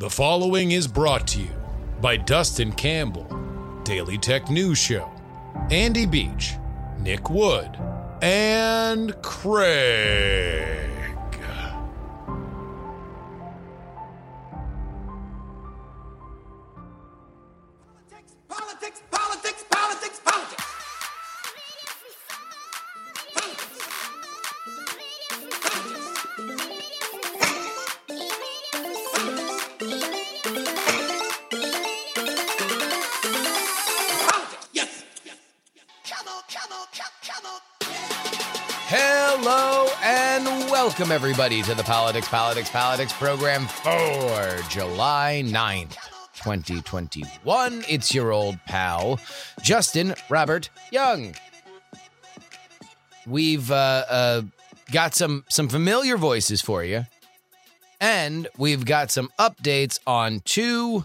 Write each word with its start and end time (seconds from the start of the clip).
The 0.00 0.08
following 0.08 0.70
is 0.70 0.86
brought 0.86 1.26
to 1.26 1.40
you 1.40 1.50
by 2.00 2.18
Dustin 2.18 2.70
Campbell, 2.70 3.26
Daily 3.82 4.16
Tech 4.16 4.48
News 4.48 4.78
Show, 4.78 5.10
Andy 5.72 6.06
Beach, 6.06 6.52
Nick 7.00 7.28
Wood, 7.28 7.76
and 8.22 9.20
Craig. 9.22 10.77
Welcome 40.98 41.14
everybody 41.14 41.62
to 41.62 41.76
the 41.76 41.84
Politics, 41.84 42.26
Politics, 42.26 42.70
Politics 42.70 43.12
program 43.12 43.68
for 43.68 44.56
July 44.68 45.44
9th, 45.46 45.94
2021. 46.34 47.84
It's 47.88 48.12
your 48.12 48.32
old 48.32 48.58
pal, 48.66 49.20
Justin 49.62 50.16
Robert 50.28 50.70
Young. 50.90 51.36
We've 53.28 53.70
uh, 53.70 54.06
uh, 54.10 54.42
got 54.90 55.14
some 55.14 55.44
some 55.48 55.68
familiar 55.68 56.16
voices 56.16 56.60
for 56.60 56.82
you, 56.82 57.06
and 58.00 58.48
we've 58.56 58.84
got 58.84 59.12
some 59.12 59.30
updates 59.38 60.00
on 60.04 60.40
two 60.40 61.04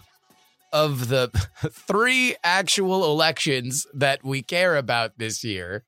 of 0.72 1.06
the 1.06 1.28
three 1.70 2.34
actual 2.42 3.04
elections 3.04 3.86
that 3.94 4.24
we 4.24 4.42
care 4.42 4.76
about 4.76 5.18
this 5.18 5.44
year 5.44 5.84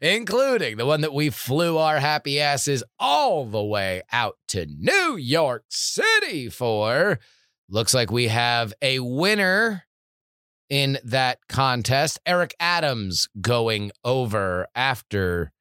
including 0.00 0.76
the 0.76 0.86
one 0.86 1.00
that 1.00 1.14
we 1.14 1.30
flew 1.30 1.78
our 1.78 1.98
happy 2.00 2.40
asses 2.40 2.82
all 2.98 3.46
the 3.46 3.62
way 3.62 4.02
out 4.12 4.36
to 4.48 4.66
New 4.66 5.16
York 5.16 5.64
City 5.68 6.48
for. 6.48 7.18
Looks 7.68 7.94
like 7.94 8.10
we 8.10 8.28
have 8.28 8.72
a 8.82 9.00
winner 9.00 9.84
in 10.68 10.98
that 11.04 11.38
contest. 11.48 12.18
Eric 12.26 12.54
Adams 12.60 13.28
going 13.40 13.90
over 14.04 14.66
after 14.74 15.52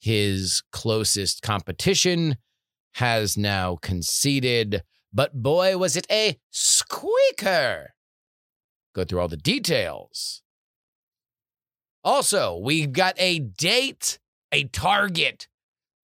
his 0.00 0.62
closest 0.72 1.42
competition 1.42 2.36
has 2.94 3.36
now 3.36 3.76
conceded. 3.76 4.82
But 5.12 5.42
boy, 5.42 5.76
was 5.78 5.96
it 5.96 6.06
a 6.10 6.38
squeaker! 6.50 7.94
Go 8.94 9.04
through 9.04 9.20
all 9.20 9.28
the 9.28 9.36
details. 9.36 10.41
Also, 12.04 12.56
we've 12.56 12.92
got 12.92 13.14
a 13.18 13.38
date, 13.38 14.18
a 14.50 14.64
target 14.64 15.48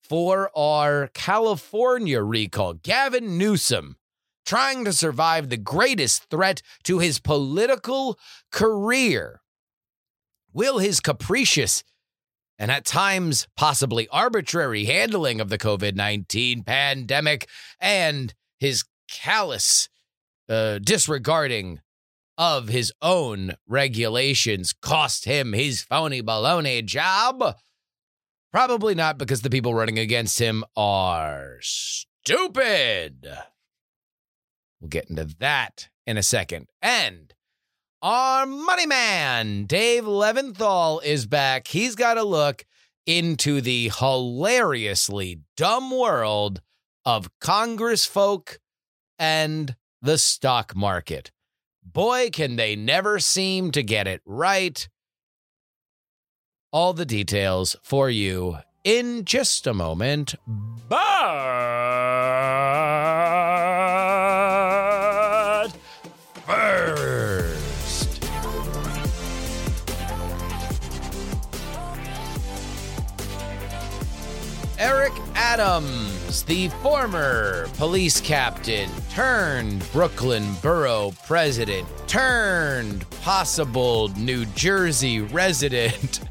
for 0.02 0.50
our 0.56 1.08
California 1.12 2.22
recall. 2.22 2.74
Gavin 2.74 3.36
Newsom 3.36 3.96
trying 4.46 4.84
to 4.84 4.92
survive 4.92 5.50
the 5.50 5.56
greatest 5.56 6.30
threat 6.30 6.62
to 6.82 7.00
his 7.00 7.18
political 7.18 8.18
career. 8.50 9.42
Will 10.54 10.78
his 10.78 11.00
capricious 11.00 11.84
and 12.58 12.70
at 12.70 12.84
times 12.84 13.46
possibly 13.56 14.08
arbitrary 14.08 14.86
handling 14.86 15.40
of 15.40 15.50
the 15.50 15.58
COVID 15.58 15.94
19 15.94 16.62
pandemic 16.64 17.48
and 17.80 18.34
his 18.58 18.84
callous 19.10 19.88
uh, 20.48 20.78
disregarding 20.78 21.80
of 22.38 22.68
his 22.68 22.92
own 23.02 23.54
regulations 23.66 24.72
cost 24.72 25.24
him 25.26 25.52
his 25.52 25.82
phony 25.82 26.22
baloney 26.22 26.84
job? 26.84 27.56
Probably 28.52 28.94
not 28.94 29.18
because 29.18 29.42
the 29.42 29.50
people 29.50 29.74
running 29.74 29.98
against 29.98 30.38
him 30.38 30.64
are 30.74 31.58
stupid. 31.60 33.28
We'll 34.80 34.88
get 34.88 35.10
into 35.10 35.26
that 35.40 35.88
in 36.06 36.16
a 36.16 36.22
second. 36.22 36.68
And 36.80 37.34
our 38.00 38.46
money 38.46 38.86
man, 38.86 39.64
Dave 39.64 40.04
Levinthal, 40.04 41.02
is 41.04 41.26
back. 41.26 41.66
He's 41.66 41.96
got 41.96 42.16
a 42.16 42.22
look 42.22 42.64
into 43.06 43.60
the 43.60 43.90
hilariously 43.98 45.40
dumb 45.56 45.90
world 45.90 46.62
of 47.04 47.28
Congress 47.40 48.06
folk 48.06 48.60
and 49.18 49.74
the 50.00 50.16
stock 50.16 50.76
market 50.76 51.32
boy, 51.92 52.30
can 52.30 52.56
they 52.56 52.76
never 52.76 53.18
seem 53.18 53.70
to 53.72 53.82
get 53.82 54.06
it 54.06 54.20
right. 54.24 54.88
All 56.72 56.92
the 56.92 57.06
details 57.06 57.76
for 57.82 58.10
you 58.10 58.58
in 58.84 59.24
just 59.24 59.66
a 59.66 59.74
moment. 59.74 60.34
But 60.88 60.98
first, 66.46 68.22
Eric 74.78 75.12
Adams, 75.34 76.07
the 76.42 76.68
former 76.82 77.68
police 77.74 78.20
captain 78.20 78.90
turned 79.10 79.90
Brooklyn 79.92 80.44
Borough 80.62 81.12
president, 81.26 81.86
turned 82.06 83.08
possible 83.22 84.08
New 84.16 84.44
Jersey 84.46 85.20
resident, 85.20 86.20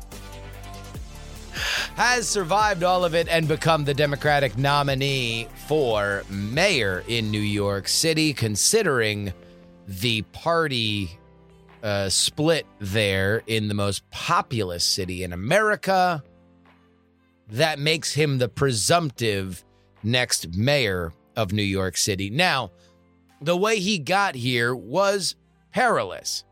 has 1.95 2.27
survived 2.27 2.83
all 2.83 3.03
of 3.03 3.15
it 3.15 3.27
and 3.27 3.47
become 3.47 3.85
the 3.85 3.93
Democratic 3.93 4.57
nominee 4.57 5.47
for 5.67 6.23
mayor 6.29 7.03
in 7.07 7.31
New 7.31 7.39
York 7.39 7.87
City, 7.87 8.33
considering 8.33 9.33
the 9.87 10.21
party 10.33 11.17
uh, 11.81 12.09
split 12.09 12.65
there 12.79 13.41
in 13.47 13.67
the 13.67 13.73
most 13.73 14.07
populous 14.09 14.83
city 14.83 15.23
in 15.23 15.33
America. 15.33 16.23
That 17.49 17.79
makes 17.79 18.13
him 18.13 18.37
the 18.37 18.49
presumptive 18.49 19.63
next 20.03 20.55
mayor 20.55 21.13
of 21.35 21.51
New 21.51 21.63
York 21.63 21.97
City. 21.97 22.29
Now, 22.29 22.71
the 23.41 23.57
way 23.57 23.79
he 23.79 23.99
got 23.99 24.35
here 24.35 24.75
was 24.75 25.35
perilous. 25.71 26.43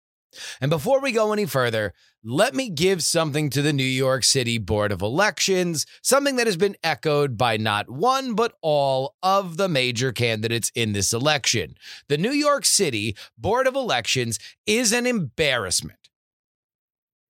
And 0.60 0.70
before 0.70 1.00
we 1.00 1.12
go 1.12 1.32
any 1.32 1.46
further, 1.46 1.92
let 2.24 2.54
me 2.54 2.68
give 2.68 3.02
something 3.02 3.48
to 3.50 3.62
the 3.62 3.72
New 3.72 3.84
York 3.84 4.24
City 4.24 4.58
Board 4.58 4.90
of 4.90 5.02
Elections, 5.02 5.86
something 6.02 6.36
that 6.36 6.46
has 6.46 6.56
been 6.56 6.76
echoed 6.82 7.36
by 7.36 7.56
not 7.56 7.90
one, 7.90 8.34
but 8.34 8.54
all 8.60 9.14
of 9.22 9.56
the 9.56 9.68
major 9.68 10.12
candidates 10.12 10.72
in 10.74 10.92
this 10.92 11.12
election. 11.12 11.76
The 12.08 12.18
New 12.18 12.32
York 12.32 12.64
City 12.64 13.16
Board 13.36 13.66
of 13.66 13.74
Elections 13.74 14.38
is 14.66 14.92
an 14.92 15.06
embarrassment. 15.06 15.97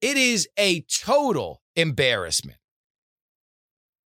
It 0.01 0.17
is 0.17 0.47
a 0.57 0.81
total 0.81 1.61
embarrassment. 1.75 2.57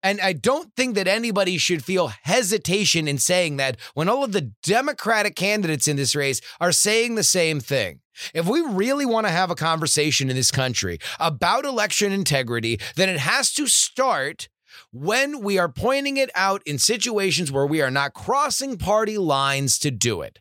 And 0.02 0.20
I 0.20 0.34
don't 0.34 0.72
think 0.76 0.94
that 0.94 1.08
anybody 1.08 1.58
should 1.58 1.84
feel 1.84 2.12
hesitation 2.22 3.08
in 3.08 3.18
saying 3.18 3.56
that 3.56 3.76
when 3.94 4.08
all 4.08 4.22
of 4.22 4.30
the 4.32 4.52
Democratic 4.62 5.34
candidates 5.34 5.88
in 5.88 5.96
this 5.96 6.14
race 6.14 6.40
are 6.60 6.70
saying 6.70 7.14
the 7.16 7.24
same 7.24 7.58
thing. 7.58 8.00
If 8.32 8.46
we 8.46 8.60
really 8.60 9.04
want 9.04 9.26
to 9.26 9.32
have 9.32 9.50
a 9.50 9.56
conversation 9.56 10.30
in 10.30 10.36
this 10.36 10.52
country 10.52 10.98
about 11.18 11.64
election 11.64 12.12
integrity, 12.12 12.78
then 12.94 13.08
it 13.08 13.18
has 13.18 13.52
to 13.54 13.66
start 13.66 14.48
when 14.92 15.40
we 15.40 15.58
are 15.58 15.68
pointing 15.68 16.16
it 16.16 16.30
out 16.34 16.62
in 16.64 16.78
situations 16.78 17.50
where 17.50 17.66
we 17.66 17.82
are 17.82 17.90
not 17.90 18.14
crossing 18.14 18.78
party 18.78 19.18
lines 19.18 19.78
to 19.80 19.90
do 19.90 20.22
it. 20.22 20.38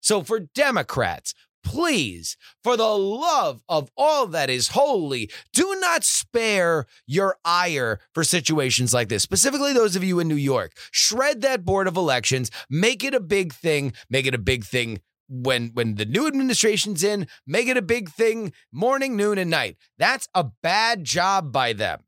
So 0.00 0.22
for 0.22 0.40
Democrats, 0.40 1.34
please, 1.62 2.36
for 2.62 2.76
the 2.76 2.86
love 2.86 3.62
of 3.68 3.90
all 3.96 4.26
that 4.28 4.50
is 4.50 4.68
holy, 4.68 5.30
do 5.52 5.76
not 5.80 6.04
spare 6.04 6.86
your 7.06 7.36
ire 7.44 8.00
for 8.14 8.24
situations 8.24 8.94
like 8.94 9.08
this, 9.08 9.22
specifically 9.22 9.72
those 9.72 9.96
of 9.96 10.04
you 10.04 10.20
in 10.20 10.28
New 10.28 10.34
York. 10.34 10.72
Shred 10.90 11.40
that 11.42 11.64
Board 11.64 11.86
of 11.86 11.96
Elections, 11.96 12.50
make 12.68 13.04
it 13.04 13.14
a 13.14 13.20
big 13.20 13.52
thing, 13.52 13.92
make 14.10 14.26
it 14.26 14.34
a 14.34 14.38
big 14.38 14.64
thing. 14.64 15.00
When 15.30 15.72
when 15.74 15.96
the 15.96 16.06
new 16.06 16.26
administration's 16.26 17.04
in, 17.04 17.26
make 17.46 17.68
it 17.68 17.76
a 17.76 17.82
big 17.82 18.08
thing 18.08 18.52
morning, 18.72 19.14
noon, 19.14 19.36
and 19.36 19.50
night. 19.50 19.76
That's 19.98 20.26
a 20.34 20.44
bad 20.62 21.04
job 21.04 21.52
by 21.52 21.74
them. 21.74 22.00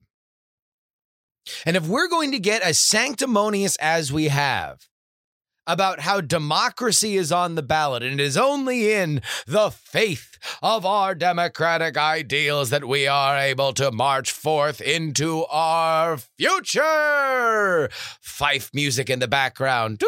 And 1.67 1.77
if 1.77 1.87
we're 1.87 2.09
going 2.09 2.33
to 2.33 2.39
get 2.39 2.63
as 2.63 2.79
sanctimonious 2.79 3.77
as 3.77 4.13
we 4.13 4.29
have, 4.29 4.89
about 5.71 6.01
how 6.01 6.21
democracy 6.21 7.17
is 7.17 7.31
on 7.31 7.55
the 7.55 7.63
ballot, 7.63 8.03
and 8.03 8.21
it 8.21 8.25
is 8.25 8.37
only 8.37 8.93
in 8.93 9.23
the 9.47 9.71
faith 9.71 10.37
of 10.63 10.85
our 10.85 11.15
democratic 11.15 11.97
ideals 11.97 12.71
that 12.71 12.89
we 12.89 13.07
are 13.07 13.39
able 13.39 13.73
to 13.75 13.93
march 13.93 14.33
forth 14.33 14.81
into 14.81 15.45
our 15.47 16.19
future. 16.39 17.89
Fife 18.21 18.71
music 18.75 19.09
in 19.09 19.21
the 19.21 19.29
background. 19.29 20.03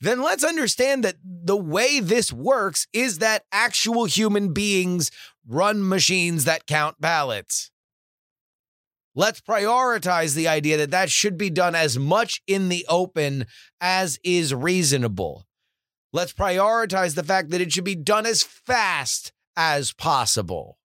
Then 0.00 0.22
let's 0.22 0.44
understand 0.44 1.04
that 1.04 1.16
the 1.24 1.56
way 1.56 2.00
this 2.00 2.32
works 2.32 2.86
is 2.92 3.18
that 3.18 3.44
actual 3.52 4.04
human 4.04 4.52
beings 4.52 5.10
run 5.48 5.88
machines 5.88 6.44
that 6.44 6.66
count 6.66 7.00
ballots. 7.00 7.70
Let's 9.18 9.40
prioritize 9.40 10.34
the 10.34 10.46
idea 10.46 10.76
that 10.76 10.90
that 10.90 11.10
should 11.10 11.38
be 11.38 11.48
done 11.48 11.74
as 11.74 11.98
much 11.98 12.42
in 12.46 12.68
the 12.68 12.84
open 12.86 13.46
as 13.80 14.20
is 14.22 14.52
reasonable. 14.52 15.46
Let's 16.12 16.34
prioritize 16.34 17.14
the 17.14 17.24
fact 17.24 17.48
that 17.50 17.62
it 17.62 17.72
should 17.72 17.84
be 17.84 17.94
done 17.94 18.26
as 18.26 18.42
fast 18.42 19.32
as 19.56 19.94
possible. 19.94 20.78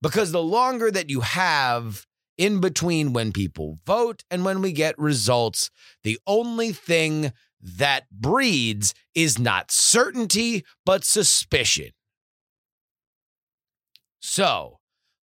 Because 0.00 0.32
the 0.32 0.42
longer 0.42 0.90
that 0.90 1.10
you 1.10 1.20
have 1.20 2.06
in 2.38 2.62
between 2.62 3.12
when 3.12 3.32
people 3.32 3.78
vote 3.84 4.24
and 4.30 4.42
when 4.42 4.62
we 4.62 4.72
get 4.72 4.98
results, 4.98 5.70
the 6.02 6.18
only 6.26 6.72
thing 6.72 7.34
that 7.60 8.04
breeds 8.10 8.94
is 9.14 9.38
not 9.38 9.70
certainty, 9.70 10.64
but 10.86 11.04
suspicion. 11.04 11.90
So, 14.20 14.78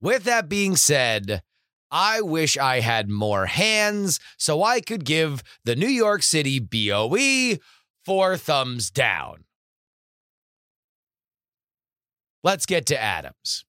with 0.02 0.25
that 0.25 0.49
being 0.49 0.76
said, 0.76 1.43
I 1.90 2.20
wish 2.20 2.58
I 2.58 2.81
had 2.81 3.08
more 3.08 3.46
hands 3.46 4.19
so 4.37 4.62
I 4.62 4.81
could 4.81 5.04
give 5.04 5.43
the 5.64 5.76
New 5.76 5.88
York 5.88 6.22
City 6.22 6.58
BOE 6.58 7.58
four 8.04 8.37
thumbs 8.37 8.90
down. 8.90 9.44
Let's 12.43 12.66
get 12.66 12.87
to 12.87 13.00
Adams. 13.00 13.64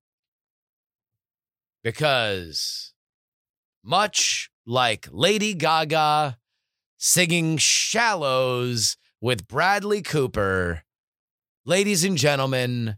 Because 1.83 2.94
much 3.83 4.50
like 4.65 5.07
Lady 5.12 5.53
Gaga 5.53 6.38
singing 6.97 7.57
Shallows 7.57 8.95
with 9.19 9.47
Bradley 9.47 10.01
Cooper, 10.01 10.83
ladies 11.65 12.06
and 12.06 12.18
gentlemen, 12.18 12.95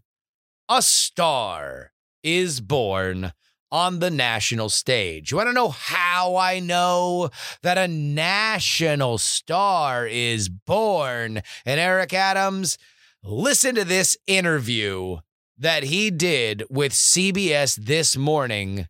a 0.69 0.83
star 0.83 1.91
is 2.25 2.59
born 2.59 3.31
on 3.71 3.99
the 3.99 4.09
national 4.09 4.69
stage. 4.69 5.31
You 5.31 5.37
want 5.37 5.49
to 5.49 5.53
know 5.53 5.69
how 5.69 6.35
I 6.35 6.59
know 6.59 7.29
that 7.61 7.77
a 7.77 7.87
national 7.87 9.19
star 9.19 10.07
is 10.07 10.49
born? 10.49 11.41
And 11.65 11.79
Eric 11.79 12.13
Adams, 12.13 12.77
listen 13.23 13.75
to 13.75 13.85
this 13.85 14.17
interview 14.27 15.17
that 15.57 15.83
he 15.83 16.09
did 16.09 16.63
with 16.69 16.91
CBS 16.93 17.75
this 17.75 18.17
morning, 18.17 18.87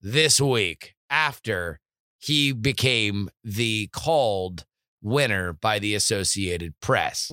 this 0.00 0.40
week, 0.40 0.94
after 1.08 1.78
he 2.18 2.52
became 2.52 3.30
the 3.44 3.88
called 3.92 4.64
winner 5.00 5.52
by 5.52 5.78
the 5.78 5.94
Associated 5.94 6.74
Press. 6.80 7.30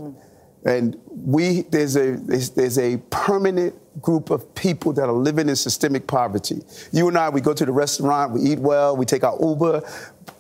And 0.65 1.00
we 1.09 1.61
there's 1.63 1.95
a 1.95 2.17
there's, 2.17 2.50
there's, 2.51 2.77
a 2.77 2.97
permanent 3.09 3.75
group 4.01 4.29
of 4.29 4.53
people 4.56 4.91
that 4.94 5.03
are 5.03 5.13
living 5.13 5.50
in 5.50 5.56
systemic 5.56 6.06
poverty. 6.06 6.61
You 6.91 7.07
and 7.07 7.17
I, 7.17 7.29
we 7.29 7.41
go 7.41 7.53
to 7.53 7.65
the 7.65 7.71
restaurant, 7.71 8.33
we 8.33 8.41
eat 8.41 8.59
well, 8.59 8.95
we 8.95 9.06
take 9.06 9.23
our 9.23 9.38
Uber, 9.41 9.81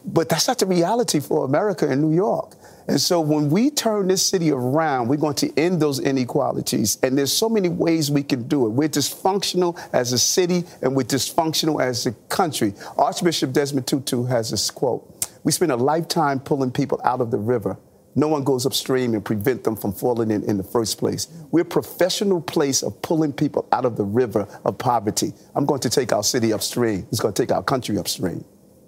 but 0.05 0.29
that's 0.29 0.47
not 0.47 0.59
the 0.59 0.65
reality 0.65 1.19
for 1.19 1.45
America 1.45 1.87
and 1.87 2.01
New 2.01 2.15
York. 2.15 2.55
And 2.87 2.99
so 2.99 3.21
when 3.21 3.51
we 3.51 3.69
turn 3.69 4.07
this 4.07 4.25
city 4.25 4.51
around, 4.51 5.09
we're 5.09 5.17
going 5.17 5.35
to 5.35 5.59
end 5.59 5.79
those 5.79 5.99
inequalities. 5.99 6.97
And 7.03 7.15
there's 7.15 7.31
so 7.31 7.47
many 7.47 7.69
ways 7.69 8.09
we 8.09 8.23
can 8.23 8.47
do 8.47 8.65
it. 8.65 8.69
We're 8.69 8.89
dysfunctional 8.89 9.79
as 9.93 10.11
a 10.11 10.17
city 10.17 10.63
and 10.81 10.95
we're 10.95 11.03
dysfunctional 11.03 11.81
as 11.81 12.07
a 12.07 12.13
country. 12.29 12.73
Archbishop 12.97 13.53
Desmond 13.53 13.85
Tutu 13.85 14.23
has 14.25 14.49
this 14.49 14.71
quote. 14.71 15.05
We 15.43 15.51
spend 15.51 15.71
a 15.71 15.75
lifetime 15.75 16.39
pulling 16.39 16.71
people 16.71 16.99
out 17.03 17.21
of 17.21 17.29
the 17.29 17.37
river 17.37 17.77
no 18.15 18.27
one 18.27 18.43
goes 18.43 18.65
upstream 18.65 19.13
and 19.13 19.23
prevent 19.23 19.63
them 19.63 19.75
from 19.75 19.93
falling 19.93 20.31
in 20.31 20.43
in 20.43 20.57
the 20.57 20.63
first 20.63 20.97
place. 20.97 21.27
We're 21.51 21.61
a 21.61 21.65
professional 21.65 22.41
place 22.41 22.83
of 22.83 23.01
pulling 23.01 23.33
people 23.33 23.67
out 23.71 23.85
of 23.85 23.97
the 23.97 24.03
river 24.03 24.47
of 24.65 24.77
poverty. 24.77 25.33
I'm 25.55 25.65
going 25.65 25.81
to 25.81 25.89
take 25.89 26.11
our 26.11 26.23
city 26.23 26.53
upstream. 26.53 27.07
It's 27.11 27.19
going 27.19 27.33
to 27.33 27.41
take 27.41 27.51
our 27.51 27.63
country 27.63 27.97
upstream. 27.97 28.43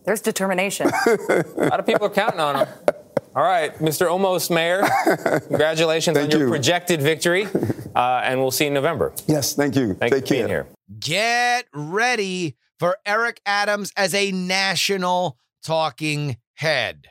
There's 0.05 0.21
determination. 0.21 0.87
a 1.07 1.45
lot 1.57 1.79
of 1.79 1.85
people 1.85 2.07
are 2.07 2.09
counting 2.09 2.39
on 2.39 2.65
him. 2.65 2.67
All 3.33 3.43
right, 3.43 3.73
Mr. 3.75 4.11
Almost 4.11 4.51
Mayor, 4.51 4.83
congratulations 5.47 6.17
on 6.17 6.29
your 6.29 6.41
you. 6.41 6.49
projected 6.49 7.01
victory, 7.01 7.47
uh, 7.95 8.21
and 8.25 8.41
we'll 8.41 8.51
see 8.51 8.65
you 8.65 8.69
in 8.69 8.73
November. 8.73 9.13
Yes, 9.25 9.53
thank 9.55 9.77
you. 9.77 9.93
Thank 9.93 10.11
Take 10.11 10.27
for 10.27 10.33
being 10.33 10.47
here. 10.49 10.67
Get 10.99 11.65
ready 11.73 12.57
for 12.77 12.97
Eric 13.05 13.39
Adams 13.45 13.93
as 13.95 14.13
a 14.13 14.33
national 14.33 15.37
talking 15.63 16.37
head. 16.55 17.10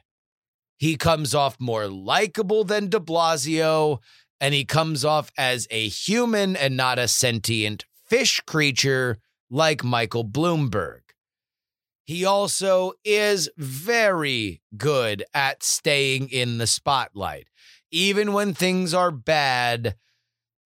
He 0.80 0.96
comes 0.96 1.34
off 1.34 1.60
more 1.60 1.88
likable 1.88 2.64
than 2.64 2.88
de 2.88 2.98
Blasio, 2.98 3.98
and 4.40 4.54
he 4.54 4.64
comes 4.64 5.04
off 5.04 5.30
as 5.36 5.68
a 5.70 5.86
human 5.86 6.56
and 6.56 6.74
not 6.74 6.98
a 6.98 7.06
sentient 7.06 7.84
fish 8.06 8.40
creature 8.46 9.18
like 9.50 9.84
Michael 9.84 10.24
Bloomberg. 10.24 11.00
He 12.06 12.24
also 12.24 12.94
is 13.04 13.50
very 13.58 14.62
good 14.74 15.22
at 15.34 15.62
staying 15.62 16.30
in 16.30 16.56
the 16.56 16.66
spotlight. 16.66 17.48
Even 17.90 18.32
when 18.32 18.54
things 18.54 18.94
are 18.94 19.10
bad, 19.10 19.96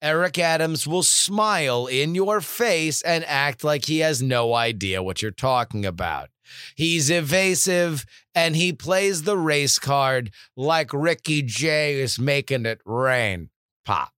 Eric 0.00 0.38
Adams 0.38 0.87
will 0.87 1.02
smile 1.02 1.88
in 1.88 2.14
your 2.14 2.40
face 2.40 3.02
and 3.02 3.25
act 3.25 3.64
like 3.64 3.87
he 3.87 3.99
has 3.99 4.23
no 4.23 4.54
idea 4.54 5.02
what 5.02 5.23
you're 5.23 5.33
talking 5.33 5.85
about. 5.85 6.28
He's 6.75 7.11
evasive 7.11 8.04
and 8.34 8.56
he 8.56 8.73
plays 8.73 9.23
the 9.23 9.37
race 9.37 9.78
card 9.78 10.30
like 10.56 10.92
Ricky 10.92 11.42
Jay 11.42 12.00
is 12.00 12.18
making 12.18 12.66
it 12.66 12.80
rain. 12.84 13.50
Pop. 13.84 14.12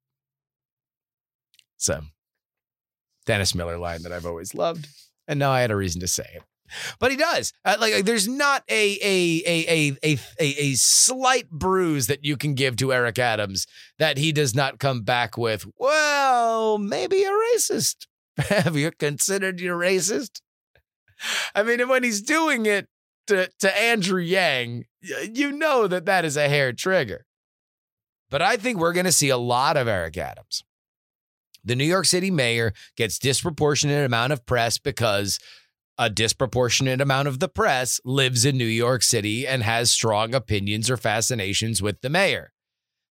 So, 1.76 2.00
Dennis 3.26 3.55
Miller 3.55 3.78
line 3.78 4.02
that 4.02 4.12
I've 4.12 4.26
always 4.26 4.55
loved. 4.55 4.88
And 5.28 5.38
now 5.38 5.50
I 5.50 5.61
had 5.61 5.71
a 5.71 5.76
reason 5.76 6.00
to 6.00 6.09
say 6.09 6.28
it. 6.35 6.43
But 6.99 7.11
he 7.11 7.16
does. 7.16 7.52
Uh, 7.64 7.76
like, 7.78 7.95
like, 7.95 8.05
there's 8.05 8.26
not 8.26 8.64
a 8.69 8.99
a, 9.02 9.43
a 9.47 9.97
a 10.02 10.19
a 10.40 10.71
a 10.71 10.75
slight 10.75 11.49
bruise 11.50 12.07
that 12.09 12.25
you 12.25 12.37
can 12.37 12.55
give 12.55 12.76
to 12.76 12.93
Eric 12.93 13.19
Adams 13.19 13.66
that 13.99 14.19
he 14.19 14.33
does 14.33 14.55
not 14.55 14.78
come 14.78 15.02
back 15.02 15.37
with. 15.37 15.66
Well, 15.78 16.78
maybe 16.78 17.23
a 17.23 17.31
racist. 17.31 18.07
Have 18.38 18.76
you 18.76 18.90
considered 18.90 19.61
you're 19.61 19.78
racist? 19.78 20.40
I 21.55 21.63
mean, 21.63 21.89
when 21.89 22.03
he's 22.03 22.23
doing 22.23 22.67
it 22.67 22.89
to, 23.27 23.51
to 23.61 23.79
Andrew 23.81 24.21
Yang, 24.21 24.85
you 25.01 25.53
know 25.53 25.87
that 25.87 26.07
that 26.07 26.25
is 26.25 26.37
a 26.37 26.49
hair 26.49 26.73
trigger. 26.73 27.27
But 28.31 28.43
I 28.43 28.57
think 28.57 28.79
we're 28.79 28.93
going 28.93 29.07
to 29.07 29.13
see 29.13 29.29
a 29.29 29.37
lot 29.37 29.77
of 29.77 29.89
Eric 29.89 30.17
Adams. 30.17 30.65
The 31.65 31.77
New 31.77 31.85
York 31.85 32.07
City 32.07 32.31
mayor 32.31 32.73
gets 32.97 33.19
disproportionate 33.19 34.05
amount 34.05 34.33
of 34.33 34.47
press 34.47 34.79
because 34.79 35.39
a 35.99 36.11
disproportionate 36.11 37.01
amount 37.01 37.29
of 37.29 37.41
the 37.41 37.49
press 37.49 38.01
lives 38.05 38.45
in 38.45 38.57
New 38.57 38.65
York 38.65 39.03
City 39.03 39.47
and 39.47 39.63
has 39.63 39.91
strong 39.91 40.35
opinions 40.35 40.91
or 40.91 40.97
fascinations 40.97 41.83
with 41.83 42.01
the 42.03 42.11
mayor. 42.11 42.53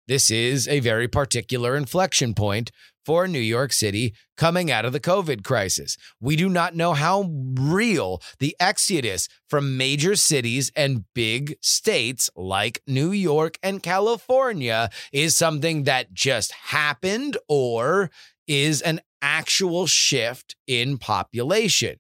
This 0.08 0.30
is 0.30 0.68
a 0.68 0.82
very 0.82 1.08
particular 1.08 1.78
inflection 1.78 2.34
point 2.34 2.72
for 3.06 3.28
New 3.28 3.40
York 3.40 3.72
City 3.72 4.14
coming 4.36 4.70
out 4.70 4.86
of 4.86 4.92
the 4.92 5.00
COVID 5.00 5.44
crisis. 5.44 5.98
We 6.20 6.36
do 6.36 6.50
not 6.50 6.76
know 6.76 6.94
how 6.94 7.30
real 7.58 8.22
the 8.40 8.56
exodus 8.60 9.30
from 9.50 9.78
major 9.78 10.16
cities 10.16 10.72
and 10.76 11.06
big 11.14 11.56
states 11.62 12.30
like 12.36 12.82
New 12.86 13.12
York 13.12 13.58
and 13.64 13.82
California 13.82 14.90
is 15.12 15.38
something 15.38 15.84
that 15.84 16.14
just 16.14 16.52
happened 16.52 17.38
or 17.48 18.10
is 18.48 18.82
an 18.82 19.00
actual 19.22 19.88
shift 19.88 20.56
in 20.68 20.98
population. 20.98 21.98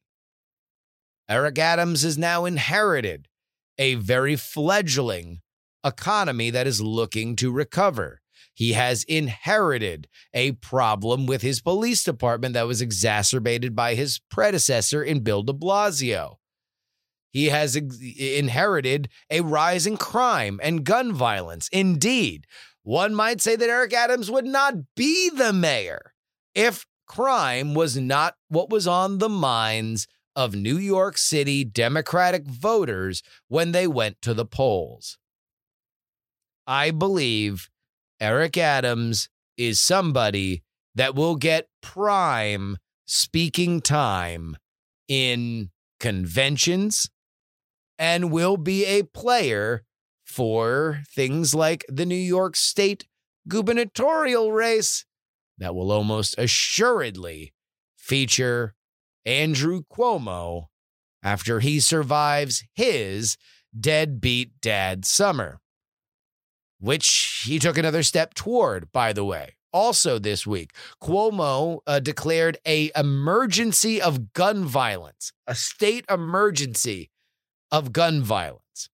Eric 1.29 1.57
Adams 1.57 2.03
has 2.03 2.17
now 2.17 2.43
inherited 2.43 3.29
a 3.77 3.95
very 3.95 4.35
fledgling 4.35 5.39
economy 5.83 6.49
that 6.49 6.67
is 6.67 6.81
looking 6.81 7.35
to 7.37 7.51
recover. 7.51 8.21
He 8.53 8.73
has 8.73 9.03
inherited 9.03 10.07
a 10.33 10.53
problem 10.53 11.25
with 11.25 11.41
his 11.41 11.61
police 11.61 12.03
department 12.03 12.53
that 12.53 12.67
was 12.67 12.81
exacerbated 12.81 13.75
by 13.75 13.95
his 13.95 14.19
predecessor 14.29 15.03
in 15.03 15.21
Bill 15.21 15.41
de 15.41 15.53
Blasio. 15.53 16.35
He 17.31 17.49
has 17.49 17.75
inherited 17.75 19.09
a 19.31 19.41
rise 19.41 19.87
in 19.87 19.97
crime 19.97 20.59
and 20.61 20.83
gun 20.83 21.11
violence. 21.13 21.67
Indeed, 21.71 22.45
one 22.83 23.15
might 23.15 23.41
say 23.41 23.55
that 23.55 23.69
Eric 23.69 23.93
Adams 23.93 24.29
would 24.29 24.45
not 24.45 24.75
be 24.95 25.31
the 25.31 25.51
mayor 25.51 26.13
if 26.53 26.85
crime 27.07 27.73
was 27.73 27.97
not 27.97 28.35
what 28.49 28.69
was 28.69 28.87
on 28.87 29.17
the 29.17 29.29
minds 29.29 30.07
of 30.35 30.53
New 30.53 30.77
York 30.77 31.17
City 31.17 31.63
Democratic 31.63 32.45
voters 32.45 33.23
when 33.47 33.71
they 33.71 33.87
went 33.87 34.21
to 34.21 34.35
the 34.35 34.45
polls. 34.45 35.17
I 36.65 36.91
believe 36.91 37.69
Eric 38.19 38.57
Adams 38.57 39.29
is 39.57 39.81
somebody 39.81 40.63
that 40.95 41.15
will 41.15 41.35
get 41.35 41.67
prime 41.81 42.77
speaking 43.05 43.81
time 43.81 44.57
in 45.07 45.69
conventions 45.99 47.09
and 47.99 48.31
will 48.31 48.57
be 48.57 48.85
a 48.85 49.03
player 49.03 49.83
for 50.25 51.01
things 51.13 51.53
like 51.53 51.85
the 51.89 52.05
New 52.05 52.15
York 52.15 52.55
State 52.55 53.07
gubernatorial 53.47 54.51
race 54.51 55.05
that 55.57 55.75
will 55.75 55.91
almost 55.91 56.35
assuredly 56.37 57.53
feature 57.97 58.73
Andrew 59.25 59.83
Cuomo 59.91 60.65
after 61.21 61.59
he 61.59 61.79
survives 61.79 62.63
his 62.73 63.37
deadbeat 63.77 64.59
dad 64.61 65.05
summer 65.05 65.59
which 66.83 67.43
he 67.45 67.59
took 67.59 67.77
another 67.77 68.03
step 68.03 68.33
toward, 68.33 68.91
by 68.91 69.13
the 69.13 69.23
way. 69.23 69.55
Also 69.71 70.19
this 70.19 70.45
week, 70.45 70.73
Cuomo 71.01 71.79
uh, 71.87 72.01
declared 72.01 72.57
a 72.67 72.91
emergency 72.93 74.01
of 74.01 74.33
gun 74.33 74.65
violence, 74.65 75.31
a 75.47 75.55
state 75.55 76.03
emergency 76.09 77.09
of 77.71 77.93
gun 77.93 78.21
violence. 78.21 78.89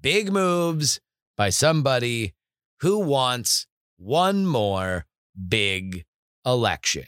Big 0.00 0.32
moves 0.32 0.98
by 1.36 1.50
somebody 1.50 2.34
who 2.80 2.98
wants 2.98 3.68
one 3.96 4.44
more 4.44 5.06
big 5.48 6.04
election. 6.44 7.04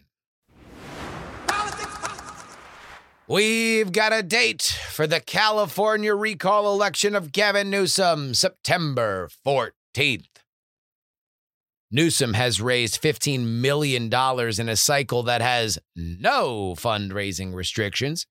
We've 3.30 3.92
got 3.92 4.12
a 4.12 4.24
date 4.24 4.76
for 4.90 5.06
the 5.06 5.20
California 5.20 6.16
recall 6.16 6.74
election 6.74 7.14
of 7.14 7.30
Gavin 7.30 7.70
Newsom, 7.70 8.34
September 8.34 9.28
14th. 9.46 10.26
Newsom 11.92 12.34
has 12.34 12.60
raised 12.60 13.00
$15 13.00 13.46
million 13.46 14.12
in 14.12 14.68
a 14.68 14.74
cycle 14.74 15.22
that 15.22 15.42
has 15.42 15.78
no 15.94 16.74
fundraising 16.76 17.54
restrictions. 17.54 18.26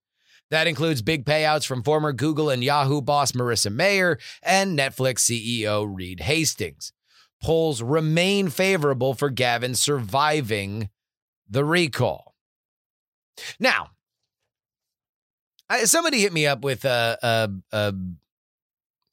That 0.50 0.66
includes 0.66 1.00
big 1.00 1.24
payouts 1.24 1.66
from 1.66 1.82
former 1.82 2.12
Google 2.12 2.50
and 2.50 2.62
Yahoo 2.62 3.00
boss 3.00 3.32
Marissa 3.32 3.72
Mayer 3.72 4.18
and 4.42 4.78
Netflix 4.78 5.20
CEO 5.20 5.90
Reed 5.90 6.20
Hastings. 6.20 6.92
Polls 7.42 7.80
remain 7.80 8.50
favorable 8.50 9.14
for 9.14 9.30
Gavin 9.30 9.74
surviving 9.74 10.90
the 11.48 11.64
recall. 11.64 12.34
Now, 13.58 13.92
I, 15.70 15.84
somebody 15.84 16.20
hit 16.20 16.32
me 16.32 16.46
up 16.46 16.62
with 16.62 16.84
a, 16.84 17.16
a 17.22 17.50
a 17.72 17.94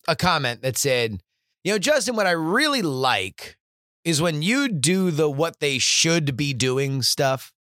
a 0.10 0.16
comment 0.16 0.64
that 0.64 0.76
said, 0.76 1.22
"You 1.64 1.74
know, 1.74 1.80
Justin, 1.80 2.16
what 2.16 2.28
I 2.28 2.32
really 2.32 2.82
like 2.82 3.58
is 4.04 4.22
when 4.22 4.42
you 4.42 4.68
do 4.68 5.12
the 5.12 5.30
what 5.30 5.60
they 5.60 5.78
should 5.78 6.36
be 6.36 6.54
doing 6.54 7.04
stuff. 7.04 7.54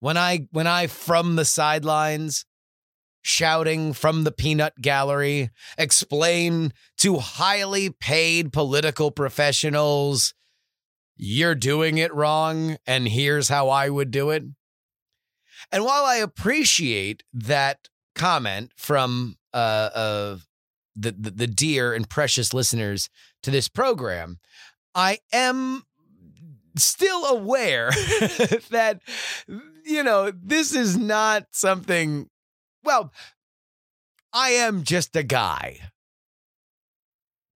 When 0.00 0.16
I 0.16 0.48
when 0.50 0.66
I 0.66 0.88
from 0.88 1.36
the 1.36 1.44
sidelines." 1.44 2.46
Shouting 3.22 3.92
from 3.92 4.24
the 4.24 4.32
peanut 4.32 4.80
gallery, 4.80 5.50
explain 5.76 6.72
to 7.00 7.18
highly 7.18 7.90
paid 7.90 8.50
political 8.50 9.10
professionals, 9.10 10.32
you're 11.18 11.54
doing 11.54 11.98
it 11.98 12.14
wrong, 12.14 12.78
and 12.86 13.06
here's 13.06 13.50
how 13.50 13.68
I 13.68 13.90
would 13.90 14.10
do 14.10 14.30
it. 14.30 14.44
And 15.72 15.84
while 15.84 16.04
I 16.04 16.16
appreciate 16.16 17.22
that 17.32 17.88
comment 18.14 18.72
from 18.76 19.36
uh, 19.54 19.90
uh, 19.94 20.36
the, 20.96 21.12
the 21.12 21.30
the 21.30 21.46
dear 21.46 21.94
and 21.94 22.08
precious 22.08 22.52
listeners 22.52 23.08
to 23.42 23.50
this 23.50 23.68
program, 23.68 24.38
I 24.94 25.18
am 25.32 25.84
still 26.76 27.24
aware 27.26 27.90
that 28.70 29.00
you 29.84 30.02
know 30.02 30.30
this 30.30 30.74
is 30.74 30.96
not 30.96 31.46
something. 31.52 32.28
Well, 32.82 33.12
I 34.32 34.50
am 34.50 34.84
just 34.84 35.14
a 35.16 35.22
guy. 35.22 35.78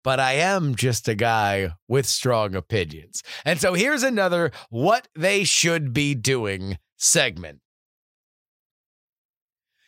But 0.04 0.18
I 0.18 0.32
am 0.32 0.74
just 0.74 1.06
a 1.06 1.14
guy 1.14 1.74
with 1.86 2.06
strong 2.06 2.56
opinions. 2.56 3.22
And 3.44 3.60
so 3.60 3.74
here's 3.74 4.02
another 4.02 4.50
what 4.68 5.06
they 5.14 5.44
should 5.44 5.92
be 5.92 6.16
doing 6.16 6.78
segment. 6.96 7.60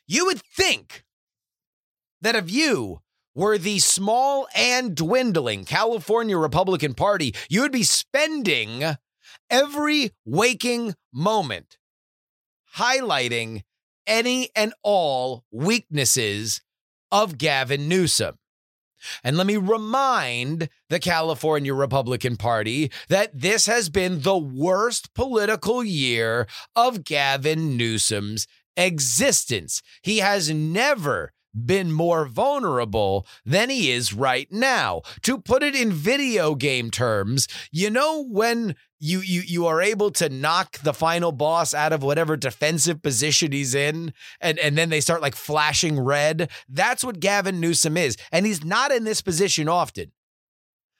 You 0.06 0.26
would 0.26 0.40
think 0.42 1.04
that 2.20 2.37
if 2.37 2.50
you 2.50 3.00
were 3.34 3.58
the 3.58 3.78
small 3.78 4.46
and 4.54 4.94
dwindling 4.94 5.64
California 5.64 6.37
Republican 6.37 6.94
Party, 6.94 7.34
you 7.49 7.62
would 7.62 7.73
be 7.73 7.82
spending 7.82 8.96
every 9.50 10.11
waking 10.25 10.94
moment 11.12 11.78
highlighting 12.76 13.62
any 14.06 14.50
and 14.54 14.75
all 14.82 15.44
weaknesses 15.50 16.61
of 17.11 17.38
Gavin 17.38 17.88
Newsom. 17.88 18.37
And 19.23 19.37
let 19.37 19.46
me 19.46 19.56
remind 19.56 20.68
the 20.88 20.99
California 20.99 21.75
Republican 21.75 22.37
Party 22.37 22.90
that 23.08 23.38
this 23.38 23.66
has 23.66 23.90
been 23.90 24.23
the 24.23 24.38
worst 24.38 25.12
political 25.14 25.84
year 25.84 26.46
of 26.75 27.04
Gavin 27.04 27.76
Newsom's 27.76 28.46
existence. 28.76 29.83
He 30.02 30.19
has 30.19 30.50
never 30.50 31.33
been 31.54 31.93
more 31.93 32.26
vulnerable 32.26 33.26
than 33.45 33.71
he 33.71 33.90
is 33.90 34.12
right 34.12 34.50
now. 34.50 35.02
To 35.23 35.38
put 35.38 35.62
it 35.62 35.75
in 35.75 35.93
video 35.93 36.54
game 36.54 36.90
terms, 36.90 37.47
you 37.71 37.90
know 37.90 38.25
when 38.25 38.75
you 38.99 39.21
you 39.21 39.43
you 39.43 39.66
are 39.66 39.81
able 39.81 40.11
to 40.12 40.28
knock 40.28 40.78
the 40.78 40.95
final 40.95 41.33
boss 41.33 41.75
out 41.75 41.93
of 41.93 42.02
whatever 42.02 42.37
defensive 42.37 43.02
position 43.02 43.52
he's 43.52 43.75
in 43.75 44.12
and 44.40 44.59
and 44.59 44.76
then 44.76 44.88
they 44.88 45.00
start 45.00 45.23
like 45.23 45.35
flashing 45.37 46.00
red, 46.00 46.50
that's 46.69 47.04
what 47.04 47.21
Gavin 47.21 47.61
Newsom 47.61 47.97
is. 47.97 48.16
And 48.33 48.47
he's 48.47 48.64
not 48.64 48.93
in 48.93 49.04
this 49.04 49.23
position 49.23 49.69
often. 49.69 50.12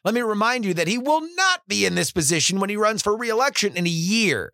Let 0.05 0.15
me 0.15 0.21
remind 0.21 0.67
you 0.67 0.75
that 0.75 0.89
he 0.89 0.99
will 0.99 1.23
not 1.35 1.63
be 1.67 1.87
in 1.87 1.95
this 1.95 2.13
position 2.13 2.61
when 2.61 2.69
he 2.69 2.77
runs 2.77 3.01
for 3.01 3.17
reelection 3.17 3.75
in 3.75 3.87
a 3.87 3.91
year. 3.91 4.53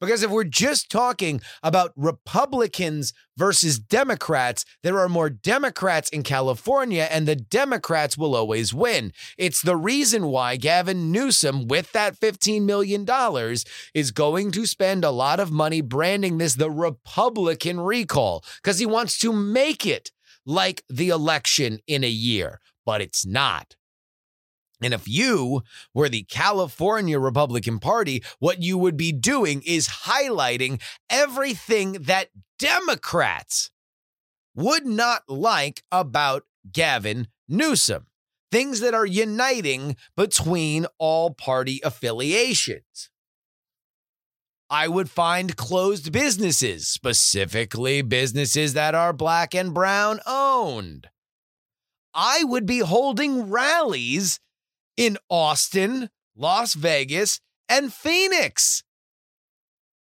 Because 0.00 0.22
if 0.22 0.30
we're 0.30 0.44
just 0.44 0.90
talking 0.90 1.40
about 1.62 1.92
Republicans 1.96 3.12
versus 3.36 3.78
Democrats, 3.78 4.64
there 4.82 4.98
are 4.98 5.08
more 5.08 5.30
Democrats 5.30 6.08
in 6.10 6.22
California, 6.22 7.06
and 7.10 7.26
the 7.26 7.36
Democrats 7.36 8.18
will 8.18 8.34
always 8.34 8.74
win. 8.74 9.12
It's 9.38 9.62
the 9.62 9.76
reason 9.76 10.26
why 10.26 10.56
Gavin 10.56 11.12
Newsom, 11.12 11.68
with 11.68 11.92
that 11.92 12.18
$15 12.18 12.62
million, 12.62 13.06
is 13.94 14.10
going 14.10 14.50
to 14.52 14.66
spend 14.66 15.04
a 15.04 15.10
lot 15.10 15.40
of 15.40 15.50
money 15.50 15.80
branding 15.80 16.38
this 16.38 16.54
the 16.54 16.70
Republican 16.70 17.80
recall 17.80 18.44
because 18.62 18.78
he 18.78 18.86
wants 18.86 19.18
to 19.18 19.32
make 19.32 19.86
it 19.86 20.10
like 20.46 20.82
the 20.88 21.08
election 21.08 21.78
in 21.86 22.04
a 22.04 22.08
year, 22.08 22.60
but 22.84 23.00
it's 23.00 23.24
not. 23.26 23.76
And 24.82 24.92
if 24.92 25.08
you 25.08 25.62
were 25.94 26.08
the 26.08 26.24
California 26.24 27.18
Republican 27.18 27.78
Party, 27.78 28.22
what 28.38 28.62
you 28.62 28.76
would 28.76 28.96
be 28.96 29.12
doing 29.12 29.62
is 29.64 29.88
highlighting 29.88 30.80
everything 31.08 31.92
that 32.02 32.28
Democrats 32.58 33.70
would 34.54 34.86
not 34.86 35.22
like 35.28 35.82
about 35.90 36.44
Gavin 36.70 37.28
Newsom, 37.48 38.06
things 38.50 38.80
that 38.80 38.94
are 38.94 39.06
uniting 39.06 39.96
between 40.16 40.86
all 40.98 41.32
party 41.32 41.80
affiliations. 41.84 43.10
I 44.70 44.88
would 44.88 45.10
find 45.10 45.56
closed 45.56 46.10
businesses, 46.10 46.88
specifically 46.88 48.02
businesses 48.02 48.74
that 48.74 48.94
are 48.94 49.12
black 49.12 49.54
and 49.54 49.74
brown 49.74 50.20
owned. 50.26 51.08
I 52.14 52.44
would 52.44 52.64
be 52.64 52.78
holding 52.78 53.50
rallies 53.50 54.40
in 54.96 55.18
Austin, 55.28 56.10
Las 56.36 56.74
Vegas, 56.74 57.40
and 57.68 57.92
Phoenix. 57.92 58.82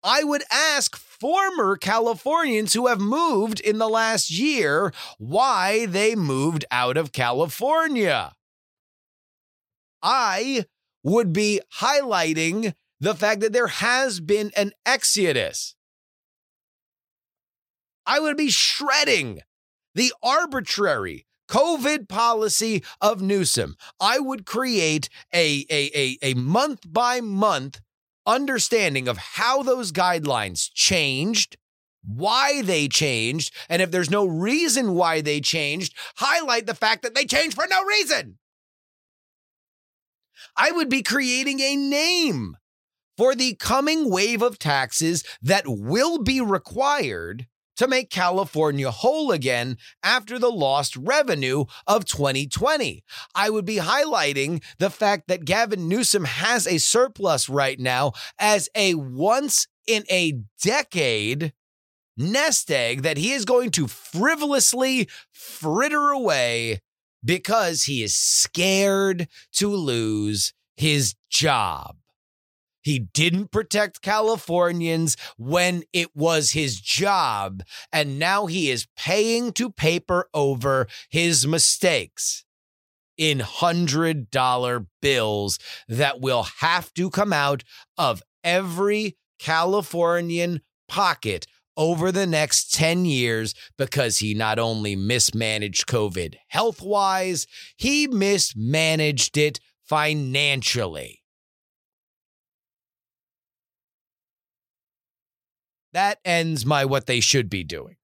I 0.03 0.23
would 0.23 0.43
ask 0.51 0.95
former 0.95 1.77
Californians 1.77 2.73
who 2.73 2.87
have 2.87 2.99
moved 2.99 3.59
in 3.59 3.77
the 3.77 3.89
last 3.89 4.31
year 4.31 4.91
why 5.19 5.85
they 5.85 6.15
moved 6.15 6.65
out 6.71 6.97
of 6.97 7.11
California. 7.11 8.33
I 10.01 10.65
would 11.03 11.31
be 11.31 11.61
highlighting 11.79 12.73
the 12.99 13.13
fact 13.13 13.41
that 13.41 13.53
there 13.53 13.67
has 13.67 14.19
been 14.19 14.51
an 14.55 14.71
exodus. 14.85 15.75
I 18.05 18.19
would 18.19 18.37
be 18.37 18.49
shredding 18.49 19.41
the 19.93 20.13
arbitrary 20.23 21.27
COVID 21.51 22.07
policy 22.07 22.81
of 23.01 23.21
Newsom. 23.21 23.75
I 23.99 24.19
would 24.19 24.45
create 24.45 25.09
a, 25.33 25.65
a, 25.69 25.91
a, 25.93 26.17
a 26.31 26.33
month 26.33 26.91
by 26.91 27.19
month 27.19 27.81
understanding 28.25 29.09
of 29.09 29.17
how 29.17 29.61
those 29.61 29.91
guidelines 29.91 30.69
changed, 30.73 31.57
why 32.05 32.61
they 32.61 32.87
changed, 32.87 33.53
and 33.67 33.81
if 33.81 33.91
there's 33.91 34.09
no 34.09 34.25
reason 34.25 34.93
why 34.93 35.19
they 35.19 35.41
changed, 35.41 35.93
highlight 36.15 36.67
the 36.67 36.73
fact 36.73 37.03
that 37.03 37.15
they 37.15 37.25
changed 37.25 37.55
for 37.55 37.65
no 37.69 37.83
reason. 37.83 38.37
I 40.55 40.71
would 40.71 40.89
be 40.89 41.03
creating 41.03 41.59
a 41.59 41.75
name 41.75 42.55
for 43.17 43.35
the 43.35 43.55
coming 43.55 44.09
wave 44.09 44.41
of 44.41 44.57
taxes 44.57 45.25
that 45.41 45.65
will 45.67 46.17
be 46.17 46.39
required 46.39 47.47
to 47.77 47.87
make 47.87 48.09
California 48.09 48.91
whole 48.91 49.31
again 49.31 49.77
after 50.03 50.37
the 50.37 50.51
lost 50.51 50.95
revenue 50.95 51.65
of 51.87 52.05
2020. 52.05 53.03
I 53.35 53.49
would 53.49 53.65
be 53.65 53.77
highlighting 53.77 54.63
the 54.79 54.89
fact 54.89 55.27
that 55.27 55.45
Gavin 55.45 55.87
Newsom 55.87 56.25
has 56.25 56.67
a 56.67 56.77
surplus 56.77 57.49
right 57.49 57.79
now 57.79 58.13
as 58.39 58.69
a 58.75 58.95
once 58.95 59.67
in 59.87 60.03
a 60.09 60.39
decade 60.61 61.53
nest 62.17 62.69
egg 62.69 63.01
that 63.01 63.17
he 63.17 63.31
is 63.31 63.45
going 63.45 63.71
to 63.71 63.87
frivolously 63.87 65.07
fritter 65.31 66.09
away 66.09 66.81
because 67.23 67.83
he 67.83 68.03
is 68.03 68.15
scared 68.15 69.27
to 69.53 69.69
lose 69.69 70.53
his 70.75 71.15
job. 71.29 71.95
He 72.81 72.99
didn't 72.99 73.51
protect 73.51 74.01
Californians 74.01 75.15
when 75.37 75.83
it 75.93 76.15
was 76.15 76.51
his 76.51 76.79
job, 76.79 77.63
and 77.91 78.17
now 78.17 78.47
he 78.47 78.69
is 78.71 78.87
paying 78.97 79.53
to 79.53 79.69
paper 79.69 80.27
over 80.33 80.87
his 81.09 81.45
mistakes 81.45 82.43
in 83.17 83.39
$100 83.39 84.87
bills 85.01 85.59
that 85.87 86.21
will 86.21 86.43
have 86.59 86.93
to 86.95 87.09
come 87.09 87.31
out 87.31 87.63
of 87.97 88.23
every 88.43 89.17
Californian 89.37 90.61
pocket 90.87 91.45
over 91.77 92.11
the 92.11 92.27
next 92.27 92.73
10 92.73 93.05
years 93.05 93.53
because 93.77 94.19
he 94.19 94.33
not 94.33 94.59
only 94.59 94.95
mismanaged 94.95 95.87
COVID 95.87 96.35
health 96.47 96.81
wise, 96.81 97.47
he 97.77 98.07
mismanaged 98.07 99.37
it 99.37 99.59
financially. 99.83 101.20
That 105.93 106.19
ends 106.23 106.65
my 106.65 106.85
what 106.85 107.05
they 107.05 107.19
should 107.19 107.49
be 107.49 107.63
doing. 107.63 107.95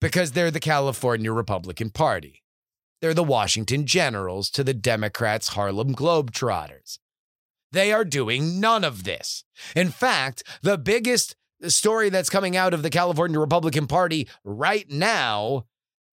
Because 0.00 0.32
they're 0.32 0.50
the 0.50 0.60
California 0.60 1.32
Republican 1.32 1.90
Party. 1.90 2.42
They're 3.00 3.14
the 3.14 3.24
Washington 3.24 3.86
Generals 3.86 4.50
to 4.50 4.64
the 4.64 4.74
Democrats' 4.74 5.48
Harlem 5.48 5.94
Globetrotters. 5.94 6.98
They 7.72 7.92
are 7.92 8.04
doing 8.04 8.60
none 8.60 8.84
of 8.84 9.04
this. 9.04 9.44
In 9.76 9.90
fact, 9.90 10.42
the 10.62 10.78
biggest 10.78 11.36
story 11.66 12.08
that's 12.08 12.30
coming 12.30 12.56
out 12.56 12.72
of 12.72 12.82
the 12.82 12.90
California 12.90 13.38
Republican 13.38 13.86
Party 13.86 14.28
right 14.44 14.88
now 14.90 15.66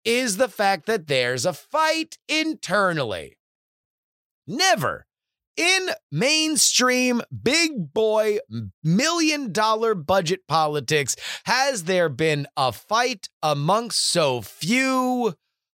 is 0.05 0.37
the 0.37 0.47
fact 0.47 0.85
that 0.85 1.07
there's 1.07 1.45
a 1.45 1.53
fight 1.53 2.17
internally. 2.27 3.37
Never 4.47 5.05
in 5.57 5.89
mainstream 6.11 7.21
big 7.43 7.93
boy 7.93 8.39
million 8.83 9.51
dollar 9.51 9.93
budget 9.95 10.47
politics 10.47 11.15
has 11.45 11.83
there 11.83 12.09
been 12.09 12.47
a 12.55 12.71
fight 12.71 13.29
amongst 13.43 13.99
so 13.99 14.41
few 14.41 15.33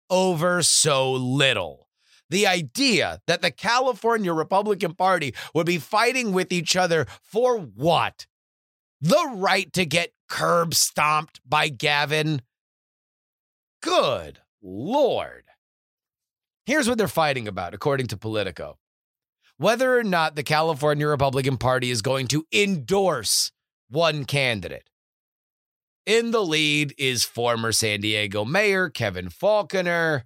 over 0.10 0.62
so 0.62 1.12
little? 1.12 1.88
The 2.30 2.48
idea 2.48 3.20
that 3.28 3.42
the 3.42 3.52
California 3.52 4.34
Republican 4.34 4.96
Party 4.96 5.36
would 5.54 5.66
be 5.66 5.78
fighting 5.78 6.32
with 6.34 6.52
each 6.52 6.76
other 6.76 7.06
for 7.22 7.60
what? 7.60 8.26
The 9.02 9.32
right 9.36 9.72
to 9.74 9.86
get 9.86 10.14
curb 10.30 10.74
stomped 10.74 11.42
by 11.48 11.70
Gavin? 11.70 12.42
Good 13.82 14.40
Lord. 14.62 15.44
Here's 16.66 16.88
what 16.88 16.98
they're 16.98 17.08
fighting 17.10 17.48
about, 17.48 17.74
according 17.74 18.08
to 18.08 18.18
Politico 18.18 18.78
whether 19.64 19.98
or 19.98 20.04
not 20.04 20.36
the 20.36 20.44
California 20.44 21.08
Republican 21.08 21.56
Party 21.56 21.90
is 21.90 22.02
going 22.02 22.28
to 22.28 22.46
endorse 22.52 23.54
one 23.90 24.26
candidate. 24.26 24.90
In 26.06 26.32
the 26.32 26.44
lead 26.44 26.94
is 26.98 27.24
former 27.24 27.72
San 27.72 28.02
Diego 28.02 28.44
Mayor 28.44 28.90
Kevin 28.90 29.30
Faulconer. 29.30 30.24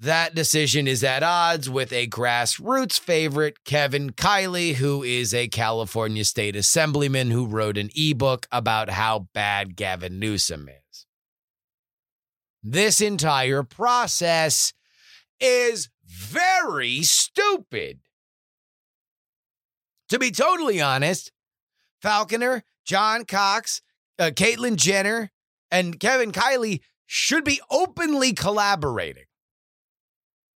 That 0.00 0.34
decision 0.34 0.88
is 0.88 1.04
at 1.04 1.22
odds 1.22 1.68
with 1.68 1.92
a 1.92 2.08
grassroots 2.08 2.98
favorite, 2.98 3.62
Kevin 3.66 4.12
Kiley, 4.12 4.76
who 4.76 5.02
is 5.02 5.34
a 5.34 5.48
California 5.48 6.24
state 6.24 6.56
assemblyman 6.56 7.30
who 7.30 7.46
wrote 7.46 7.76
an 7.76 7.90
ebook 7.94 8.46
about 8.50 8.88
how 8.88 9.28
bad 9.34 9.76
Gavin 9.76 10.18
Newsom 10.18 10.66
is. 10.66 11.06
This 12.62 13.02
entire 13.02 13.62
process 13.62 14.72
is 15.38 15.90
very 16.12 17.02
stupid. 17.02 18.00
To 20.10 20.18
be 20.18 20.30
totally 20.30 20.80
honest, 20.80 21.32
Faulconer, 22.04 22.62
John 22.84 23.24
Cox, 23.24 23.80
uh, 24.18 24.30
Caitlyn 24.34 24.76
Jenner, 24.76 25.30
and 25.70 25.98
Kevin 25.98 26.32
Kiley 26.32 26.80
should 27.06 27.44
be 27.44 27.60
openly 27.70 28.32
collaborating. 28.34 29.24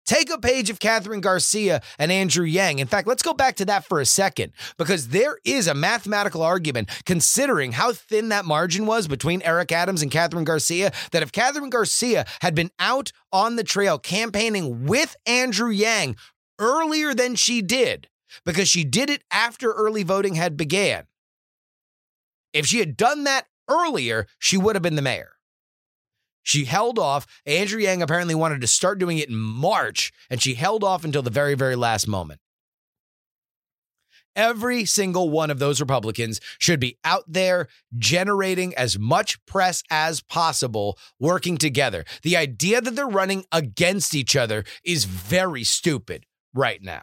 Take 0.05 0.31
a 0.31 0.39
page 0.39 0.69
of 0.69 0.79
Kathryn 0.79 1.21
Garcia 1.21 1.81
and 1.99 2.11
Andrew 2.11 2.45
Yang. 2.45 2.81
In 2.81 2.87
fact, 2.89 3.07
let's 3.07 3.23
go 3.23 3.33
back 3.33 3.57
to 3.57 3.65
that 3.67 3.85
for 3.85 4.01
a 4.01 4.07
second 4.07 4.53
because 4.77 5.09
there 5.09 5.39
is 5.45 5.69
a 5.69 5.75
mathematical 5.75 6.43
argument 6.43 6.91
considering 7.05 7.73
how 7.73 7.93
thin 7.93 8.29
that 8.31 8.45
margin 8.45 8.85
was 8.87 9.07
between 9.07 9.43
Eric 9.43 9.71
Adams 9.71 10.03
and 10.03 10.11
Kathryn 10.11 10.45
Garcia 10.45 10.93
that 11.13 11.23
if 11.23 11.31
Kathryn 11.31 11.71
Garcia 11.71 12.27
had 12.41 12.55
been 12.55 12.71
out 12.79 13.13
on 13.33 13.57
the 13.57 13.65
trail 13.65 13.99
campaigning 13.99 14.87
with 14.87 15.17
Andrew 15.27 15.71
Yang 15.71 16.17
earlier 16.59 17.15
than 17.15 17.35
she 17.35 17.63
did, 17.63 18.09
because 18.45 18.69
she 18.69 18.85
did 18.85 19.11
it 19.11 19.23
after 19.31 19.73
early 19.73 20.03
voting 20.03 20.35
had 20.35 20.57
began. 20.57 21.05
If 22.53 22.67
she 22.67 22.79
had 22.79 22.97
done 22.97 23.25
that 23.25 23.47
earlier, 23.69 24.27
she 24.39 24.57
would 24.57 24.77
have 24.77 24.83
been 24.83 24.97
the 24.97 25.03
mayor. 25.03 25.32
She 26.43 26.65
held 26.65 26.99
off. 26.99 27.27
Andrew 27.47 27.81
Yang 27.81 28.03
apparently 28.03 28.35
wanted 28.35 28.61
to 28.61 28.67
start 28.67 28.99
doing 28.99 29.19
it 29.19 29.29
in 29.29 29.37
March, 29.37 30.13
and 30.29 30.43
she 30.43 30.55
held 30.55 30.85
off 30.85 31.05
until 31.05 31.23
the 31.23 31.31
very, 31.31 31.55
very 31.55 31.77
last 31.77 32.09
moment. 32.09 32.41
Every 34.35 34.87
single 34.87 35.29
one 35.29 35.51
of 35.51 35.59
those 35.59 35.81
Republicans 35.81 36.41
should 36.59 36.81
be 36.81 36.97
out 37.05 37.25
there 37.29 37.69
generating 37.99 38.75
as 38.75 38.99
much 38.99 39.45
press 39.45 39.83
as 39.91 40.23
possible, 40.23 40.99
working 41.21 41.59
together. 41.59 42.05
The 42.23 42.39
idea 42.39 42.81
that 42.81 42.97
they're 42.97 43.07
running 43.07 43.45
against 43.53 44.15
each 44.15 44.35
other 44.35 44.65
is 44.85 45.05
very 45.05 45.65
stupid 45.65 46.25
right 46.55 46.83
now. 46.83 47.03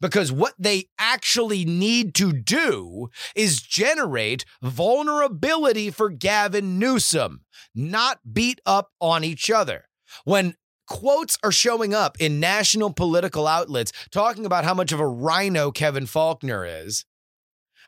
Because 0.00 0.32
what 0.32 0.54
they 0.58 0.88
actually 0.98 1.64
need 1.64 2.14
to 2.16 2.32
do 2.32 3.08
is 3.34 3.60
generate 3.60 4.44
vulnerability 4.62 5.90
for 5.90 6.10
Gavin 6.10 6.78
Newsom, 6.78 7.42
not 7.74 8.20
beat 8.32 8.60
up 8.66 8.90
on 9.00 9.24
each 9.24 9.50
other. 9.50 9.88
When 10.24 10.54
quotes 10.86 11.38
are 11.42 11.52
showing 11.52 11.94
up 11.94 12.16
in 12.20 12.40
national 12.40 12.92
political 12.92 13.46
outlets 13.46 13.92
talking 14.10 14.46
about 14.46 14.64
how 14.64 14.74
much 14.74 14.92
of 14.92 15.00
a 15.00 15.06
rhino 15.06 15.70
Kevin 15.70 16.06
Faulconer 16.06 16.84
is, 16.84 17.04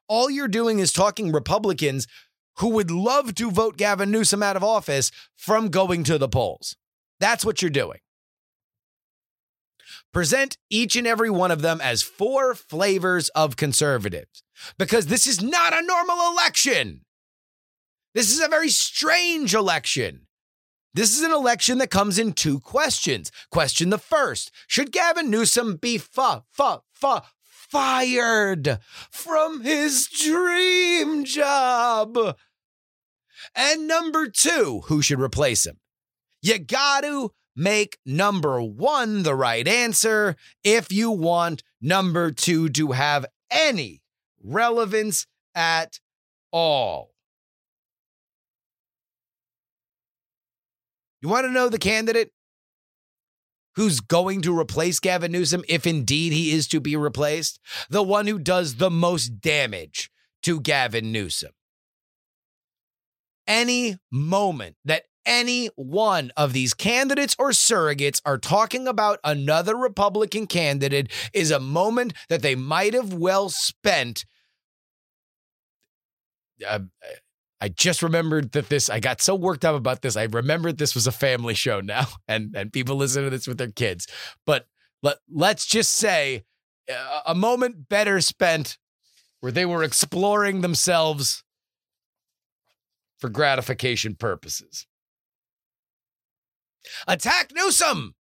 all 0.08 0.30
you're 0.30 0.48
doing 0.48 0.78
is 0.78 0.92
talking 0.92 1.32
Republicans 1.32 2.06
who 2.58 2.70
would 2.70 2.90
love 2.90 3.34
to 3.36 3.50
vote 3.50 3.76
Gavin 3.76 4.10
Newsom 4.10 4.42
out 4.42 4.56
of 4.56 4.64
office 4.64 5.10
from 5.36 5.68
going 5.68 6.02
to 6.04 6.18
the 6.18 6.28
polls. 6.28 6.76
That's 7.20 7.44
what 7.44 7.62
you're 7.62 7.70
doing. 7.70 7.98
Present 10.12 10.56
each 10.70 10.96
and 10.96 11.06
every 11.06 11.30
one 11.30 11.50
of 11.50 11.62
them 11.62 11.80
as 11.80 12.02
four 12.02 12.54
flavors 12.54 13.28
of 13.30 13.56
conservatives 13.56 14.42
because 14.78 15.06
this 15.06 15.26
is 15.26 15.42
not 15.42 15.76
a 15.76 15.82
normal 15.82 16.32
election. 16.32 17.04
This 18.14 18.30
is 18.30 18.40
a 18.40 18.48
very 18.48 18.70
strange 18.70 19.54
election. 19.54 20.26
This 20.94 21.16
is 21.16 21.22
an 21.22 21.32
election 21.32 21.78
that 21.78 21.90
comes 21.90 22.18
in 22.18 22.32
two 22.32 22.58
questions. 22.58 23.30
Question 23.50 23.90
the 23.90 23.98
first 23.98 24.50
Should 24.66 24.92
Gavin 24.92 25.30
Newsom 25.30 25.76
be 25.76 25.98
fu- 25.98 26.42
fu- 26.50 26.82
fu- 26.94 27.20
fired 27.42 28.78
from 29.10 29.60
his 29.60 30.08
dream 30.08 31.24
job? 31.24 32.18
And 33.54 33.86
number 33.86 34.28
two, 34.28 34.82
who 34.86 35.02
should 35.02 35.20
replace 35.20 35.66
him? 35.66 35.78
You 36.42 36.58
got 36.58 37.02
to 37.02 37.32
make 37.58 37.98
number 38.06 38.62
one 38.62 39.24
the 39.24 39.34
right 39.34 39.66
answer 39.66 40.36
if 40.62 40.92
you 40.92 41.10
want 41.10 41.62
number 41.80 42.30
two 42.30 42.68
to 42.68 42.92
have 42.92 43.26
any 43.50 44.00
relevance 44.42 45.26
at 45.54 45.98
all. 46.52 47.10
You 51.20 51.28
want 51.28 51.46
to 51.46 51.52
know 51.52 51.68
the 51.68 51.78
candidate 51.78 52.30
who's 53.74 54.00
going 54.00 54.42
to 54.42 54.56
replace 54.56 55.00
Gavin 55.00 55.32
Newsom 55.32 55.64
if 55.68 55.86
indeed 55.86 56.32
he 56.32 56.52
is 56.52 56.68
to 56.68 56.80
be 56.80 56.96
replaced? 56.96 57.60
The 57.90 58.02
one 58.02 58.26
who 58.26 58.38
does 58.38 58.76
the 58.76 58.90
most 58.90 59.40
damage 59.40 60.10
to 60.42 60.60
Gavin 60.60 61.10
Newsom. 61.10 61.50
Any 63.46 63.96
moment 64.10 64.76
that 64.84 65.04
any 65.28 65.66
one 65.76 66.32
of 66.36 66.54
these 66.54 66.72
candidates 66.72 67.36
or 67.38 67.50
surrogates 67.50 68.20
are 68.24 68.38
talking 68.38 68.88
about 68.88 69.20
another 69.22 69.76
Republican 69.76 70.46
candidate 70.46 71.12
is 71.34 71.50
a 71.50 71.60
moment 71.60 72.14
that 72.30 72.40
they 72.40 72.54
might 72.54 72.94
have 72.94 73.12
well 73.12 73.50
spent. 73.50 74.24
Uh, 76.66 76.80
I 77.60 77.68
just 77.68 78.02
remembered 78.02 78.52
that 78.52 78.70
this, 78.70 78.88
I 78.88 79.00
got 79.00 79.20
so 79.20 79.34
worked 79.34 79.64
up 79.64 79.76
about 79.76 80.00
this. 80.00 80.16
I 80.16 80.24
remembered 80.24 80.78
this 80.78 80.94
was 80.94 81.06
a 81.06 81.12
family 81.12 81.54
show 81.54 81.80
now 81.80 82.06
and, 82.28 82.56
and 82.56 82.72
people 82.72 82.96
listen 82.96 83.24
to 83.24 83.30
this 83.30 83.46
with 83.46 83.58
their 83.58 83.70
kids. 83.70 84.06
But 84.46 84.66
let, 85.02 85.18
let's 85.30 85.66
just 85.66 85.92
say 85.92 86.44
uh, 86.90 87.20
a 87.26 87.34
moment 87.34 87.88
better 87.90 88.20
spent 88.22 88.78
where 89.40 89.52
they 89.52 89.66
were 89.66 89.84
exploring 89.84 90.62
themselves 90.62 91.44
for 93.18 93.28
gratification 93.28 94.14
purposes. 94.14 94.86
Attack 97.06 97.52
Newsom! 97.54 98.14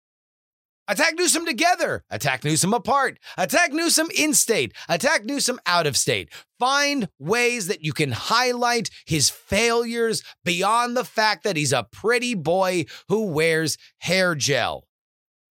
Attack 0.87 1.15
Newsom 1.17 1.45
together. 1.45 2.03
Attack 2.11 2.43
Newsom 2.43 2.73
apart. 2.73 3.17
Attack 3.37 3.73
Newsom 3.73 4.09
in 4.15 4.33
state. 4.33 4.71
Attack 4.87 5.25
Newsom 5.25 5.59
out 5.65 5.87
of 5.87 5.97
state. 5.97 6.31
Find 6.59 7.09
ways 7.17 7.67
that 7.67 7.81
you 7.81 7.91
can 7.91 8.11
highlight 8.11 8.91
his 9.07 9.29
failures 9.29 10.21
beyond 10.43 10.95
the 10.95 11.03
fact 11.03 11.43
that 11.43 11.57
he's 11.57 11.73
a 11.73 11.87
pretty 11.91 12.35
boy 12.35 12.85
who 13.09 13.25
wears 13.25 13.77
hair 13.99 14.35
gel. 14.35 14.87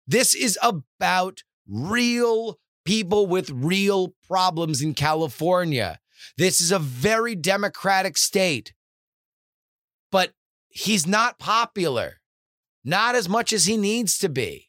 This 0.06 0.34
is 0.34 0.58
about 0.62 1.44
real 1.68 2.58
people 2.84 3.26
with 3.28 3.50
real 3.50 4.14
problems 4.26 4.82
in 4.82 4.94
California. 4.94 6.00
This 6.36 6.60
is 6.60 6.72
a 6.72 6.78
very 6.80 7.36
democratic 7.36 8.18
state. 8.18 8.74
But 10.10 10.32
he's 10.68 11.06
not 11.06 11.38
popular, 11.38 12.19
not 12.84 13.14
as 13.14 13.28
much 13.28 13.52
as 13.52 13.66
he 13.66 13.76
needs 13.76 14.18
to 14.18 14.28
be. 14.28 14.68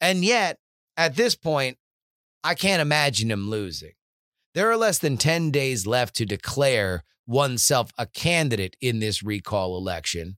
And 0.00 0.24
yet, 0.24 0.58
at 0.96 1.16
this 1.16 1.34
point, 1.34 1.76
I 2.42 2.54
can't 2.54 2.82
imagine 2.82 3.30
him 3.30 3.50
losing. 3.50 3.92
There 4.54 4.70
are 4.70 4.76
less 4.76 4.98
than 4.98 5.16
10 5.16 5.50
days 5.50 5.86
left 5.86 6.16
to 6.16 6.26
declare 6.26 7.04
oneself 7.26 7.92
a 7.96 8.06
candidate 8.06 8.76
in 8.80 8.98
this 8.98 9.22
recall 9.22 9.76
election. 9.76 10.36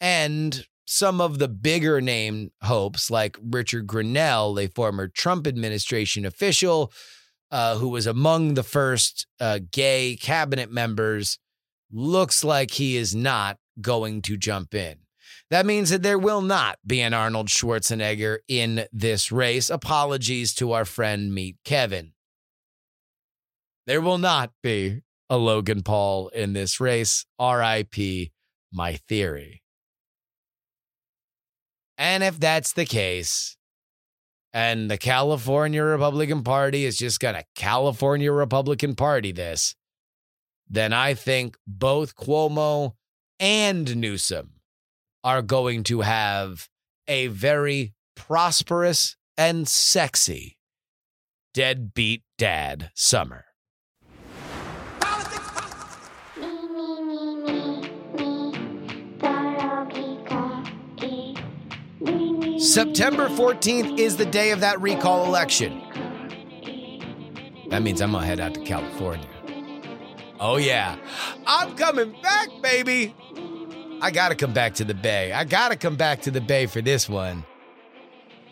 And 0.00 0.66
some 0.86 1.20
of 1.20 1.38
the 1.38 1.48
bigger 1.48 2.00
name 2.00 2.50
hopes, 2.62 3.10
like 3.10 3.36
Richard 3.42 3.86
Grenell, 3.86 4.62
a 4.62 4.68
former 4.68 5.08
Trump 5.08 5.46
administration 5.46 6.26
official 6.26 6.92
uh, 7.50 7.76
who 7.76 7.88
was 7.88 8.06
among 8.06 8.54
the 8.54 8.62
first 8.62 9.26
uh, 9.40 9.60
gay 9.72 10.16
cabinet 10.20 10.70
members, 10.70 11.38
looks 11.90 12.44
like 12.44 12.72
he 12.72 12.96
is 12.96 13.14
not 13.14 13.58
going 13.80 14.20
to 14.22 14.36
jump 14.36 14.74
in. 14.74 14.96
That 15.50 15.66
means 15.66 15.90
that 15.90 16.02
there 16.02 16.18
will 16.18 16.42
not 16.42 16.78
be 16.84 17.00
an 17.00 17.14
Arnold 17.14 17.48
Schwarzenegger 17.48 18.38
in 18.48 18.86
this 18.92 19.30
race. 19.30 19.70
Apologies 19.70 20.52
to 20.54 20.72
our 20.72 20.84
friend 20.84 21.32
Meet 21.32 21.58
Kevin. 21.64 22.12
There 23.86 24.00
will 24.00 24.18
not 24.18 24.50
be 24.62 25.02
a 25.30 25.36
Logan 25.36 25.82
Paul 25.82 26.28
in 26.28 26.52
this 26.52 26.80
race. 26.80 27.26
RIP, 27.40 28.30
my 28.72 28.96
theory. 29.08 29.62
And 31.96 32.24
if 32.24 32.40
that's 32.40 32.72
the 32.72 32.84
case, 32.84 33.56
and 34.52 34.90
the 34.90 34.98
California 34.98 35.82
Republican 35.82 36.42
Party 36.42 36.84
is 36.84 36.98
just 36.98 37.20
going 37.20 37.34
to 37.36 37.44
California 37.54 38.32
Republican 38.32 38.96
Party 38.96 39.30
this, 39.30 39.76
then 40.68 40.92
I 40.92 41.14
think 41.14 41.56
both 41.66 42.16
Cuomo 42.16 42.94
and 43.38 43.96
Newsom 43.96 44.55
are 45.24 45.42
going 45.42 45.82
to 45.84 46.00
have 46.00 46.68
a 47.08 47.28
very 47.28 47.94
prosperous 48.14 49.16
and 49.36 49.68
sexy 49.68 50.56
deadbeat 51.54 52.22
dad 52.38 52.90
summer. 52.94 53.44
September 62.58 63.28
14th 63.28 63.98
is 63.98 64.16
the 64.16 64.26
day 64.26 64.50
of 64.50 64.60
that 64.60 64.80
recall 64.80 65.24
election. 65.24 65.82
That 67.70 67.82
means 67.82 68.00
I'm 68.00 68.12
gonna 68.12 68.26
head 68.26 68.40
out 68.40 68.54
to 68.54 68.60
California. 68.60 69.28
Oh, 70.38 70.58
yeah. 70.58 70.96
I'm 71.46 71.74
coming 71.76 72.14
back, 72.20 72.48
baby. 72.62 73.14
I 74.00 74.10
got 74.10 74.28
to 74.28 74.34
come 74.34 74.52
back 74.52 74.74
to 74.74 74.84
the 74.84 74.94
Bay. 74.94 75.32
I 75.32 75.44
got 75.44 75.70
to 75.70 75.76
come 75.76 75.96
back 75.96 76.22
to 76.22 76.30
the 76.30 76.40
Bay 76.40 76.66
for 76.66 76.82
this 76.82 77.08
one. 77.08 77.44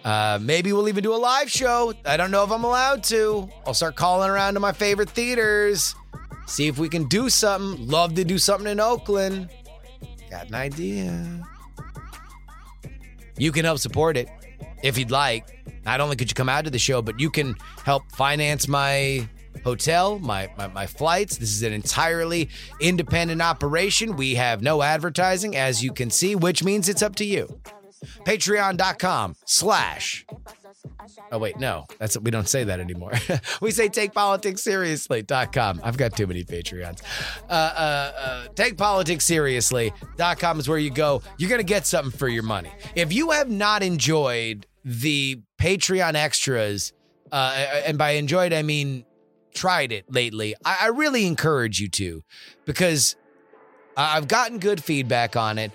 Uh, 0.04 0.38
maybe 0.40 0.72
we'll 0.72 0.88
even 0.88 1.02
do 1.02 1.14
a 1.14 1.16
live 1.16 1.50
show. 1.50 1.94
I 2.04 2.16
don't 2.16 2.30
know 2.30 2.44
if 2.44 2.50
I'm 2.50 2.64
allowed 2.64 3.02
to. 3.04 3.48
I'll 3.66 3.74
start 3.74 3.96
calling 3.96 4.28
around 4.28 4.54
to 4.54 4.60
my 4.60 4.72
favorite 4.72 5.08
theaters, 5.10 5.94
see 6.46 6.66
if 6.66 6.78
we 6.78 6.88
can 6.88 7.04
do 7.08 7.30
something. 7.30 7.86
Love 7.88 8.14
to 8.14 8.24
do 8.24 8.38
something 8.38 8.70
in 8.70 8.80
Oakland. 8.80 9.48
Got 10.30 10.48
an 10.48 10.54
idea. 10.54 11.42
You 13.38 13.50
can 13.50 13.64
help 13.64 13.78
support 13.78 14.16
it 14.16 14.28
if 14.82 14.98
you'd 14.98 15.10
like. 15.10 15.46
Not 15.84 16.00
only 16.00 16.16
could 16.16 16.30
you 16.30 16.34
come 16.34 16.48
out 16.48 16.64
to 16.64 16.70
the 16.70 16.78
show, 16.78 17.02
but 17.02 17.18
you 17.18 17.30
can 17.30 17.54
help 17.84 18.10
finance 18.12 18.68
my 18.68 19.28
hotel, 19.64 20.18
my, 20.18 20.50
my, 20.56 20.68
my 20.68 20.86
flights. 20.86 21.38
This 21.38 21.50
is 21.50 21.62
an 21.62 21.72
entirely 21.72 22.48
independent 22.80 23.42
operation. 23.42 24.16
We 24.16 24.36
have 24.36 24.62
no 24.62 24.82
advertising, 24.82 25.56
as 25.56 25.82
you 25.82 25.92
can 25.92 26.10
see, 26.10 26.36
which 26.36 26.62
means 26.62 26.88
it's 26.88 27.02
up 27.02 27.16
to 27.16 27.24
you. 27.24 27.60
Patreon.com 28.24 29.36
slash. 29.44 30.26
Oh 31.32 31.38
wait, 31.38 31.58
no, 31.58 31.86
that's 31.98 32.18
we 32.18 32.30
don't 32.30 32.48
say 32.48 32.64
that 32.64 32.80
anymore. 32.80 33.12
we 33.60 33.70
say 33.70 33.88
take 33.88 34.12
politics 34.12 34.62
seriously.com. 34.62 35.80
I've 35.82 35.96
got 35.96 36.16
too 36.16 36.26
many 36.26 36.44
Patreons. 36.44 37.02
Uh, 37.48 37.52
uh, 37.52 38.12
uh, 38.16 38.46
take 38.54 38.76
politics 38.76 39.24
seriously.com 39.24 40.60
is 40.60 40.68
where 40.68 40.78
you 40.78 40.90
go. 40.90 41.22
You're 41.38 41.50
gonna 41.50 41.62
get 41.62 41.86
something 41.86 42.16
for 42.16 42.28
your 42.28 42.42
money. 42.42 42.70
If 42.94 43.12
you 43.12 43.30
have 43.30 43.50
not 43.50 43.82
enjoyed 43.82 44.66
the 44.84 45.40
Patreon 45.58 46.14
extras 46.14 46.92
uh, 47.32 47.80
and 47.86 47.96
by 47.96 48.12
enjoyed, 48.12 48.52
I 48.52 48.62
mean 48.62 49.04
tried 49.54 49.92
it 49.92 50.12
lately. 50.12 50.54
I, 50.64 50.78
I 50.82 50.86
really 50.88 51.26
encourage 51.26 51.80
you 51.80 51.88
to 51.88 52.22
because 52.64 53.16
I've 53.96 54.28
gotten 54.28 54.58
good 54.58 54.82
feedback 54.82 55.36
on 55.36 55.58
it. 55.58 55.72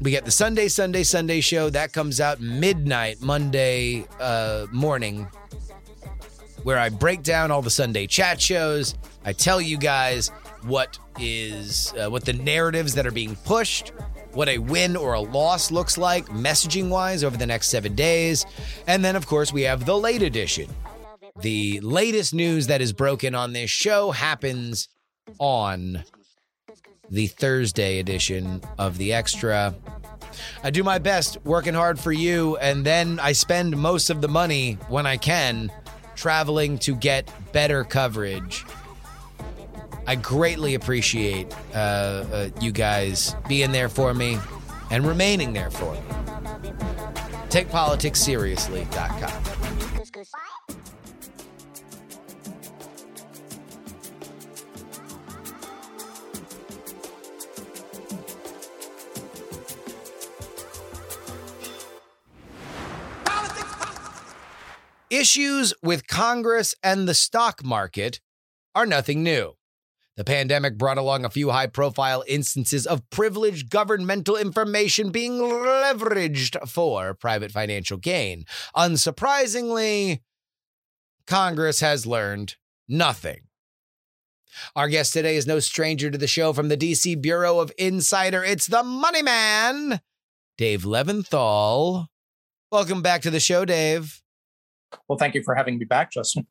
We 0.00 0.10
get 0.10 0.24
the 0.24 0.32
Sunday, 0.32 0.68
Sunday, 0.68 1.04
Sunday 1.04 1.40
show 1.40 1.70
that 1.70 1.92
comes 1.92 2.20
out 2.20 2.40
midnight 2.40 3.22
Monday 3.22 4.04
uh, 4.18 4.66
morning, 4.72 5.28
where 6.64 6.78
I 6.78 6.88
break 6.88 7.22
down 7.22 7.52
all 7.52 7.62
the 7.62 7.70
Sunday 7.70 8.08
chat 8.08 8.40
shows. 8.40 8.96
I 9.24 9.32
tell 9.32 9.60
you 9.60 9.78
guys 9.78 10.28
what 10.64 10.98
is 11.20 11.94
uh, 11.94 12.10
what 12.10 12.24
the 12.24 12.32
narratives 12.32 12.94
that 12.94 13.06
are 13.06 13.12
being 13.12 13.36
pushed, 13.36 13.92
what 14.32 14.48
a 14.48 14.58
win 14.58 14.96
or 14.96 15.14
a 15.14 15.20
loss 15.20 15.70
looks 15.70 15.96
like 15.96 16.26
messaging 16.26 16.88
wise 16.88 17.22
over 17.22 17.36
the 17.36 17.46
next 17.46 17.68
seven 17.68 17.94
days, 17.94 18.44
and 18.88 19.04
then 19.04 19.14
of 19.14 19.26
course 19.26 19.52
we 19.52 19.62
have 19.62 19.86
the 19.86 19.96
late 19.96 20.22
edition. 20.22 20.68
The 21.40 21.80
latest 21.80 22.34
news 22.34 22.68
that 22.68 22.80
is 22.80 22.92
broken 22.92 23.34
on 23.34 23.52
this 23.52 23.70
show 23.70 24.10
happens 24.10 24.88
on 25.38 26.04
the 27.10 27.26
Thursday 27.26 27.98
edition 27.98 28.62
of 28.78 28.98
the 28.98 29.12
Extra. 29.12 29.74
I 30.62 30.70
do 30.70 30.82
my 30.82 30.98
best 30.98 31.38
working 31.44 31.74
hard 31.74 32.00
for 32.00 32.12
you, 32.12 32.56
and 32.56 32.84
then 32.84 33.20
I 33.20 33.32
spend 33.32 33.76
most 33.76 34.10
of 34.10 34.20
the 34.20 34.28
money 34.28 34.74
when 34.88 35.06
I 35.06 35.16
can 35.16 35.70
traveling 36.14 36.78
to 36.78 36.94
get 36.96 37.30
better 37.52 37.84
coverage. 37.84 38.64
I 40.06 40.14
greatly 40.14 40.74
appreciate 40.74 41.54
uh, 41.74 42.24
uh, 42.32 42.48
you 42.60 42.72
guys 42.72 43.34
being 43.48 43.72
there 43.72 43.88
for 43.88 44.14
me 44.14 44.38
and 44.90 45.06
remaining 45.06 45.52
there 45.52 45.70
for 45.70 45.92
me. 45.92 46.00
TakePoliticsSeriously.com. 47.50 50.45
Issues 65.10 65.72
with 65.84 66.08
Congress 66.08 66.74
and 66.82 67.06
the 67.08 67.14
stock 67.14 67.64
market 67.64 68.20
are 68.74 68.86
nothing 68.86 69.22
new. 69.22 69.52
The 70.16 70.24
pandemic 70.24 70.76
brought 70.76 70.98
along 70.98 71.24
a 71.24 71.30
few 71.30 71.50
high 71.50 71.68
profile 71.68 72.24
instances 72.26 72.86
of 72.86 73.08
privileged 73.10 73.70
governmental 73.70 74.36
information 74.36 75.10
being 75.10 75.34
leveraged 75.38 76.68
for 76.68 77.14
private 77.14 77.52
financial 77.52 77.98
gain. 77.98 78.46
Unsurprisingly, 78.74 80.22
Congress 81.24 81.78
has 81.78 82.04
learned 82.04 82.56
nothing. 82.88 83.42
Our 84.74 84.88
guest 84.88 85.12
today 85.12 85.36
is 85.36 85.46
no 85.46 85.60
stranger 85.60 86.10
to 86.10 86.18
the 86.18 86.26
show 86.26 86.52
from 86.52 86.68
the 86.68 86.76
DC 86.76 87.20
Bureau 87.22 87.60
of 87.60 87.70
Insider. 87.78 88.42
It's 88.42 88.66
the 88.66 88.82
Money 88.82 89.22
Man, 89.22 90.00
Dave 90.58 90.82
Levinthal. 90.82 92.06
Welcome 92.72 93.02
back 93.02 93.22
to 93.22 93.30
the 93.30 93.38
show, 93.38 93.64
Dave. 93.64 94.20
Well, 95.08 95.18
thank 95.18 95.34
you 95.34 95.42
for 95.42 95.54
having 95.54 95.78
me 95.78 95.84
back, 95.84 96.12
Justin. 96.12 96.46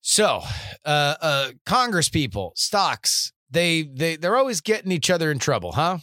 So, 0.00 0.42
uh, 0.84 1.14
uh, 1.20 1.50
Congress 1.66 2.08
people, 2.08 2.52
stocks, 2.56 3.32
they 3.50 3.82
they 3.82 4.16
they're 4.16 4.36
always 4.36 4.60
getting 4.60 4.92
each 4.92 5.10
other 5.10 5.30
in 5.30 5.38
trouble, 5.38 5.72
huh? 5.72 5.98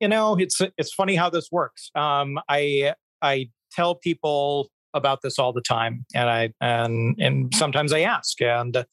You 0.00 0.08
know, 0.08 0.36
it's 0.36 0.60
it's 0.76 0.94
funny 0.94 1.16
how 1.16 1.30
this 1.30 1.48
works. 1.50 1.90
Um, 1.94 2.38
I 2.48 2.94
I 3.22 3.50
tell 3.72 3.96
people 3.96 4.70
about 4.94 5.20
this 5.22 5.38
all 5.38 5.52
the 5.52 5.60
time, 5.60 6.06
and 6.14 6.30
I 6.30 6.52
and 6.60 7.16
and 7.18 7.54
sometimes 7.54 7.92
I 7.92 8.00
ask, 8.00 8.40
and 8.40 8.84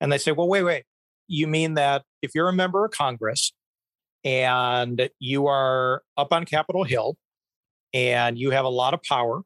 and 0.00 0.12
they 0.12 0.18
say, 0.18 0.32
"Well, 0.32 0.48
wait, 0.48 0.62
wait, 0.62 0.84
you 1.28 1.46
mean 1.46 1.74
that 1.74 2.02
if 2.20 2.34
you're 2.34 2.48
a 2.48 2.52
member 2.52 2.84
of 2.84 2.92
Congress 2.92 3.52
and 4.24 5.08
you 5.18 5.46
are 5.46 6.02
up 6.16 6.32
on 6.32 6.44
Capitol 6.44 6.84
Hill 6.84 7.16
and 7.92 8.38
you 8.38 8.50
have 8.50 8.64
a 8.64 8.70
lot 8.70 8.94
of 8.94 9.02
power 9.02 9.42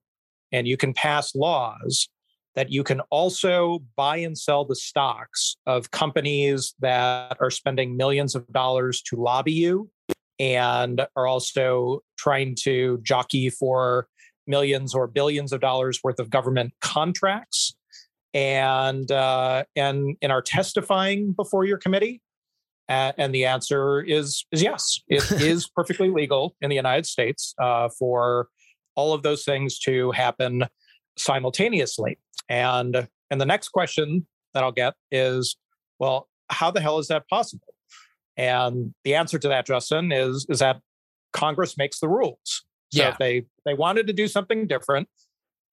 and 0.57 0.67
you 0.67 0.79
can 0.79 0.95
pass 0.95 1.35
laws 1.35 2.09
that 2.55 2.73
you 2.73 2.83
can 2.83 3.01
also 3.11 3.81
buy 3.95 4.17
and 4.17 4.39
sell 4.39 4.65
the 4.65 4.75
stocks 4.75 5.59
of 5.67 5.91
companies 5.91 6.75
that 6.81 7.37
are 7.39 7.51
spending 7.51 7.95
millions 7.95 8.35
of 8.35 8.51
dollars 8.55 9.03
to 9.03 9.17
lobby 9.17 9.53
you 9.53 9.91
and 10.39 11.07
are 11.15 11.27
also 11.27 12.01
trying 12.17 12.55
to 12.55 12.99
jockey 13.03 13.51
for 13.51 14.09
millions 14.47 14.95
or 14.95 15.07
billions 15.07 15.53
of 15.53 15.61
dollars 15.61 16.01
worth 16.03 16.19
of 16.19 16.31
government 16.31 16.73
contracts. 16.81 17.77
And 18.33 19.11
uh, 19.11 19.65
and 19.77 20.17
and 20.21 20.31
are 20.31 20.43
testifying 20.43 21.33
before 21.33 21.65
your 21.65 21.79
committee 21.79 22.21
uh, 22.89 23.13
and 23.19 23.35
the 23.35 23.45
answer 23.45 24.01
is 24.01 24.45
is 24.53 24.63
yes. 24.63 25.01
It 25.09 25.31
is 25.43 25.69
perfectly 25.69 26.11
legal 26.11 26.55
in 26.61 26.71
the 26.71 26.77
united 26.77 27.07
states 27.07 27.55
uh, 27.61 27.89
for 27.99 28.49
all 28.97 29.13
of 29.13 29.23
those 29.23 29.45
things 29.45 29.79
to 29.81 30.11
happen 30.13 30.65
simultaneously. 31.17 32.19
And 32.49 33.09
and 33.31 33.41
the 33.41 33.47
next 33.47 33.69
question 33.69 34.27
that 34.55 34.63
I'll 34.63 34.73
get 34.73 34.95
is, 35.11 35.57
well, 35.99 36.29
how 36.51 36.71
the 36.71 36.81
hell 36.81 36.99
is 36.99 37.09
that 37.09 37.29
possible? 37.29 37.75
And 38.37 38.95
the 39.05 39.15
answer 39.15 39.39
to 39.39 39.49
that, 39.49 39.67
Justin, 39.67 40.13
is 40.13 40.47
is 40.49 40.59
that 40.61 40.81
Congress 41.33 41.77
makes 41.77 42.01
the 42.01 42.09
rules. 42.09 42.65
So 42.93 43.03
Yeah. 43.03 43.09
if 43.11 43.19
they 43.19 43.47
they 43.65 43.75
wanted 43.75 44.07
to 44.07 44.13
do 44.13 44.29
something 44.29 44.67
different, 44.67 45.09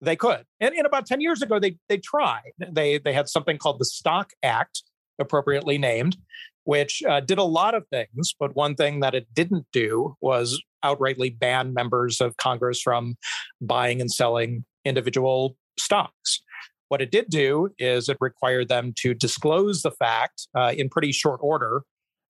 they 0.02 0.16
could. 0.16 0.46
And, 0.60 0.74
and 0.76 0.86
about 0.86 1.06
10 1.06 1.22
years 1.22 1.42
ago, 1.42 1.60
they 1.60 1.78
they 1.90 1.98
tried. 1.98 2.52
They 2.58 2.98
they 2.98 3.14
had 3.14 3.28
something 3.30 3.58
called 3.58 3.80
the 3.80 3.86
Stock 3.86 4.32
Act, 4.44 4.84
appropriately 5.20 5.78
named, 5.78 6.18
which 6.64 7.04
uh, 7.04 7.20
did 7.20 7.38
a 7.38 7.44
lot 7.44 7.76
of 7.76 7.86
things. 7.90 8.34
But 8.40 8.56
one 8.56 8.76
thing 8.76 9.02
that 9.02 9.14
it 9.14 9.28
didn't 9.34 9.66
do 9.74 10.16
was 10.22 10.62
outrightly 10.84 11.38
ban 11.38 11.74
members 11.74 12.22
of 12.22 12.38
Congress 12.38 12.82
from 12.82 13.16
buying 13.62 14.02
and 14.02 14.12
selling 14.12 14.66
individual 14.86 15.56
stocks. 15.80 16.42
What 16.90 17.02
it 17.02 17.12
did 17.12 17.30
do 17.30 17.70
is 17.80 18.10
it 18.10 18.18
required 18.20 18.68
them 18.68 18.94
to 18.98 19.14
disclose 19.14 19.82
the 19.82 19.92
fact 19.92 20.48
uh, 20.56 20.74
in 20.76 20.90
pretty 20.90 21.14
short 21.14 21.40
order 21.42 21.84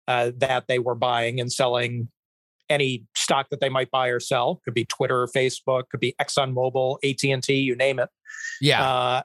uh, 0.07 0.31
that 0.37 0.65
they 0.67 0.77
were 0.77 0.95
buying 0.95 1.39
and 1.39 1.51
selling 1.51 2.09
any 2.69 3.05
stock 3.15 3.47
that 3.49 3.59
they 3.59 3.69
might 3.69 3.91
buy 3.91 4.07
or 4.07 4.19
sell. 4.19 4.61
Could 4.63 4.73
be 4.73 4.85
Twitter, 4.85 5.27
Facebook, 5.35 5.83
could 5.89 5.99
be 5.99 6.15
ExxonMobil, 6.21 6.97
AT 7.03 7.23
and 7.29 7.43
T, 7.43 7.55
you 7.55 7.75
name 7.75 7.99
it. 7.99 8.09
Yeah. 8.61 8.87
Uh, 8.87 9.21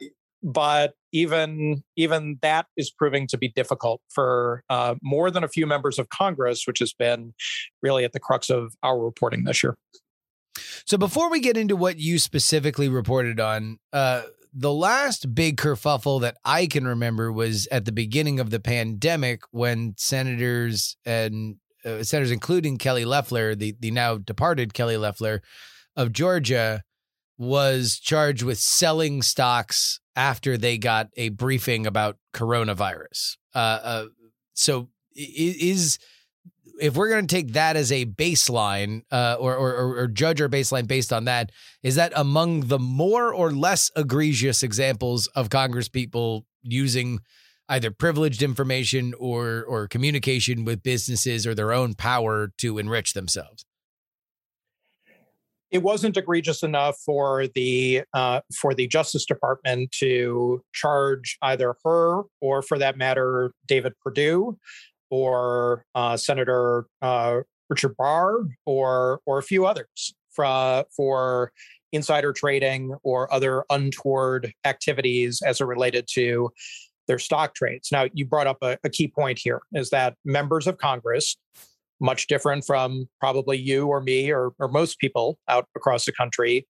but 0.46 0.94
even 1.12 1.82
even 1.96 2.38
that 2.40 2.66
is 2.76 2.90
proving 2.90 3.26
to 3.26 3.36
be 3.36 3.48
difficult 3.48 4.00
for 4.08 4.62
uh, 4.70 4.94
more 5.02 5.30
than 5.30 5.42
a 5.42 5.48
few 5.48 5.66
members 5.66 5.98
of 5.98 6.08
Congress, 6.08 6.66
which 6.66 6.78
has 6.78 6.94
been 6.94 7.34
really 7.82 8.04
at 8.04 8.12
the 8.12 8.20
crux 8.20 8.48
of 8.48 8.74
our 8.82 8.98
reporting 8.98 9.44
this 9.44 9.62
year. 9.62 9.76
So 10.86 10.96
before 10.96 11.30
we 11.30 11.40
get 11.40 11.56
into 11.56 11.74
what 11.74 11.98
you 11.98 12.20
specifically 12.20 12.88
reported 12.88 13.40
on, 13.40 13.78
uh, 13.92 14.22
the 14.54 14.72
last 14.72 15.34
big 15.34 15.56
kerfuffle 15.56 16.20
that 16.20 16.36
I 16.44 16.66
can 16.66 16.86
remember 16.86 17.32
was 17.32 17.66
at 17.72 17.84
the 17.84 17.92
beginning 17.92 18.38
of 18.38 18.50
the 18.50 18.60
pandemic 18.60 19.42
when 19.50 19.94
senators 19.98 20.96
and 21.04 21.56
uh, 21.84 22.04
senators, 22.04 22.30
including 22.30 22.78
Kelly 22.78 23.04
Loeffler, 23.04 23.56
the 23.56 23.74
the 23.80 23.90
now 23.90 24.16
departed 24.16 24.74
Kelly 24.74 24.96
Loeffler 24.96 25.42
of 25.96 26.12
Georgia, 26.12 26.84
was 27.36 27.98
charged 27.98 28.44
with 28.44 28.58
selling 28.58 29.22
stocks 29.22 29.98
after 30.16 30.56
they 30.56 30.78
got 30.78 31.08
a 31.16 31.28
briefing 31.28 31.86
about 31.86 32.16
coronavirus. 32.34 33.36
Uh, 33.54 33.58
uh, 33.82 34.04
so 34.54 34.88
is 35.14 35.98
if 36.80 36.96
we're 36.96 37.08
going 37.08 37.26
to 37.26 37.34
take 37.34 37.52
that 37.52 37.76
as 37.76 37.92
a 37.92 38.06
baseline 38.06 39.02
uh, 39.10 39.36
or, 39.38 39.54
or, 39.54 39.98
or, 39.98 40.06
judge 40.08 40.40
our 40.40 40.48
baseline 40.48 40.86
based 40.86 41.12
on 41.12 41.24
that, 41.24 41.50
is 41.82 41.94
that 41.94 42.12
among 42.14 42.68
the 42.68 42.78
more 42.78 43.32
or 43.32 43.50
less 43.50 43.90
egregious 43.96 44.62
examples 44.62 45.26
of 45.28 45.50
Congress 45.50 45.88
people 45.88 46.46
using 46.62 47.20
either 47.68 47.90
privileged 47.90 48.42
information 48.42 49.12
or 49.18 49.64
or 49.66 49.88
communication 49.88 50.64
with 50.64 50.82
businesses 50.82 51.46
or 51.46 51.54
their 51.54 51.72
own 51.72 51.94
power 51.94 52.52
to 52.58 52.78
enrich 52.78 53.12
themselves? 53.12 53.65
It 55.70 55.82
wasn't 55.82 56.16
egregious 56.16 56.62
enough 56.62 56.96
for 57.04 57.48
the 57.54 58.02
uh, 58.14 58.40
for 58.60 58.72
the 58.74 58.86
Justice 58.86 59.26
Department 59.26 59.90
to 59.98 60.62
charge 60.72 61.36
either 61.42 61.74
her 61.84 62.22
or, 62.40 62.62
for 62.62 62.78
that 62.78 62.96
matter, 62.96 63.52
David 63.66 63.94
Perdue 64.02 64.58
or 65.10 65.84
uh, 65.94 66.16
Senator 66.16 66.86
uh, 67.02 67.40
Richard 67.68 67.96
Burr 67.96 68.48
or 68.64 69.20
or 69.26 69.38
a 69.38 69.42
few 69.42 69.66
others 69.66 70.14
for 70.30 70.84
for 70.96 71.52
insider 71.92 72.32
trading 72.32 72.94
or 73.02 73.32
other 73.32 73.64
untoward 73.70 74.52
activities 74.64 75.42
as 75.44 75.60
it 75.60 75.64
related 75.64 76.06
to 76.12 76.50
their 77.08 77.18
stock 77.18 77.54
trades. 77.54 77.90
Now, 77.92 78.06
you 78.12 78.26
brought 78.26 78.46
up 78.46 78.58
a, 78.62 78.78
a 78.84 78.90
key 78.90 79.08
point 79.08 79.38
here: 79.38 79.60
is 79.72 79.90
that 79.90 80.14
members 80.24 80.66
of 80.66 80.78
Congress 80.78 81.36
much 82.00 82.26
different 82.26 82.64
from 82.64 83.08
probably 83.20 83.58
you 83.58 83.86
or 83.86 84.00
me 84.00 84.30
or, 84.30 84.52
or 84.58 84.68
most 84.68 84.98
people 84.98 85.38
out 85.48 85.66
across 85.76 86.04
the 86.04 86.12
country, 86.12 86.66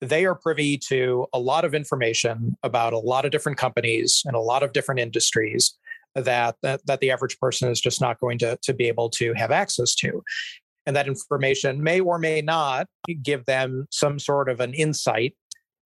they 0.00 0.24
are 0.24 0.34
privy 0.34 0.78
to 0.78 1.26
a 1.32 1.38
lot 1.38 1.64
of 1.64 1.74
information 1.74 2.56
about 2.62 2.92
a 2.92 2.98
lot 2.98 3.24
of 3.24 3.30
different 3.30 3.58
companies 3.58 4.22
and 4.24 4.36
a 4.36 4.40
lot 4.40 4.62
of 4.62 4.72
different 4.72 5.00
industries 5.00 5.76
that 6.14 6.56
that, 6.62 6.80
that 6.86 7.00
the 7.00 7.10
average 7.10 7.38
person 7.38 7.70
is 7.70 7.80
just 7.80 8.00
not 8.00 8.20
going 8.20 8.38
to, 8.38 8.58
to 8.62 8.72
be 8.72 8.86
able 8.86 9.10
to 9.10 9.34
have 9.34 9.50
access 9.50 9.94
to. 9.96 10.22
And 10.86 10.96
that 10.96 11.06
information 11.06 11.82
may 11.82 12.00
or 12.00 12.18
may 12.18 12.40
not 12.40 12.86
give 13.22 13.44
them 13.44 13.86
some 13.90 14.18
sort 14.18 14.48
of 14.48 14.60
an 14.60 14.72
insight 14.72 15.34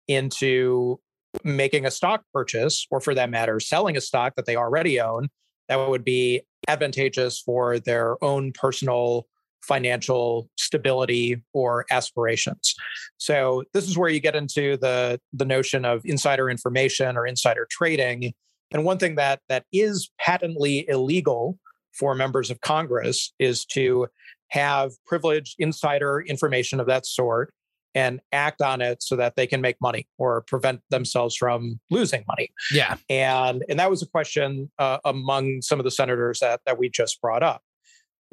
into 0.07 0.99
making 1.43 1.85
a 1.85 1.91
stock 1.91 2.23
purchase 2.33 2.87
or 2.91 3.01
for 3.01 3.13
that 3.15 3.29
matter 3.29 3.59
selling 3.59 3.97
a 3.97 4.01
stock 4.01 4.33
that 4.35 4.45
they 4.45 4.55
already 4.55 5.01
own. 5.01 5.29
That 5.67 5.89
would 5.89 6.05
be 6.05 6.43
advantageous 6.67 7.39
for 7.39 7.79
their 7.79 8.23
own 8.23 8.51
personal 8.53 9.27
financial 9.61 10.49
stability 10.57 11.41
or 11.53 11.85
aspirations. 11.89 12.75
So 13.17 13.63
this 13.73 13.87
is 13.87 13.97
where 13.97 14.09
you 14.09 14.19
get 14.19 14.35
into 14.35 14.77
the 14.77 15.19
the 15.31 15.45
notion 15.45 15.85
of 15.85 16.01
insider 16.05 16.49
information 16.49 17.17
or 17.17 17.25
insider 17.25 17.67
trading. 17.71 18.33
And 18.71 18.83
one 18.83 18.97
thing 18.97 19.15
that 19.15 19.39
that 19.49 19.65
is 19.71 20.09
patently 20.19 20.87
illegal 20.89 21.57
for 21.97 22.15
members 22.15 22.49
of 22.49 22.59
Congress 22.61 23.33
is 23.39 23.65
to 23.65 24.07
have 24.49 24.91
privileged 25.05 25.55
insider 25.59 26.21
information 26.21 26.79
of 26.79 26.87
that 26.87 27.05
sort 27.05 27.53
and 27.95 28.19
act 28.31 28.61
on 28.61 28.81
it 28.81 29.03
so 29.03 29.15
that 29.15 29.35
they 29.35 29.47
can 29.47 29.61
make 29.61 29.77
money 29.81 30.07
or 30.17 30.41
prevent 30.41 30.81
themselves 30.89 31.35
from 31.35 31.79
losing 31.89 32.23
money. 32.27 32.49
Yeah. 32.71 32.97
And 33.09 33.63
and 33.69 33.79
that 33.79 33.89
was 33.89 34.01
a 34.01 34.07
question 34.07 34.71
uh, 34.79 34.99
among 35.05 35.61
some 35.61 35.79
of 35.79 35.83
the 35.83 35.91
senators 35.91 36.39
that 36.39 36.61
that 36.65 36.77
we 36.77 36.89
just 36.89 37.21
brought 37.21 37.43
up. 37.43 37.61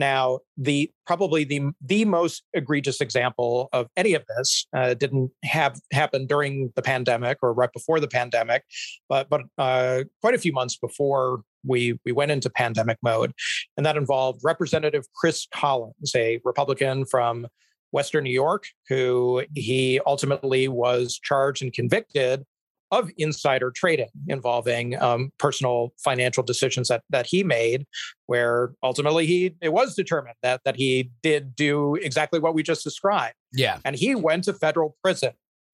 Now, 0.00 0.38
the 0.56 0.90
probably 1.06 1.44
the 1.44 1.72
the 1.84 2.06
most 2.06 2.42
egregious 2.54 3.02
example 3.02 3.68
of 3.74 3.86
any 3.98 4.14
of 4.14 4.24
this 4.34 4.66
uh, 4.74 4.94
didn't 4.94 5.30
have 5.44 5.78
happen 5.92 6.26
during 6.26 6.72
the 6.74 6.80
pandemic 6.80 7.36
or 7.42 7.52
right 7.52 7.70
before 7.70 8.00
the 8.00 8.08
pandemic, 8.08 8.64
but 9.10 9.28
but 9.28 9.42
uh, 9.58 10.04
quite 10.22 10.34
a 10.34 10.38
few 10.38 10.54
months 10.54 10.78
before 10.78 11.42
we 11.66 12.00
we 12.06 12.12
went 12.12 12.30
into 12.30 12.48
pandemic 12.48 12.96
mode, 13.02 13.34
and 13.76 13.84
that 13.84 13.98
involved 13.98 14.40
Representative 14.42 15.04
Chris 15.14 15.46
Collins, 15.54 16.12
a 16.16 16.40
Republican 16.46 17.04
from 17.04 17.46
Western 17.92 18.24
New 18.24 18.32
York, 18.32 18.66
who 18.88 19.44
he 19.54 20.00
ultimately 20.06 20.68
was 20.68 21.18
charged 21.22 21.62
and 21.62 21.72
convicted 21.72 22.44
of 22.92 23.08
insider 23.18 23.70
trading 23.70 24.08
involving 24.26 25.00
um, 25.00 25.30
personal 25.38 25.92
financial 26.02 26.42
decisions 26.42 26.88
that 26.88 27.02
that 27.10 27.26
he 27.26 27.44
made, 27.44 27.86
where 28.26 28.72
ultimately 28.82 29.26
he 29.26 29.54
it 29.60 29.72
was 29.72 29.94
determined 29.94 30.34
that 30.42 30.60
that 30.64 30.76
he 30.76 31.10
did 31.22 31.54
do 31.54 31.94
exactly 31.96 32.40
what 32.40 32.54
we 32.54 32.62
just 32.62 32.82
described. 32.82 33.34
Yeah, 33.52 33.78
and 33.84 33.96
he 33.96 34.14
went 34.14 34.44
to 34.44 34.54
federal 34.54 34.96
prison 35.02 35.32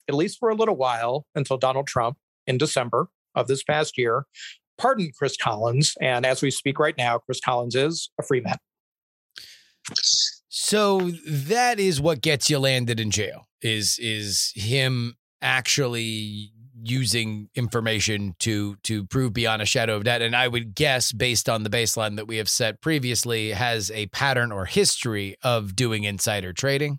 at 0.08 0.14
least 0.14 0.38
for 0.38 0.50
a 0.50 0.54
little 0.54 0.76
while 0.76 1.26
until 1.34 1.56
Donald 1.56 1.88
Trump 1.88 2.16
in 2.46 2.58
December 2.58 3.08
of 3.34 3.48
this 3.48 3.64
past 3.64 3.98
year 3.98 4.24
pardoned 4.78 5.14
Chris 5.16 5.36
Collins, 5.36 5.94
and 6.00 6.26
as 6.26 6.42
we 6.42 6.50
speak 6.50 6.78
right 6.78 6.96
now, 6.96 7.18
Chris 7.18 7.40
Collins 7.40 7.74
is 7.74 8.10
a 8.18 8.22
free 8.22 8.40
man. 8.40 8.56
So 10.66 11.12
that 11.28 11.78
is 11.78 12.00
what 12.00 12.20
gets 12.20 12.50
you 12.50 12.58
landed 12.58 12.98
in 12.98 13.12
jail. 13.12 13.46
Is 13.62 14.00
is 14.00 14.50
him 14.56 15.14
actually 15.40 16.50
using 16.82 17.48
information 17.54 18.34
to 18.40 18.74
to 18.82 19.04
prove 19.04 19.32
beyond 19.32 19.62
a 19.62 19.64
shadow 19.64 19.96
of 19.96 20.04
doubt 20.04 20.22
and 20.22 20.36
i 20.36 20.46
would 20.46 20.74
guess 20.74 21.10
based 21.10 21.48
on 21.48 21.62
the 21.62 21.70
baseline 21.70 22.16
that 22.16 22.28
we 22.28 22.36
have 22.36 22.48
set 22.48 22.80
previously 22.80 23.50
has 23.50 23.90
a 23.92 24.06
pattern 24.08 24.52
or 24.52 24.66
history 24.66 25.36
of 25.42 25.74
doing 25.74 26.04
insider 26.04 26.52
trading 26.52 26.98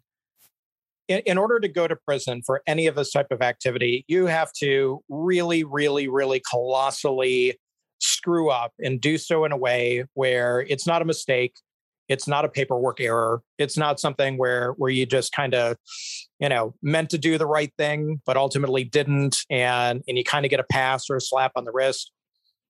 in, 1.08 1.38
order 1.38 1.60
to 1.60 1.70
go 1.70 1.88
to 1.88 1.96
prison 1.96 2.42
for 2.46 2.62
any 2.68 2.88
of 2.88 2.96
this 2.96 3.12
type 3.12 3.28
of 3.32 3.42
activity 3.42 4.04
you 4.08 4.26
have 4.26 4.52
to 4.52 5.00
really 5.10 5.64
really 5.64 6.08
really 6.08 6.42
colossally 6.50 7.58
screw 8.00 8.50
up 8.50 8.74
and 8.80 9.00
do 9.00 9.18
so 9.18 9.46
in 9.46 9.52
a 9.52 9.58
way 9.58 10.04
where 10.16 10.62
it's 10.62 10.88
not 10.88 11.02
a 11.02 11.06
mistake 11.06 11.54
it's 12.10 12.28
not 12.28 12.46
a 12.46 12.50
paperwork 12.50 13.00
error. 13.02 13.42
It's 13.58 13.78
not 13.78 14.00
something 14.00 14.38
where 14.38 14.72
where 14.74 14.92
you 14.92 15.06
just 15.06 15.32
kind 15.32 15.54
of, 15.54 15.78
you 16.40 16.50
know, 16.50 16.74
meant 16.82 17.10
to 17.12 17.18
do 17.18 17.38
the 17.38 17.46
right 17.46 17.72
thing 17.78 18.22
but 18.26 18.38
ultimately 18.38 18.84
didn't, 18.84 19.38
and 19.50 20.04
and 20.08 20.18
you 20.18 20.24
kind 20.24 20.46
of 20.46 20.50
get 20.50 20.60
a 20.60 20.66
pass 20.72 21.10
or 21.10 21.18
a 21.18 21.22
slap 21.22 21.54
on 21.56 21.66
the 21.66 21.72
wrist. 21.72 22.12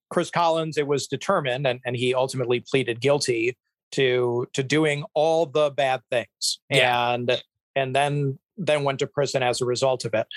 Chris 0.09 0.29
Collins, 0.29 0.77
it 0.77 0.87
was 0.87 1.07
determined, 1.07 1.67
and, 1.67 1.79
and 1.85 1.95
he 1.95 2.13
ultimately 2.13 2.61
pleaded 2.61 3.01
guilty 3.01 3.57
to 3.91 4.47
to 4.53 4.63
doing 4.63 5.03
all 5.13 5.45
the 5.45 5.69
bad 5.69 6.01
things, 6.09 6.59
yeah. 6.69 7.13
and 7.13 7.41
and 7.75 7.95
then 7.95 8.39
then 8.57 8.83
went 8.83 8.99
to 8.99 9.07
prison 9.07 9.43
as 9.43 9.61
a 9.61 9.65
result 9.65 10.05
of 10.05 10.13
it. 10.13 10.27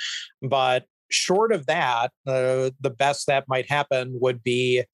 But 0.43 0.85
short 1.11 1.53
of 1.53 1.67
that, 1.67 2.13
uh, 2.27 2.71
the 2.81 2.95
best 2.97 3.27
that 3.27 3.45
might 3.49 3.69
happen 3.69 4.19
would 4.21 4.43
be 4.43 4.85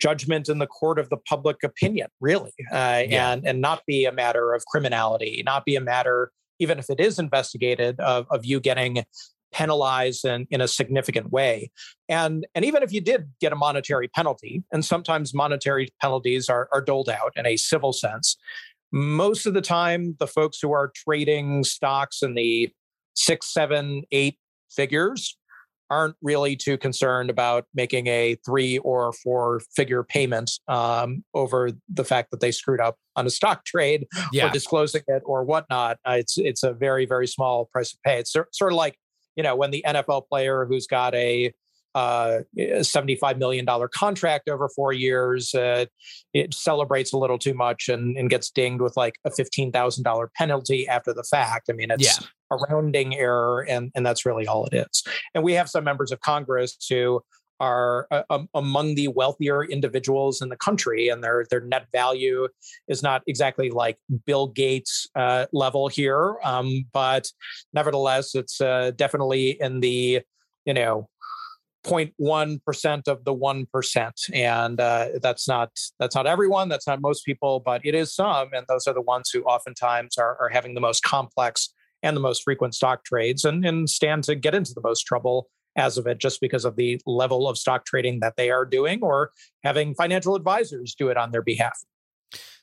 judgment 0.00 0.48
in 0.48 0.58
the 0.58 0.66
court 0.66 0.98
of 0.98 1.08
the 1.10 1.16
public 1.16 1.62
opinion, 1.62 2.08
really, 2.20 2.52
uh, 2.72 3.02
yeah. 3.06 3.32
and 3.32 3.46
and 3.46 3.60
not 3.60 3.82
be 3.86 4.04
a 4.04 4.12
matter 4.12 4.52
of 4.52 4.64
criminality, 4.66 5.42
not 5.44 5.64
be 5.64 5.76
a 5.76 5.80
matter, 5.80 6.30
even 6.58 6.78
if 6.78 6.90
it 6.90 7.00
is 7.00 7.18
investigated, 7.18 7.98
of, 8.00 8.26
of 8.30 8.44
you 8.44 8.60
getting 8.60 9.04
penalized 9.52 10.24
in, 10.24 10.46
in 10.50 10.60
a 10.60 10.68
significant 10.68 11.30
way. 11.30 11.70
And 12.08 12.46
and 12.54 12.64
even 12.64 12.82
if 12.82 12.92
you 12.92 13.00
did 13.00 13.30
get 13.40 13.52
a 13.52 13.56
monetary 13.56 14.08
penalty, 14.08 14.64
and 14.72 14.84
sometimes 14.84 15.32
monetary 15.32 15.88
penalties 16.00 16.48
are, 16.48 16.68
are 16.72 16.82
doled 16.82 17.08
out 17.08 17.32
in 17.36 17.46
a 17.46 17.56
civil 17.56 17.92
sense, 17.92 18.36
most 18.92 19.46
of 19.46 19.54
the 19.54 19.62
time 19.62 20.16
the 20.18 20.26
folks 20.26 20.58
who 20.60 20.72
are 20.72 20.92
trading 20.94 21.64
stocks 21.64 22.22
in 22.22 22.34
the 22.34 22.70
six, 23.14 23.52
seven, 23.52 24.02
eight 24.10 24.38
figures 24.70 25.36
aren't 25.90 26.16
really 26.22 26.56
too 26.56 26.76
concerned 26.78 27.30
about 27.30 27.66
making 27.74 28.06
a 28.06 28.36
three 28.44 28.78
or 28.78 29.12
four 29.12 29.60
figure 29.74 30.02
payment 30.02 30.50
um, 30.68 31.24
over 31.34 31.70
the 31.92 32.04
fact 32.04 32.30
that 32.30 32.40
they 32.40 32.50
screwed 32.50 32.80
up 32.80 32.96
on 33.16 33.26
a 33.26 33.30
stock 33.30 33.64
trade 33.66 34.06
yeah. 34.32 34.46
or 34.46 34.50
disclosing 34.50 35.02
it 35.06 35.22
or 35.24 35.44
whatnot. 35.44 35.98
Uh, 36.04 36.16
it's 36.18 36.38
it's 36.38 36.62
a 36.62 36.72
very 36.72 37.06
very 37.06 37.26
small 37.26 37.66
price 37.66 37.92
to 37.92 37.98
pay. 38.04 38.18
It's 38.18 38.32
sort 38.32 38.72
of 38.72 38.76
like 38.76 38.96
you 39.36 39.42
know 39.42 39.56
when 39.56 39.70
the 39.70 39.84
NFL 39.86 40.28
player 40.28 40.66
who's 40.66 40.86
got 40.86 41.14
a 41.14 41.52
uh, 41.94 42.40
$75 42.58 43.38
million 43.38 43.66
contract 43.94 44.48
over 44.48 44.68
four 44.68 44.92
years. 44.92 45.54
Uh, 45.54 45.86
it 46.32 46.52
celebrates 46.52 47.12
a 47.12 47.18
little 47.18 47.38
too 47.38 47.54
much 47.54 47.88
and, 47.88 48.16
and 48.16 48.28
gets 48.28 48.50
dinged 48.50 48.80
with 48.80 48.96
like 48.96 49.14
a 49.24 49.30
$15,000 49.30 50.28
penalty 50.36 50.88
after 50.88 51.14
the 51.14 51.22
fact. 51.22 51.68
I 51.70 51.72
mean, 51.72 51.90
it's 51.90 52.04
yeah. 52.20 52.26
A 52.54 52.56
rounding 52.68 53.16
error, 53.16 53.66
and, 53.68 53.90
and 53.94 54.04
that's 54.04 54.26
really 54.26 54.46
all 54.46 54.66
it 54.66 54.74
is. 54.74 55.02
And 55.34 55.44
we 55.44 55.52
have 55.54 55.68
some 55.68 55.84
members 55.84 56.12
of 56.12 56.20
Congress 56.20 56.76
who 56.88 57.20
are 57.60 58.06
uh, 58.10 58.22
um, 58.30 58.48
among 58.54 58.94
the 58.94 59.08
wealthier 59.08 59.64
individuals 59.64 60.42
in 60.42 60.48
the 60.48 60.56
country, 60.56 61.08
and 61.08 61.22
their 61.22 61.44
their 61.50 61.60
net 61.60 61.86
value 61.92 62.48
is 62.88 63.02
not 63.02 63.22
exactly 63.26 63.70
like 63.70 63.96
Bill 64.26 64.48
Gates 64.48 65.08
uh, 65.14 65.46
level 65.52 65.88
here, 65.88 66.36
um, 66.42 66.84
but 66.92 67.30
nevertheless, 67.72 68.34
it's 68.34 68.60
uh, 68.60 68.90
definitely 68.96 69.56
in 69.60 69.80
the 69.80 70.22
you 70.66 70.74
know 70.74 71.08
0.1% 71.84 73.08
of 73.08 73.24
the 73.24 73.34
1% 73.34 74.12
and 74.32 74.80
uh, 74.80 75.08
that's 75.20 75.46
not 75.46 75.70
that's 75.98 76.14
not 76.14 76.26
everyone 76.26 76.68
that's 76.68 76.86
not 76.86 77.00
most 77.02 77.24
people 77.26 77.60
but 77.60 77.82
it 77.84 77.94
is 77.94 78.14
some 78.14 78.48
and 78.54 78.64
those 78.68 78.86
are 78.86 78.94
the 78.94 79.02
ones 79.02 79.28
who 79.30 79.42
oftentimes 79.42 80.16
are, 80.16 80.36
are 80.40 80.48
having 80.48 80.74
the 80.74 80.80
most 80.80 81.02
complex 81.02 81.73
and 82.04 82.16
the 82.16 82.20
most 82.20 82.44
frequent 82.44 82.74
stock 82.74 83.04
trades 83.04 83.44
and, 83.44 83.64
and 83.64 83.90
stand 83.90 84.22
to 84.24 84.36
get 84.36 84.54
into 84.54 84.72
the 84.74 84.82
most 84.82 85.02
trouble 85.02 85.48
as 85.76 85.98
of 85.98 86.06
it 86.06 86.18
just 86.18 86.40
because 86.40 86.64
of 86.64 86.76
the 86.76 87.00
level 87.06 87.48
of 87.48 87.58
stock 87.58 87.84
trading 87.84 88.20
that 88.20 88.36
they 88.36 88.50
are 88.50 88.64
doing 88.64 89.00
or 89.02 89.32
having 89.64 89.94
financial 89.94 90.36
advisors 90.36 90.94
do 90.96 91.08
it 91.08 91.16
on 91.16 91.32
their 91.32 91.42
behalf 91.42 91.80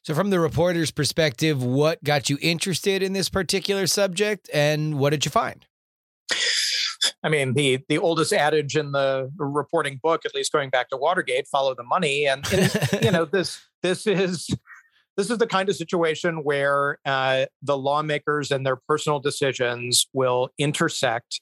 so 0.04 0.13
from 0.13 0.30
the 0.30 0.39
reporter's 0.39 0.91
perspective 0.91 1.62
what 1.62 2.01
got 2.04 2.30
you 2.30 2.38
interested 2.41 3.04
in 3.04 3.12
this 3.13 3.27
particular 3.27 3.88
subject 3.88 4.49
and 4.54 4.97
what 4.97 5.10
did 5.10 5.25
you 5.25 5.32
find 5.32 5.65
I 7.23 7.30
mean, 7.30 7.54
the 7.54 7.80
the 7.88 7.97
oldest 7.97 8.34
adage 8.34 8.75
in 8.75 8.91
the 8.91 9.32
reporting 9.38 9.99
book, 10.01 10.25
at 10.25 10.34
least 10.34 10.51
going 10.51 10.69
back 10.69 10.89
to 10.89 10.97
Watergate, 10.97 11.47
follow 11.47 11.75
the 11.75 11.84
money. 11.84 12.25
And, 12.25 12.45
and 12.51 13.04
you 13.04 13.12
know, 13.12 13.25
this 13.32 13.62
this 13.84 14.08
is 14.08 14.49
this 15.21 15.29
is 15.29 15.38
the 15.38 15.45
kind 15.45 15.69
of 15.69 15.75
situation 15.75 16.38
where 16.43 16.97
uh, 17.05 17.45
the 17.62 17.77
lawmakers 17.77 18.49
and 18.49 18.65
their 18.65 18.75
personal 18.75 19.19
decisions 19.19 20.07
will 20.13 20.49
intersect 20.57 21.39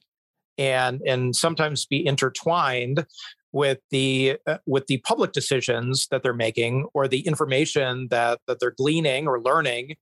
and 0.58 1.02
and 1.08 1.34
sometimes 1.34 1.86
be 1.86 2.06
intertwined 2.06 3.06
with 3.54 3.80
the 3.90 4.38
uh, 4.46 4.58
with 4.66 4.88
the 4.88 4.98
public 4.98 5.32
decisions 5.32 6.08
that 6.12 6.24
they're 6.24 6.34
making 6.34 6.88
or 6.94 7.08
the 7.08 7.22
information 7.22 8.10
that 8.10 8.40
that 8.48 8.60
they're 8.60 8.76
gleaning 8.78 9.28
or 9.28 9.42
learning 9.42 9.96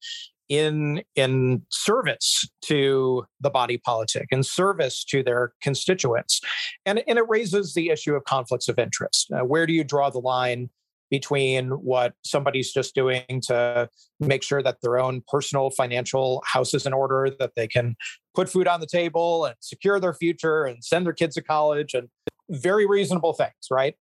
in 0.49 1.03
in 1.15 1.61
service 1.69 2.49
to 2.63 3.25
the 3.41 3.51
body 3.51 3.77
politic 3.77 4.25
in 4.31 4.41
service 4.41 5.03
to 5.03 5.21
their 5.21 5.53
constituents. 5.61 6.41
And, 6.83 7.03
and 7.07 7.19
it 7.19 7.25
raises 7.27 7.75
the 7.75 7.89
issue 7.89 8.15
of 8.15 8.23
conflicts 8.23 8.69
of 8.69 8.79
interest. 8.79 9.31
Uh, 9.31 9.45
where 9.45 9.67
do 9.67 9.73
you 9.73 9.83
draw 9.83 10.09
the 10.09 10.19
line 10.19 10.71
between 11.09 11.69
what 11.69 12.13
somebody's 12.23 12.71
just 12.71 12.95
doing 12.95 13.41
to 13.43 13.89
make 14.19 14.43
sure 14.43 14.61
that 14.61 14.77
their 14.81 14.99
own 14.99 15.21
personal 15.27 15.69
financial 15.69 16.43
house 16.45 16.73
is 16.73 16.85
in 16.85 16.93
order, 16.93 17.29
that 17.39 17.51
they 17.55 17.67
can 17.67 17.95
put 18.35 18.49
food 18.49 18.67
on 18.67 18.79
the 18.79 18.87
table 18.87 19.45
and 19.45 19.55
secure 19.59 19.99
their 19.99 20.13
future 20.13 20.63
and 20.63 20.83
send 20.83 21.05
their 21.05 21.13
kids 21.13 21.35
to 21.35 21.41
college 21.41 21.93
and 21.93 22.09
very 22.49 22.85
reasonable 22.85 23.33
things, 23.33 23.53
right? 23.71 23.95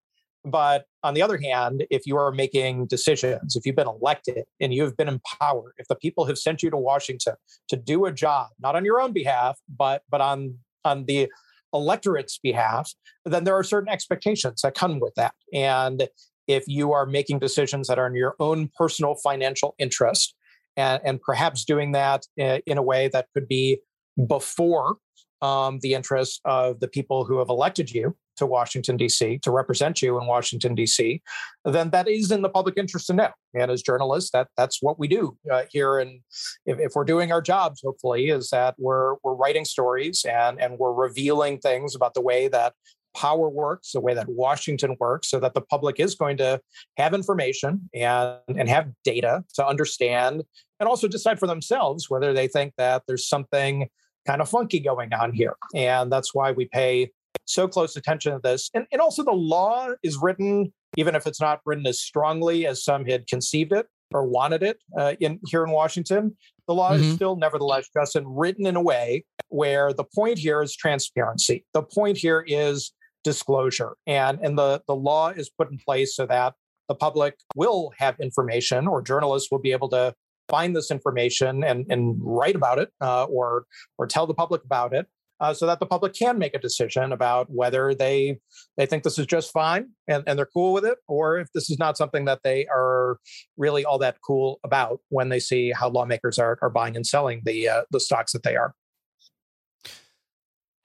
But 0.45 0.85
on 1.03 1.15
the 1.15 1.23
other 1.23 1.39
hand, 1.39 1.85
if 1.91 2.07
you 2.07 2.17
are 2.17 2.31
making 2.31 2.87
decisions, 2.87 3.57
if 3.57 3.67
you've 3.67 3.75
been 3.75 3.89
elected 3.89 4.45
and 4.61 4.73
you've 4.73 4.97
been 4.97 5.09
empowered, 5.09 5.73
if 5.79 5.89
the 5.89 5.97
people 5.97 6.25
have 6.27 6.39
sent 6.39 6.63
you 6.63 6.71
to 6.71 6.77
Washington 6.77 7.35
to 7.69 7.77
do 7.77 8.05
a 8.05 8.13
job, 8.13 8.51
not 8.61 8.77
on 8.77 8.85
your 8.85 9.01
own 9.01 9.13
behalf, 9.13 9.59
but 9.69 10.03
but 10.09 10.21
on 10.21 10.57
on 10.85 11.07
the 11.07 11.29
electorate's 11.75 12.39
behalf, 12.39 12.93
then 13.25 13.43
there 13.43 13.57
are 13.57 13.65
certain 13.65 13.93
expectations 13.93 14.63
that 14.63 14.75
come 14.75 15.01
with 15.01 15.15
that. 15.17 15.35
And 15.53 16.09
if 16.47 16.65
you 16.67 16.93
are 16.93 17.07
making 17.07 17.39
decisions 17.39 17.89
that 17.89 17.99
are 17.99 18.07
in 18.07 18.15
your 18.15 18.35
own 18.41 18.71
personal 18.77 19.15
financial 19.17 19.75
interest, 19.79 20.35
and, 20.77 21.01
and 21.05 21.21
perhaps 21.21 21.65
doing 21.65 21.93
that 21.93 22.25
uh, 22.41 22.59
in 22.67 22.79
a 22.79 22.83
way 22.83 23.09
that 23.09 23.27
could 23.33 23.49
be 23.49 23.79
before 24.27 24.97
um, 25.43 25.79
the 25.83 25.95
interest 25.95 26.41
of 26.45 26.81
the 26.81 26.89
people 26.89 27.25
who 27.25 27.39
have 27.39 27.49
elected 27.49 27.91
you, 27.91 28.17
to 28.37 28.47
Washington, 28.47 28.97
D.C., 28.97 29.39
to 29.43 29.51
represent 29.51 30.03
you 30.03 30.19
in 30.21 30.27
Washington, 30.27 30.75
D.C., 30.75 31.23
then 31.65 31.91
that 31.91 32.09
is 32.09 32.31
in 32.31 32.43
the 32.43 32.49
public 32.49 32.75
interest 32.77 33.07
to 33.09 33.15
know. 33.15 33.31
And 33.55 33.71
as 33.71 33.83
journalists, 33.83 34.31
that 34.31 34.49
that's 34.57 34.83
what 34.83 34.99
we 34.99 35.09
do 35.09 35.37
uh, 35.51 35.63
here. 35.71 35.99
And 35.99 36.21
if, 36.67 36.79
if, 36.79 36.93
we're 36.95 37.05
doing 37.05 37.33
our 37.33 37.43
jobs, 37.43 37.81
hopefully, 37.85 38.29
is 38.29 38.51
that 38.51 38.75
we're 38.79 39.15
we're 39.23 39.35
writing 39.35 39.65
stories 39.65 40.25
and 40.29 40.61
and 40.61 40.79
we're 40.79 40.93
revealing 40.93 41.59
things 41.59 41.95
about 41.95 42.15
the 42.15 42.21
way 42.21 42.49
that 42.49 42.75
power 43.17 43.49
works, 43.49 43.93
the 43.93 44.01
way 44.01 44.15
that 44.15 44.29
Washington 44.29 44.97
works, 45.01 45.29
so 45.31 45.41
that 45.41 45.55
the 45.55 45.61
public 45.61 45.99
is 45.99 46.15
going 46.15 46.37
to 46.37 46.61
have 46.97 47.15
information 47.15 47.89
and, 47.95 48.39
and 48.49 48.69
have 48.69 48.89
data 49.05 49.43
to 49.55 49.67
understand 49.67 50.45
and 50.79 50.89
also 50.89 51.09
decide 51.09 51.39
for 51.39 51.47
themselves 51.47 52.11
whether 52.11 52.33
they 52.33 52.47
think 52.47 52.75
that 52.77 53.03
there's 53.09 53.27
something 53.27 53.89
kind 54.27 54.43
of 54.43 54.49
funky 54.49 54.81
going 54.81 55.13
on 55.15 55.33
here. 55.33 55.57
And 55.75 56.13
that's 56.13 56.35
why 56.35 56.53
we 56.53 56.67
pay 56.67 57.11
so 57.47 57.67
close 57.69 57.97
attention 57.97 58.33
to 58.33 58.41
this. 58.43 58.71
And, 58.75 58.87
and 58.93 59.01
also, 59.01 59.23
the 59.23 59.33
law 59.33 59.89
is 60.03 60.19
written, 60.21 60.73
even 60.97 61.15
if 61.15 61.27
it's 61.27 61.41
not 61.41 61.61
written 61.65 61.87
as 61.87 62.01
strongly 62.01 62.67
as 62.67 62.85
some 62.85 63.07
had 63.07 63.27
conceived 63.27 63.73
it 63.73 63.87
or 64.13 64.27
wanted 64.27 64.63
it 64.63 64.79
uh, 64.99 65.15
in 65.21 65.41
here 65.47 65.65
in 65.65 65.71
Washington. 65.71 66.37
The 66.67 66.75
law 66.75 66.93
mm-hmm. 66.93 67.05
is 67.05 67.15
still, 67.15 67.37
nevertheless, 67.37 67.89
Justin, 67.95 68.25
written 68.27 68.67
in 68.67 68.77
a 68.77 68.83
way 68.83 69.25
where 69.49 69.93
the 69.93 70.05
point 70.05 70.39
here 70.39 70.63
is 70.63 70.75
transparency. 70.75 71.65
The 71.73 71.83
point 71.83 72.19
here 72.19 72.45
is 72.47 72.93
disclosure, 73.31 73.93
and 74.07 74.39
and 74.43 74.57
the 74.57 74.83
the 74.87 74.95
law 74.95 75.29
is 75.29 75.51
put 75.59 75.71
in 75.71 75.79
place 75.79 76.17
so 76.17 76.25
that 76.27 76.55
the 76.89 76.95
public 76.95 77.35
will 77.55 77.93
have 77.99 78.15
information, 78.21 78.87
or 78.87 79.03
journalists 79.03 79.51
will 79.51 79.65
be 79.69 79.73
able 79.73 79.91
to 79.91 80.15
find 80.49 80.75
this 80.77 80.91
information 80.91 81.65
and 81.65 81.85
and 81.91 82.17
write 82.21 82.57
about 82.57 82.79
it, 82.79 82.89
uh, 83.01 83.25
or 83.25 83.67
or 83.99 84.07
tell 84.07 84.27
the 84.27 84.39
public 84.43 84.63
about 84.65 84.95
it 84.95 85.07
uh, 85.41 85.53
so 85.53 85.67
that 85.67 85.81
the 85.81 85.87
public 85.87 86.15
can 86.15 86.39
make 86.39 86.55
a 86.55 86.59
decision 86.59 87.13
about 87.13 87.47
whether 87.51 87.95
they 87.95 88.39
they 88.77 88.87
think 88.87 89.03
this 89.03 89.19
is 89.19 89.27
just 89.27 89.53
fine 89.53 89.91
and, 90.09 90.25
and 90.27 90.39
they're 90.39 90.47
cool 90.47 90.73
with 90.73 90.85
it, 90.85 90.99
or 91.09 91.39
if 91.39 91.49
this 91.53 91.71
is 91.71 91.79
not 91.79 91.97
something 91.97 92.25
that 92.25 92.41
they 92.45 92.67
are 92.67 93.19
really 93.57 93.85
all 93.85 93.99
that 93.99 94.17
cool 94.27 94.61
about 94.65 95.01
when 95.09 95.29
they 95.29 95.41
see 95.41 95.73
how 95.73 95.89
lawmakers 95.89 96.39
are 96.39 96.59
are 96.63 96.71
buying 96.71 96.97
and 96.97 97.07
selling 97.07 97.43
the 97.45 97.69
uh, 97.69 97.83
the 97.91 98.01
stocks 98.01 98.33
that 98.33 98.43
they 98.43 98.57
are. 98.57 98.75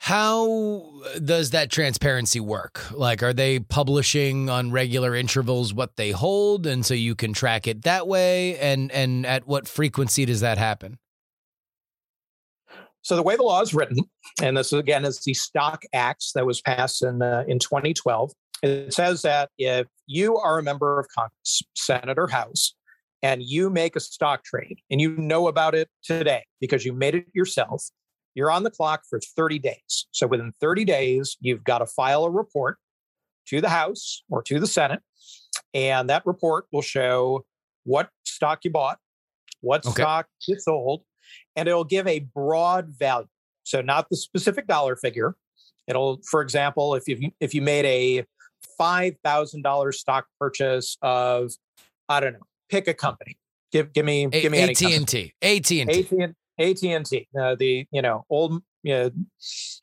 How 0.04 0.84
does 1.24 1.52
that 1.52 1.70
transparency 1.70 2.40
work? 2.40 2.92
Like, 2.92 3.22
are 3.22 3.34
they 3.34 3.60
publishing 3.60 4.50
on 4.50 4.72
regular 4.72 5.14
intervals 5.14 5.76
what 5.76 5.96
they 5.96 6.10
hold, 6.10 6.66
and 6.66 6.84
so 6.84 6.96
you 6.96 7.14
can 7.14 7.34
track 7.34 7.68
it 7.68 7.84
that 7.84 8.08
way? 8.08 8.58
And 8.58 8.92
and 8.92 9.28
at 9.28 9.46
what 9.46 9.68
frequency 9.68 10.26
does 10.26 10.42
that 10.42 10.58
happen? 10.58 10.98
So 13.04 13.16
the 13.16 13.22
way 13.22 13.36
the 13.36 13.44
law 13.44 13.62
is 13.62 13.76
written, 13.76 14.00
and 14.42 14.58
this 14.58 14.74
again 14.74 15.06
is 15.06 15.20
the 15.24 15.36
Stock 15.36 15.84
Acts 15.94 16.32
that 16.34 16.48
was 16.48 16.62
passed 16.62 17.04
in 17.04 17.22
uh, 17.22 17.44
in 17.48 17.60
2012. 17.60 18.32
It 18.64 18.96
says 18.96 19.22
that 19.22 19.52
if 19.60 19.86
you 20.08 20.36
are 20.36 20.58
a 20.58 20.64
member 20.64 21.00
of 21.00 21.06
Congress, 21.16 21.62
Senate 21.76 22.18
or 22.18 22.28
House, 22.28 22.74
and 23.22 23.44
you 23.44 23.70
make 23.70 23.96
a 23.96 24.00
stock 24.00 24.44
trade 24.46 24.80
and 24.90 25.00
you 25.00 25.16
know 25.16 25.48
about 25.48 25.76
it 25.76 25.90
today 26.04 26.44
because 26.60 26.86
you 26.86 26.92
made 26.92 27.14
it 27.14 27.28
yourself, 27.36 27.92
you're 28.36 28.52
on 28.52 28.64
the 28.64 28.72
clock 28.72 29.04
for 29.10 29.20
30 29.20 29.60
days. 29.60 30.08
So 30.12 30.28
within 30.28 30.54
30 30.60 30.86
days, 30.86 31.38
you've 31.40 31.64
got 31.64 31.80
to 31.80 31.86
file 31.86 32.24
a 32.26 32.30
report 32.30 32.78
to 33.48 33.62
the 33.62 33.70
House 33.70 34.24
or 34.30 34.42
to 34.44 34.60
the 34.60 34.68
Senate, 34.68 35.02
and 35.74 36.10
that 36.10 36.26
report 36.26 36.66
will 36.72 36.82
show 36.82 37.46
what 37.84 38.10
stock 38.24 38.60
you 38.64 38.72
bought, 38.72 39.00
what 39.62 39.86
okay. 39.86 40.02
stock 40.02 40.28
you 40.48 40.60
sold, 40.60 41.04
and 41.56 41.68
it'll 41.68 41.84
give 41.84 42.08
a 42.08 42.20
broad 42.20 42.90
value. 42.98 43.28
So 43.64 43.82
not 43.82 44.08
the 44.10 44.18
specific 44.18 44.68
dollar 44.68 44.96
figure. 44.96 45.36
It'll, 45.88 46.20
for 46.30 46.42
example, 46.42 46.96
if 46.96 47.08
you 47.08 47.32
if 47.40 47.54
you 47.54 47.62
made 47.62 47.86
a 47.86 48.26
five 48.78 49.16
thousand 49.24 49.64
dollars 49.64 50.00
stock 50.00 50.26
purchase 50.40 50.98
of, 51.02 51.52
I 52.08 52.20
don't 52.20 52.34
know, 52.34 52.48
pick 52.70 52.88
a 52.88 52.94
company. 52.94 53.38
Give 53.72 53.92
give 53.94 54.06
me 54.06 54.28
give 54.28 54.52
me 54.52 54.62
AT 54.62 54.82
and 54.82 55.08
T, 55.08 55.34
AT 55.42 55.72
and 55.72 55.90
T, 55.90 56.28
AT 56.60 56.84
and 56.84 57.06
T. 57.06 57.28
Uh, 57.40 57.56
the 57.56 57.88
you 57.92 58.02
know 58.02 58.26
old 58.30 58.62
you 58.84 58.94
know, 58.94 59.12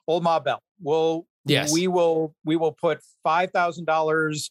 old 0.06 0.22
Ma 0.22 0.40
Bell. 0.40 0.62
We'll 0.80 1.26
yes. 1.44 1.72
we 1.72 1.88
will 1.88 2.34
we 2.44 2.56
will 2.56 2.72
put 2.72 3.00
five 3.22 3.50
thousand 3.50 3.84
dollars 3.84 4.50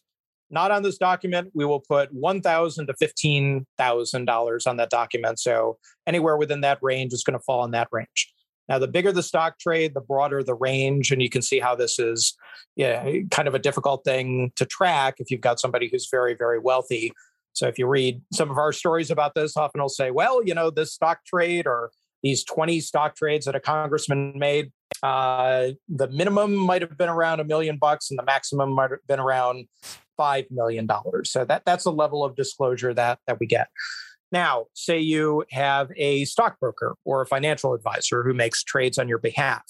not 0.50 0.70
on 0.70 0.82
this 0.82 0.96
document. 0.96 1.50
We 1.54 1.64
will 1.64 1.80
put 1.80 2.12
one 2.12 2.40
thousand 2.40 2.86
to 2.86 2.94
fifteen 2.98 3.66
thousand 3.76 4.24
dollars 4.24 4.66
on 4.66 4.76
that 4.78 4.90
document. 4.90 5.38
So 5.38 5.78
anywhere 6.06 6.36
within 6.36 6.62
that 6.62 6.78
range 6.82 7.12
is 7.12 7.24
going 7.24 7.38
to 7.38 7.44
fall 7.44 7.64
in 7.64 7.72
that 7.72 7.88
range. 7.92 8.32
Now, 8.68 8.78
the 8.78 8.88
bigger 8.88 9.12
the 9.12 9.22
stock 9.22 9.58
trade, 9.58 9.94
the 9.94 10.00
broader 10.02 10.42
the 10.42 10.54
range, 10.54 11.10
and 11.10 11.22
you 11.22 11.30
can 11.30 11.40
see 11.40 11.58
how 11.58 11.74
this 11.74 11.98
is 11.98 12.36
yeah, 12.76 13.02
kind 13.30 13.48
of 13.48 13.54
a 13.54 13.58
difficult 13.58 14.04
thing 14.04 14.52
to 14.56 14.66
track 14.66 15.16
if 15.18 15.30
you've 15.30 15.40
got 15.40 15.58
somebody 15.58 15.88
who's 15.90 16.08
very, 16.10 16.34
very 16.34 16.58
wealthy. 16.58 17.12
So 17.54 17.66
if 17.66 17.78
you 17.78 17.86
read 17.86 18.20
some 18.32 18.50
of 18.50 18.58
our 18.58 18.72
stories 18.72 19.10
about 19.10 19.34
this, 19.34 19.56
often 19.56 19.80
I'll 19.80 19.88
say, 19.88 20.10
well, 20.10 20.44
you 20.44 20.54
know, 20.54 20.70
this 20.70 20.92
stock 20.92 21.24
trade 21.24 21.66
or 21.66 21.90
these 22.22 22.44
20 22.44 22.80
stock 22.80 23.16
trades 23.16 23.46
that 23.46 23.54
a 23.54 23.60
congressman 23.60 24.32
made, 24.36 24.72
uh, 25.02 25.68
the 25.88 26.08
minimum 26.08 26.54
might 26.54 26.82
have 26.82 26.96
been 26.96 27.08
around 27.08 27.40
a 27.40 27.44
million 27.44 27.78
bucks 27.78 28.10
and 28.10 28.18
the 28.18 28.24
maximum 28.24 28.72
might 28.72 28.90
have 28.90 29.06
been 29.06 29.20
around 29.20 29.66
five 30.16 30.46
million 30.50 30.86
dollars. 30.86 31.30
So 31.30 31.44
that 31.44 31.62
that's 31.64 31.84
the 31.84 31.92
level 31.92 32.24
of 32.24 32.34
disclosure 32.34 32.92
that 32.94 33.20
that 33.26 33.38
we 33.38 33.46
get. 33.46 33.68
Now, 34.30 34.66
say 34.74 34.98
you 34.98 35.44
have 35.52 35.90
a 35.96 36.24
stockbroker 36.26 36.96
or 37.04 37.22
a 37.22 37.26
financial 37.26 37.72
advisor 37.72 38.22
who 38.22 38.34
makes 38.34 38.62
trades 38.62 38.98
on 38.98 39.08
your 39.08 39.18
behalf. 39.18 39.64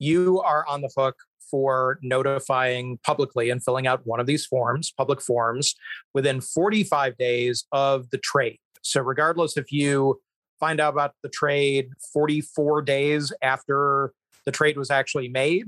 You 0.00 0.40
are 0.40 0.66
on 0.66 0.80
the 0.80 0.90
hook 0.96 1.16
for 1.48 1.98
notifying 2.02 2.98
publicly 3.04 3.50
and 3.50 3.62
filling 3.62 3.86
out 3.86 4.00
one 4.04 4.18
of 4.18 4.26
these 4.26 4.46
forms, 4.46 4.92
public 4.96 5.20
forms, 5.20 5.74
within 6.14 6.40
45 6.40 7.16
days 7.18 7.66
of 7.70 8.10
the 8.10 8.18
trade. 8.18 8.58
So, 8.82 9.02
regardless 9.02 9.56
if 9.56 9.70
you 9.70 10.20
find 10.62 10.80
out 10.80 10.92
about 10.92 11.12
the 11.24 11.28
trade 11.28 11.88
44 12.12 12.82
days 12.82 13.32
after 13.42 14.12
the 14.46 14.52
trade 14.52 14.76
was 14.78 14.92
actually 14.92 15.28
made, 15.28 15.66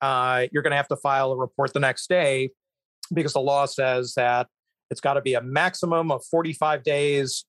uh, 0.00 0.46
you're 0.50 0.62
going 0.62 0.70
to 0.70 0.78
have 0.78 0.88
to 0.88 0.96
file 0.96 1.30
a 1.32 1.36
report 1.36 1.74
the 1.74 1.80
next 1.80 2.08
day 2.08 2.48
because 3.12 3.34
the 3.34 3.40
law 3.40 3.66
says 3.66 4.14
that 4.14 4.46
it's 4.90 5.02
got 5.02 5.14
to 5.14 5.20
be 5.20 5.34
a 5.34 5.42
maximum 5.42 6.10
of 6.10 6.24
45 6.24 6.82
days 6.82 7.44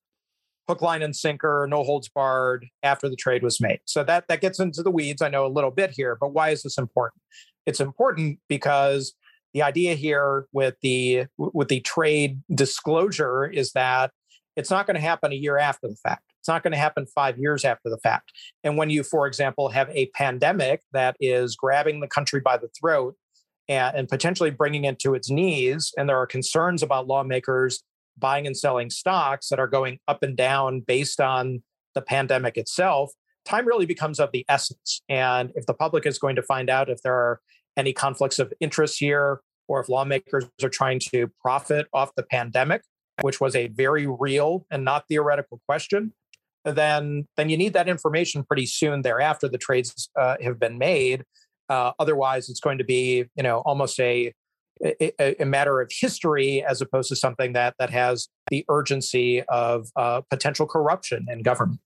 hook 0.68 0.82
line 0.82 1.02
and 1.02 1.16
sinker 1.16 1.66
no 1.68 1.82
holds 1.82 2.10
barred 2.10 2.66
after 2.82 3.08
the 3.08 3.16
trade 3.16 3.42
was 3.42 3.58
made. 3.58 3.80
So 3.86 4.04
that 4.04 4.28
that 4.28 4.42
gets 4.42 4.60
into 4.60 4.82
the 4.82 4.90
weeds 4.90 5.22
i 5.22 5.28
know 5.28 5.44
a 5.44 5.48
little 5.48 5.72
bit 5.72 5.90
here 5.90 6.16
but 6.20 6.28
why 6.28 6.50
is 6.50 6.62
this 6.62 6.76
important? 6.78 7.22
It's 7.64 7.80
important 7.80 8.38
because 8.48 9.14
the 9.54 9.62
idea 9.62 9.94
here 9.94 10.46
with 10.52 10.74
the 10.82 11.26
with 11.38 11.68
the 11.68 11.80
trade 11.80 12.42
disclosure 12.54 13.46
is 13.46 13.72
that 13.72 14.12
it's 14.56 14.70
not 14.70 14.86
going 14.86 14.94
to 14.94 15.00
happen 15.00 15.32
a 15.32 15.36
year 15.36 15.58
after 15.58 15.88
the 15.88 15.96
fact 15.96 16.31
it's 16.42 16.48
not 16.48 16.62
going 16.62 16.72
to 16.72 16.78
happen 16.78 17.06
5 17.06 17.38
years 17.38 17.64
after 17.64 17.88
the 17.88 17.98
fact 17.98 18.32
and 18.64 18.76
when 18.76 18.90
you 18.90 19.02
for 19.02 19.26
example 19.26 19.70
have 19.70 19.88
a 19.90 20.06
pandemic 20.14 20.82
that 20.92 21.16
is 21.20 21.56
grabbing 21.56 22.00
the 22.00 22.08
country 22.08 22.40
by 22.40 22.56
the 22.56 22.68
throat 22.78 23.14
and, 23.68 23.96
and 23.96 24.08
potentially 24.08 24.50
bringing 24.50 24.84
it 24.84 24.98
to 25.00 25.14
its 25.14 25.30
knees. 25.30 25.92
And 25.96 26.08
there 26.08 26.18
are 26.18 26.26
concerns 26.26 26.82
about 26.82 27.06
lawmakers 27.06 27.82
buying 28.18 28.46
and 28.46 28.56
selling 28.56 28.90
stocks 28.90 29.48
that 29.48 29.58
are 29.58 29.66
going 29.66 29.98
up 30.08 30.22
and 30.22 30.36
down 30.36 30.80
based 30.80 31.20
on 31.20 31.62
the 31.94 32.02
pandemic 32.02 32.56
itself. 32.56 33.12
Time 33.44 33.66
really 33.66 33.86
becomes 33.86 34.20
of 34.20 34.30
the 34.32 34.44
essence. 34.48 35.02
And 35.08 35.50
if 35.54 35.66
the 35.66 35.74
public 35.74 36.06
is 36.06 36.18
going 36.18 36.36
to 36.36 36.42
find 36.42 36.70
out 36.70 36.88
if 36.88 37.02
there 37.02 37.14
are 37.14 37.40
any 37.76 37.92
conflicts 37.92 38.38
of 38.38 38.52
interest 38.60 38.98
here, 38.98 39.40
or 39.68 39.80
if 39.80 39.88
lawmakers 39.88 40.44
are 40.62 40.68
trying 40.68 41.00
to 41.12 41.28
profit 41.40 41.86
off 41.94 42.14
the 42.14 42.22
pandemic, 42.22 42.82
which 43.22 43.40
was 43.40 43.56
a 43.56 43.68
very 43.68 44.06
real 44.06 44.66
and 44.70 44.84
not 44.84 45.04
theoretical 45.08 45.60
question, 45.66 46.12
then 46.64 47.26
then 47.36 47.48
you 47.48 47.56
need 47.56 47.72
that 47.72 47.88
information 47.88 48.44
pretty 48.44 48.66
soon 48.66 49.02
thereafter 49.02 49.48
the 49.48 49.58
trades 49.58 50.08
uh, 50.18 50.36
have 50.40 50.58
been 50.58 50.78
made. 50.78 51.24
Uh, 51.68 51.92
otherwise, 51.98 52.48
it's 52.48 52.60
going 52.60 52.78
to 52.78 52.84
be, 52.84 53.24
you 53.36 53.42
know, 53.42 53.58
almost 53.60 53.98
a 54.00 54.32
a, 54.84 55.42
a, 55.42 55.44
matter 55.44 55.80
of 55.80 55.92
history 55.92 56.64
as 56.64 56.80
opposed 56.80 57.08
to 57.08 57.16
something 57.16 57.52
that 57.52 57.74
that 57.78 57.90
has 57.90 58.28
the 58.50 58.64
urgency 58.68 59.42
of 59.42 59.88
uh, 59.96 60.22
potential 60.28 60.66
corruption 60.66 61.26
in 61.30 61.42
government 61.42 61.80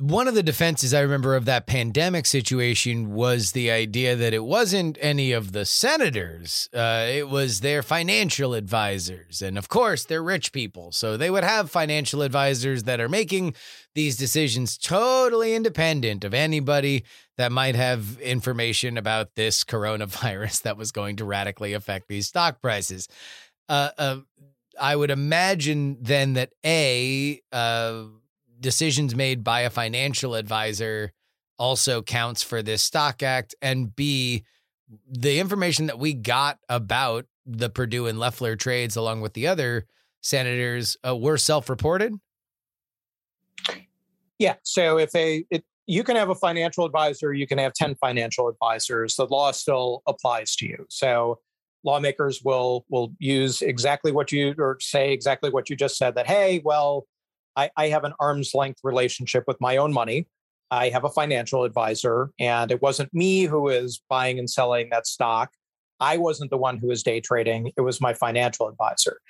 one 0.00 0.28
of 0.28 0.34
the 0.34 0.42
defenses 0.42 0.94
I 0.94 1.00
remember 1.00 1.36
of 1.36 1.44
that 1.44 1.66
pandemic 1.66 2.24
situation 2.24 3.12
was 3.12 3.52
the 3.52 3.70
idea 3.70 4.16
that 4.16 4.32
it 4.32 4.44
wasn't 4.44 4.96
any 5.00 5.32
of 5.32 5.52
the 5.52 5.66
senators, 5.66 6.68
uh, 6.74 7.06
it 7.08 7.28
was 7.28 7.60
their 7.60 7.82
financial 7.82 8.54
advisors. 8.54 9.42
And 9.42 9.58
of 9.58 9.68
course, 9.68 10.04
they're 10.04 10.22
rich 10.22 10.52
people. 10.52 10.90
So 10.92 11.16
they 11.16 11.30
would 11.30 11.44
have 11.44 11.70
financial 11.70 12.22
advisors 12.22 12.84
that 12.84 12.98
are 12.98 13.08
making 13.08 13.54
these 13.94 14.16
decisions 14.16 14.78
totally 14.78 15.54
independent 15.54 16.24
of 16.24 16.32
anybody 16.32 17.04
that 17.36 17.52
might 17.52 17.74
have 17.74 18.18
information 18.20 18.96
about 18.96 19.34
this 19.34 19.64
coronavirus 19.64 20.62
that 20.62 20.78
was 20.78 20.92
going 20.92 21.16
to 21.16 21.24
radically 21.26 21.74
affect 21.74 22.08
these 22.08 22.26
stock 22.26 22.62
prices. 22.62 23.06
Uh, 23.68 23.90
uh, 23.98 24.16
I 24.80 24.96
would 24.96 25.10
imagine 25.10 25.98
then 26.00 26.32
that 26.34 26.52
A, 26.64 27.40
uh, 27.52 28.04
decisions 28.60 29.14
made 29.14 29.42
by 29.42 29.60
a 29.60 29.70
financial 29.70 30.34
advisor 30.34 31.12
also 31.58 32.02
counts 32.02 32.42
for 32.42 32.62
this 32.62 32.82
stock 32.82 33.22
act. 33.22 33.54
And 33.60 33.94
b 33.94 34.44
the 35.08 35.38
information 35.38 35.86
that 35.86 35.98
we 35.98 36.14
got 36.14 36.58
about 36.68 37.26
the 37.46 37.70
Perdue 37.70 38.06
and 38.06 38.18
Loeffler 38.18 38.56
trades 38.56 38.96
along 38.96 39.20
with 39.20 39.34
the 39.34 39.46
other 39.46 39.86
senators 40.20 40.96
uh, 41.06 41.16
were 41.16 41.38
self-reported? 41.38 42.14
Yeah 44.38 44.56
so 44.62 44.98
if 44.98 45.14
a 45.14 45.44
it, 45.50 45.64
you 45.86 46.04
can 46.04 46.16
have 46.16 46.30
a 46.30 46.34
financial 46.34 46.84
advisor 46.84 47.32
you 47.32 47.46
can 47.46 47.58
have 47.58 47.72
10 47.74 47.96
financial 47.96 48.48
advisors. 48.48 49.16
The 49.16 49.26
law 49.26 49.52
still 49.52 50.02
applies 50.06 50.56
to 50.56 50.66
you. 50.66 50.86
So 50.88 51.38
lawmakers 51.84 52.42
will 52.42 52.84
will 52.88 53.12
use 53.18 53.62
exactly 53.62 54.12
what 54.12 54.32
you 54.32 54.54
or 54.58 54.78
say 54.80 55.12
exactly 55.12 55.50
what 55.50 55.70
you 55.70 55.76
just 55.76 55.96
said 55.96 56.14
that 56.14 56.26
hey 56.26 56.60
well 56.64 57.06
I, 57.56 57.70
I 57.76 57.88
have 57.88 58.04
an 58.04 58.14
arm's 58.20 58.54
length 58.54 58.80
relationship 58.82 59.44
with 59.46 59.60
my 59.60 59.76
own 59.76 59.92
money. 59.92 60.26
I 60.70 60.88
have 60.90 61.04
a 61.04 61.10
financial 61.10 61.64
advisor, 61.64 62.30
and 62.38 62.70
it 62.70 62.80
wasn't 62.80 63.12
me 63.12 63.44
who 63.44 63.68
is 63.68 64.00
buying 64.08 64.38
and 64.38 64.48
selling 64.48 64.90
that 64.90 65.06
stock. 65.06 65.50
I 65.98 66.16
wasn't 66.16 66.50
the 66.50 66.56
one 66.56 66.78
who 66.78 66.88
was 66.88 67.02
day 67.02 67.20
trading, 67.20 67.72
it 67.76 67.80
was 67.82 68.00
my 68.00 68.14
financial 68.14 68.68
advisor. 68.68 69.20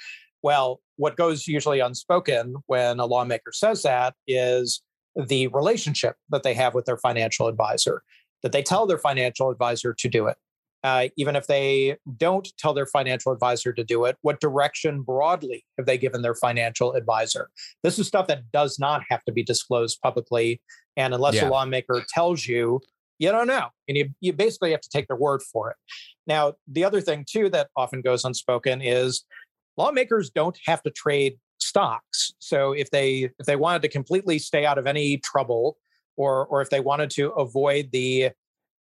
Well, 0.43 0.81
what 0.97 1.17
goes 1.17 1.47
usually 1.47 1.81
unspoken 1.81 2.57
when 2.67 3.01
a 3.01 3.07
lawmaker 3.07 3.53
says 3.53 3.83
that 3.83 4.15
is 4.27 4.83
the 5.17 5.49
relationship 5.49 6.17
that 6.31 6.43
they 6.43 6.55
have 6.55 6.75
with 6.75 6.87
their 6.87 6.97
financial 6.97 7.49
advisor, 7.49 8.03
that 8.43 8.53
they 8.53 8.63
tell 8.63 8.87
their 8.87 8.99
financial 8.99 9.51
advisor 9.51 9.95
to 9.95 10.09
do 10.09 10.27
it 10.27 10.37
uh, 10.83 11.09
even 11.17 11.37
if 11.37 11.47
they 11.47 11.97
don't 12.17 12.49
tell 12.59 12.73
their 12.73 12.87
financial 12.87 13.33
advisor 13.33 13.73
to 13.73 13.85
do 13.85 14.05
it, 14.05 14.17
what 14.23 14.41
direction 14.41 15.03
broadly 15.03 15.65
have 15.77 15.87
they 15.87 15.99
given 15.99 16.23
their 16.23 16.35
financial 16.35 16.93
advisor? 16.95 17.51
This 17.83 17.99
is 17.99 18.07
stuff 18.07 18.27
that 18.29 18.51
does 18.53 18.79
not 18.79 19.03
have 19.11 19.23
to 19.25 19.33
be 19.33 19.43
disclosed 19.43 20.01
publicly. 20.03 20.61
And 20.97 21.15
unless 21.15 21.35
yeah. 21.35 21.49
a 21.49 21.51
lawmaker 21.51 22.05
tells 22.09 22.47
you, 22.47 22.81
you 23.19 23.31
don't 23.31 23.47
know. 23.47 23.69
And 23.87 23.99
you, 23.99 24.11
you 24.21 24.33
basically 24.33 24.71
have 24.71 24.81
to 24.81 24.89
take 24.89 25.07
their 25.09 25.17
word 25.17 25.43
for 25.43 25.71
it. 25.71 25.77
Now, 26.27 26.55
the 26.67 26.85
other 26.85 27.03
thing, 27.03 27.27
too, 27.29 27.51
that 27.51 27.69
often 27.77 28.01
goes 28.01 28.25
unspoken 28.25 28.81
is 28.81 29.25
lawmakers 29.77 30.31
don't 30.31 30.59
have 30.67 30.83
to 30.83 30.91
trade 30.91 31.39
stocks. 31.59 32.33
So 32.39 32.73
if 32.73 32.91
they 32.91 33.31
if 33.39 33.47
they 33.47 33.57
wanted 33.57 33.83
to 33.83 33.89
completely 33.89 34.39
stay 34.39 34.65
out 34.65 34.79
of 34.79 34.87
any 34.87 35.19
trouble, 35.19 35.77
or 36.17 36.47
or 36.47 36.63
if 36.63 36.71
they 36.71 36.81
wanted 36.81 37.11
to 37.11 37.31
avoid 37.33 37.91
the 37.93 38.31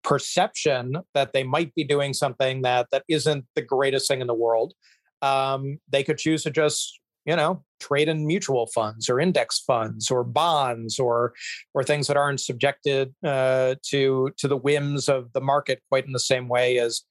perception 0.05 0.97
that 1.15 1.33
they 1.33 1.43
might 1.43 1.75
be 1.75 1.85
doing 1.85 2.15
something 2.15 2.63
that 2.63 2.87
that 2.91 3.05
isn't 3.09 3.45
the 3.55 3.63
greatest 3.63 4.09
thing 4.09 4.21
in 4.21 4.27
the 4.27 4.35
world 4.35 4.75
um, 5.23 5.79
they 5.91 6.03
could 6.03 6.19
choose 6.19 6.43
to 6.43 6.51
just 6.51 7.01
you 7.25 7.37
know 7.37 7.63
trade 7.81 8.09
in 8.09 8.27
mutual 8.27 8.67
funds 8.69 9.11
or 9.11 9.21
index 9.21 9.59
funds 9.61 10.11
or 10.11 10.25
bonds 10.25 10.99
or 10.99 11.35
or 11.75 11.85
things 11.85 12.07
that 12.07 12.17
aren't 12.17 12.41
subjected 12.41 13.15
uh, 13.25 13.75
to 13.83 14.31
to 14.37 14.49
the 14.49 14.57
whims 14.57 15.09
of 15.09 15.33
the 15.33 15.41
market 15.41 15.83
quite 15.89 16.07
in 16.07 16.13
the 16.13 16.21
same 16.21 16.49
way 16.49 16.79
as 16.79 17.03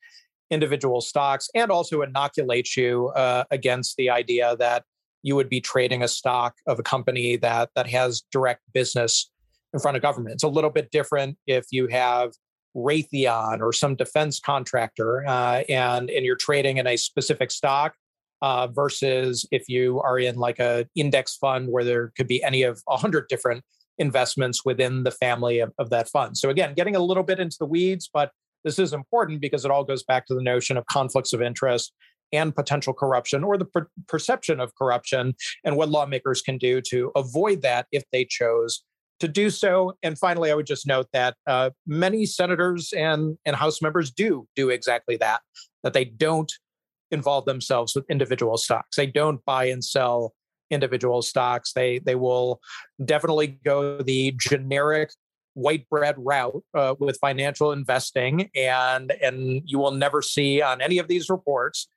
individual 0.50 1.02
stocks 1.02 1.50
and 1.54 1.72
also 1.72 2.02
inoculate 2.02 2.76
you 2.76 3.10
uh, 3.10 3.44
against 3.52 3.98
the 3.98 4.10
idea 4.10 4.56
that 4.58 4.84
you 5.24 5.36
would 5.36 5.50
be 5.50 5.60
trading 5.60 6.02
a 6.02 6.08
stock 6.08 6.56
of 6.68 6.80
a 6.80 6.84
company 6.84 7.36
that 7.36 7.70
that 7.76 7.88
has 7.88 8.24
direct 8.32 8.62
business 8.74 9.30
in 9.74 9.80
front 9.80 9.98
of 9.98 10.02
government. 10.02 10.34
It's 10.34 10.44
a 10.44 10.48
little 10.48 10.70
bit 10.70 10.90
different 10.92 11.38
if 11.46 11.66
you 11.72 11.88
have 11.88 12.32
Raytheon 12.76 13.62
or 13.62 13.74
some 13.74 13.96
defense 13.96 14.40
contractor, 14.40 15.26
uh, 15.28 15.64
and 15.70 16.10
and 16.10 16.26
you're 16.26 16.36
trading 16.36 16.78
in 16.78 16.88
a 16.88 16.98
specific 16.98 17.52
stock, 17.52 17.96
uh, 18.42 18.68
versus 18.68 19.48
if 19.52 19.68
you 19.68 20.00
are 20.02 20.20
in 20.20 20.36
like 20.36 20.60
a 20.60 20.88
index 20.96 21.36
fund 21.36 21.70
where 21.70 21.84
there 21.84 22.12
could 22.18 22.28
be 22.28 22.44
any 22.44 22.64
of 22.64 22.82
a 22.88 22.98
hundred 22.98 23.28
different 23.30 23.64
investments 23.98 24.64
within 24.64 25.04
the 25.04 25.12
family 25.12 25.60
of, 25.60 25.74
of 25.80 25.90
that 25.90 26.08
fund. 26.10 26.38
So 26.38 26.50
again, 26.50 26.74
getting 26.76 26.96
a 26.96 27.00
little 27.00 27.24
bit 27.24 27.40
into 27.40 27.58
the 27.60 27.66
weeds, 27.66 28.10
but 28.14 28.32
this 28.64 28.78
is 28.78 28.94
important 28.94 29.42
because 29.42 29.66
it 29.66 29.72
all 29.72 29.84
goes 29.84 30.04
back 30.04 30.28
to 30.28 30.36
the 30.36 30.42
notion 30.42 30.78
of 30.78 30.86
conflicts 30.86 31.34
of 31.34 31.42
interest 31.42 31.94
and 32.34 32.54
potential 32.54 32.94
corruption 32.94 33.44
or 33.44 33.58
the 33.58 33.66
per- 33.66 33.88
perception 34.08 34.60
of 34.60 34.76
corruption 34.76 35.34
and 35.64 35.78
what 35.78 35.90
lawmakers 35.90 36.42
can 36.42 36.58
do 36.58 36.82
to 36.82 37.12
avoid 37.16 37.62
that 37.62 37.88
if 37.92 38.04
they 38.12 38.26
chose 38.26 38.84
to 39.20 39.28
do 39.28 39.50
so. 39.50 39.98
And 40.04 40.18
finally, 40.18 40.52
I 40.52 40.56
would 40.56 40.66
just 40.66 40.88
note 40.88 41.08
that 41.14 41.36
uh, 41.48 41.72
many 41.86 42.26
senators 42.26 42.94
and, 42.94 43.38
and 43.46 43.56
House 43.56 43.82
members 43.82 44.12
do 44.12 44.48
do 44.56 44.70
exactly 44.70 45.18
that, 45.18 45.42
that 45.84 45.94
they 45.94 46.06
don't 46.06 46.52
involve 47.12 47.46
themselves 47.46 47.96
with 47.96 48.06
individual 48.10 48.58
stocks. 48.58 48.96
They 48.96 49.08
don't 49.08 49.44
buy 49.46 49.66
and 49.66 49.84
sell 49.84 50.34
individual 50.70 51.22
stocks. 51.22 51.74
They, 51.74 52.00
they 52.00 52.16
will 52.16 52.60
definitely 53.04 53.60
go 53.64 54.02
the 54.02 54.36
generic 54.38 55.12
white 55.58 55.90
bread 55.90 56.14
route 56.20 56.64
uh, 56.76 56.94
with 57.00 57.18
financial 57.20 57.72
investing 57.72 58.48
and 58.56 59.12
and 59.24 59.64
you 59.66 59.80
will 59.80 59.90
never 59.90 60.22
see 60.22 60.62
on 60.62 60.82
any 60.82 61.00
of 61.00 61.08
these 61.08 61.32
reports 61.32 61.88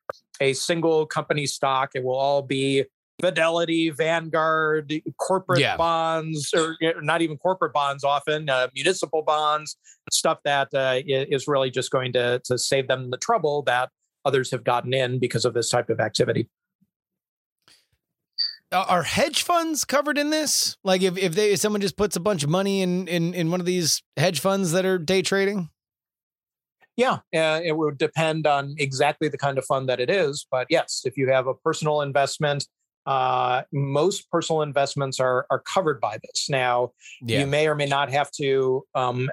a 0.41 0.55
single 0.55 1.05
company 1.05 1.45
stock 1.45 1.91
it 1.95 2.03
will 2.03 2.17
all 2.17 2.41
be 2.41 2.87
Fidelity, 3.21 3.91
Vanguard, 3.91 4.93
corporate 5.19 5.61
yeah. 5.61 5.77
bonds, 5.77 6.53
or 6.55 6.77
not 7.03 7.23
even 7.23 7.37
corporate 7.37 7.73
bonds, 7.73 8.05
often 8.05 8.49
uh, 8.49 8.69
municipal 8.75 9.23
bonds, 9.23 9.77
stuff 10.11 10.39
that 10.45 10.69
uh, 10.75 11.01
is 11.07 11.47
really 11.47 11.71
just 11.71 11.91
going 11.91 12.13
to, 12.13 12.41
to 12.45 12.59
save 12.59 12.89
them 12.89 13.11
the 13.11 13.19
trouble 13.19 13.63
that 13.63 13.91
others 14.25 14.51
have 14.51 14.65
gotten 14.65 14.93
in 14.93 15.19
because 15.19 15.45
of 15.45 15.55
this 15.55 15.71
type 15.71 15.91
of 15.91 16.01
activity. 16.01 16.49
Are 18.73 19.03
hedge 19.03 19.43
funds 19.43 19.85
covered 19.85 20.17
in 20.17 20.31
this? 20.31 20.77
Like 20.85 21.03
if, 21.03 21.19
if 21.19 21.35
they 21.35 21.53
if 21.53 21.59
someone 21.59 21.81
just 21.81 21.97
puts 21.97 22.15
a 22.15 22.21
bunch 22.21 22.45
of 22.45 22.51
money 22.51 22.83
in, 22.83 23.09
in 23.09 23.35
in 23.35 23.51
one 23.51 23.59
of 23.59 23.67
these 23.67 24.01
hedge 24.17 24.39
funds 24.39 24.71
that 24.73 24.85
are 24.85 24.97
day 24.97 25.23
trading? 25.23 25.71
Yeah, 26.97 27.19
uh, 27.35 27.61
it 27.65 27.77
would 27.77 27.99
depend 27.99 28.47
on 28.47 28.75
exactly 28.79 29.29
the 29.29 29.39
kind 29.39 29.59
of 29.59 29.65
fund 29.65 29.89
that 29.89 29.99
it 29.99 30.11
is. 30.11 30.47
But 30.51 30.67
yes, 30.71 31.03
if 31.05 31.17
you 31.17 31.29
have 31.31 31.49
a 31.49 31.55
personal 31.55 32.03
investment 32.03 32.69
uh, 33.11 33.63
most 33.73 34.31
personal 34.31 34.63
investments 34.63 35.19
are 35.19 35.45
are 35.51 35.59
covered 35.59 36.01
by 36.01 36.17
this. 36.23 36.49
Now, 36.49 36.93
yeah. 37.23 37.41
you 37.41 37.47
may 37.49 37.67
or 37.67 37.75
may 37.75 37.87
not 37.87 38.09
have 38.13 38.31
to 38.41 38.85
um, 38.95 39.29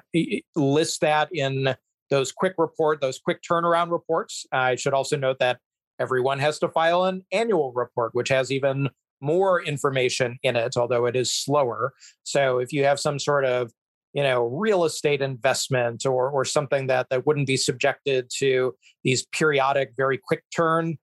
list 0.56 1.00
that 1.02 1.28
in 1.32 1.76
those 2.10 2.32
quick 2.32 2.54
report, 2.58 3.00
those 3.00 3.20
quick 3.20 3.38
turnaround 3.48 3.92
reports. 3.92 4.46
I 4.50 4.74
should 4.74 4.94
also 4.94 5.16
note 5.16 5.38
that 5.38 5.60
everyone 6.00 6.40
has 6.40 6.58
to 6.58 6.68
file 6.68 7.04
an 7.04 7.24
annual 7.30 7.72
report, 7.72 8.16
which 8.16 8.30
has 8.30 8.50
even 8.50 8.90
more 9.20 9.62
information 9.62 10.40
in 10.42 10.56
it, 10.56 10.76
although 10.76 11.06
it 11.06 11.14
is 11.14 11.32
slower. 11.32 11.92
So, 12.24 12.58
if 12.58 12.72
you 12.72 12.82
have 12.82 12.98
some 12.98 13.20
sort 13.20 13.44
of 13.44 13.70
you 14.12 14.24
know 14.24 14.42
real 14.46 14.86
estate 14.86 15.22
investment 15.22 16.04
or 16.04 16.28
or 16.28 16.44
something 16.44 16.88
that 16.88 17.06
that 17.10 17.26
wouldn't 17.26 17.46
be 17.46 17.56
subjected 17.56 18.28
to 18.38 18.74
these 19.04 19.24
periodic 19.26 19.92
very 19.96 20.18
quick 20.18 20.42
turn 20.52 20.98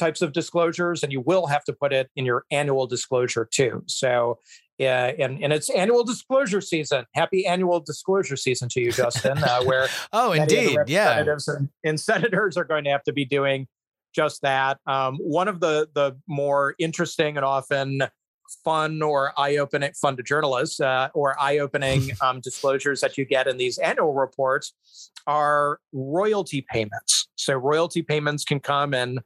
types 0.00 0.22
of 0.22 0.32
disclosures, 0.32 1.04
and 1.04 1.12
you 1.12 1.20
will 1.20 1.46
have 1.46 1.62
to 1.64 1.72
put 1.72 1.92
it 1.92 2.10
in 2.16 2.24
your 2.24 2.44
annual 2.50 2.86
disclosure 2.86 3.48
too. 3.48 3.84
So, 3.86 4.38
yeah, 4.78 5.12
and, 5.18 5.42
and 5.44 5.52
it's 5.52 5.70
annual 5.70 6.02
disclosure 6.02 6.60
season. 6.60 7.04
Happy 7.14 7.46
annual 7.46 7.80
disclosure 7.80 8.36
season 8.36 8.68
to 8.70 8.80
you, 8.80 8.90
Justin. 8.90 9.38
Uh, 9.38 9.62
where 9.64 9.86
oh, 10.12 10.32
indeed, 10.32 10.78
yeah, 10.86 11.20
and, 11.20 11.68
and, 11.84 12.00
senators 12.00 12.56
are 12.56 12.64
going 12.64 12.84
to 12.84 12.90
have 12.90 13.04
to 13.04 13.12
be 13.12 13.24
doing 13.24 13.68
just 14.14 14.42
that. 14.42 14.78
Um, 14.86 15.18
one 15.18 15.46
of 15.46 15.60
the 15.60 15.88
the 15.94 16.16
more 16.26 16.74
interesting 16.78 17.36
and 17.36 17.44
often 17.44 18.02
fun 18.64 19.00
or 19.00 19.32
eye-opening 19.38 19.92
fun 19.92 20.16
to 20.16 20.22
journalists 20.22 20.80
uh, 20.80 21.08
or 21.14 21.40
eye-opening 21.40 22.10
um, 22.20 22.40
disclosures 22.40 23.00
that 23.00 23.16
you 23.16 23.24
get 23.24 23.46
in 23.46 23.56
these 23.56 23.78
annual 23.78 24.12
reports 24.12 24.74
are 25.26 25.78
royalty 25.92 26.64
payments 26.68 27.28
so 27.36 27.54
royalty 27.54 28.02
payments 28.02 28.44
can 28.44 28.60
come 28.60 28.94
in 28.94 29.18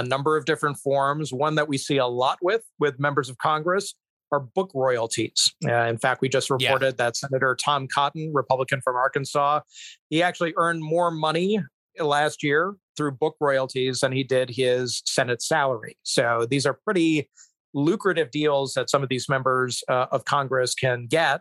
a 0.00 0.08
number 0.08 0.36
of 0.36 0.44
different 0.44 0.78
forms. 0.78 1.32
One 1.32 1.54
that 1.56 1.68
we 1.68 1.78
see 1.78 1.98
a 1.98 2.06
lot 2.06 2.38
with 2.42 2.62
with 2.78 2.98
members 2.98 3.28
of 3.28 3.38
Congress 3.38 3.94
are 4.32 4.40
book 4.40 4.70
royalties. 4.74 5.52
Uh, 5.66 5.86
in 5.86 5.98
fact, 5.98 6.20
we 6.20 6.28
just 6.28 6.50
reported 6.50 6.94
yeah. 6.98 7.04
that 7.04 7.16
Senator 7.16 7.56
Tom 7.62 7.86
Cotton, 7.92 8.32
Republican 8.32 8.80
from 8.80 8.96
Arkansas, 8.96 9.60
he 10.08 10.22
actually 10.22 10.54
earned 10.56 10.82
more 10.82 11.10
money 11.10 11.60
last 11.98 12.42
year 12.42 12.76
through 12.96 13.12
book 13.12 13.36
royalties 13.40 14.00
than 14.00 14.12
he 14.12 14.22
did 14.22 14.48
his 14.48 15.02
Senate 15.04 15.42
salary. 15.42 15.96
So 16.02 16.46
these 16.48 16.64
are 16.64 16.78
pretty 16.84 17.28
lucrative 17.74 18.30
deals 18.30 18.74
that 18.74 18.88
some 18.88 19.02
of 19.02 19.08
these 19.08 19.28
members 19.28 19.82
uh, 19.88 20.06
of 20.10 20.24
Congress 20.24 20.74
can 20.74 21.06
get. 21.06 21.40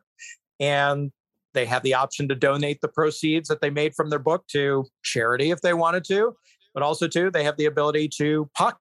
And 0.60 1.12
they 1.54 1.66
have 1.66 1.84
the 1.84 1.94
option 1.94 2.28
to 2.30 2.36
donate 2.36 2.82
the 2.82 2.88
proceeds 2.88 3.50
that 3.50 3.62
they 3.62 3.70
made 3.70 3.96
from 3.96 4.10
their 4.10 4.20
book 4.20 4.46
to 4.50 4.86
charity 5.04 5.52
if 5.52 5.62
they 5.62 5.74
wanted 5.74 6.04
to, 6.06 6.36
but 6.74 6.84
also 6.84 7.08
too 7.08 7.30
they 7.32 7.44
have 7.44 7.58
the 7.58 7.66
ability 7.66 8.10
to 8.18 8.50
pocket 8.56 8.80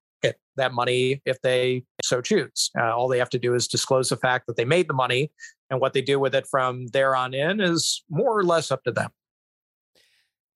that 0.57 0.72
money 0.72 1.22
if 1.24 1.41
they 1.43 1.84
so 2.05 2.20
choose. 2.20 2.70
Uh, 2.78 2.95
all 2.95 3.09
they 3.09 3.18
have 3.18 3.30
to 3.30 3.39
do 3.39 3.55
is 3.55 3.66
disclose 3.66 4.09
the 4.09 4.16
fact 4.16 4.47
that 4.47 4.57
they 4.57 4.64
made 4.64 4.89
the 4.89 4.95
money, 4.95 5.30
and 5.70 5.80
what 5.80 5.93
they 5.93 6.03
do 6.03 6.20
with 6.20 6.34
it 6.34 6.47
from 6.47 6.86
there 6.89 7.16
on 7.16 7.34
in 7.34 7.61
is 7.61 8.03
more 8.11 8.36
or 8.36 8.45
less 8.45 8.70
up 8.70 8.82
to 8.84 8.93
them. 8.93 9.11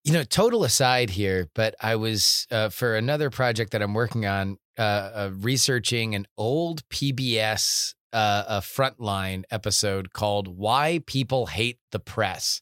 You 0.05 0.12
know, 0.12 0.24
total 0.24 0.64
aside 0.64 1.11
here, 1.11 1.49
but 1.55 1.76
I 1.80 1.97
was 1.97 2.47
uh, 2.51 2.70
for 2.70 2.97
another 2.97 3.30
project 3.30 3.70
that 3.70 3.83
I'm 3.83 3.95
working 3.95 4.26
on, 4.26 4.59
uh, 4.76 4.83
uh, 4.83 5.30
researching 5.33 6.14
an 6.14 6.26
old 6.37 6.87
PBS 6.89 7.95
uh, 8.12 8.45
a 8.49 8.61
frontline 8.61 9.45
episode 9.51 10.12
called 10.12 10.49
"Why 10.49 11.01
People 11.07 11.47
Hate 11.47 11.78
the 11.93 12.01
Press," 12.01 12.61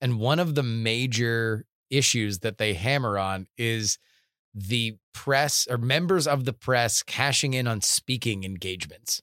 and 0.00 0.18
one 0.18 0.38
of 0.38 0.54
the 0.54 0.62
major 0.62 1.66
issues 1.90 2.40
that 2.40 2.58
they 2.58 2.74
hammer 2.74 3.18
on 3.18 3.46
is 3.56 3.98
the 4.54 4.96
press 5.12 5.66
or 5.70 5.78
members 5.78 6.26
of 6.26 6.44
the 6.44 6.52
press 6.52 7.02
cashing 7.02 7.54
in 7.54 7.66
on 7.66 7.80
speaking 7.80 8.44
engagements, 8.44 9.22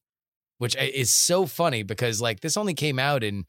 which 0.58 0.76
is 0.76 1.14
so 1.14 1.46
funny 1.46 1.84
because 1.84 2.22
like 2.22 2.42
this 2.42 2.58
only 2.58 2.74
came 2.74 3.00
out 3.00 3.24
in 3.24 3.46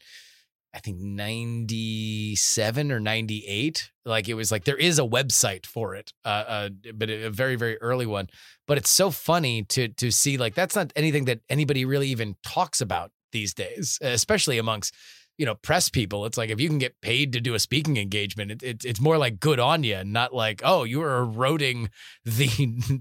I 0.76 0.78
think 0.78 0.98
97 1.00 2.92
or 2.92 3.00
98. 3.00 3.90
Like 4.04 4.28
it 4.28 4.34
was 4.34 4.52
like 4.52 4.64
there 4.64 4.76
is 4.76 4.98
a 4.98 5.02
website 5.02 5.64
for 5.64 5.94
it, 5.94 6.12
uh, 6.22 6.28
uh, 6.28 6.68
but 6.94 7.08
a 7.08 7.30
very 7.30 7.56
very 7.56 7.80
early 7.80 8.04
one. 8.04 8.28
But 8.66 8.76
it's 8.76 8.90
so 8.90 9.10
funny 9.10 9.62
to 9.64 9.88
to 9.88 10.10
see 10.10 10.36
like 10.36 10.54
that's 10.54 10.76
not 10.76 10.92
anything 10.94 11.24
that 11.24 11.40
anybody 11.48 11.86
really 11.86 12.08
even 12.08 12.36
talks 12.42 12.82
about 12.82 13.10
these 13.32 13.54
days, 13.54 13.98
especially 14.02 14.58
amongst 14.58 14.94
you 15.39 15.47
know 15.47 15.55
press 15.55 15.89
people. 15.89 16.26
It's 16.26 16.39
like 16.39 16.51
if 16.51 16.61
you 16.61 16.68
can 16.68 16.78
get 16.78 17.01
paid 17.01 17.32
to 17.32 17.41
do 17.41 17.55
a 17.55 17.59
speaking 17.59 17.97
engagement, 17.97 18.51
it, 18.51 18.62
it 18.62 18.84
it's 18.84 19.01
more 19.01 19.18
like 19.18 19.41
good 19.41 19.61
on 19.61 19.84
you, 19.84 20.03
not 20.05 20.34
like 20.34 20.62
oh 20.64 20.84
you 20.84 21.03
are 21.03 21.18
eroding 21.18 21.91
the 22.24 22.49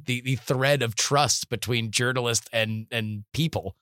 the 0.05 0.21
the 0.21 0.35
thread 0.35 0.81
of 0.81 0.95
trust 0.95 1.49
between 1.49 1.91
journalist 1.91 2.49
and 2.51 2.87
and 2.91 3.23
people 3.33 3.75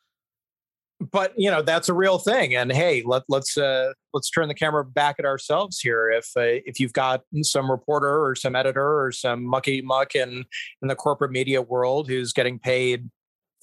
but 1.12 1.34
you 1.38 1.50
know 1.50 1.62
that's 1.62 1.90
a 1.90 1.94
real 1.94 2.18
thing 2.18 2.56
and 2.56 2.72
hey 2.72 3.04
let, 3.06 3.24
let's 3.28 3.58
uh, 3.58 3.92
let's 4.14 4.30
turn 4.30 4.48
the 4.48 4.54
camera 4.54 4.86
back 4.86 5.16
at 5.20 5.26
ourselves 5.26 5.80
here 5.80 6.10
if 6.10 6.30
uh, 6.38 6.62
if 6.66 6.80
you've 6.80 6.94
got 6.94 7.22
some 7.42 7.70
reporter 7.70 8.24
or 8.24 8.36
some 8.36 8.56
editor 8.56 9.04
or 9.04 9.12
some 9.12 9.44
mucky 9.44 9.82
muck 9.82 10.16
in 10.16 10.46
in 10.82 10.88
the 10.88 10.96
corporate 10.96 11.32
media 11.32 11.62
world 11.62 12.08
who's 12.08 12.34
getting 12.34 12.60
paid 12.60 13.10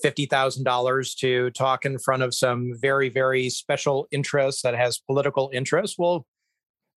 $50,000 0.05 1.17
to 1.19 1.51
talk 1.51 1.85
in 1.85 1.99
front 1.99 2.23
of 2.23 2.35
some 2.35 2.73
very 2.81 3.09
very 3.09 3.49
special 3.51 4.07
interests 4.11 4.63
that 4.63 4.75
has 4.75 4.99
political 4.99 5.51
interest 5.53 5.97
well 5.99 6.27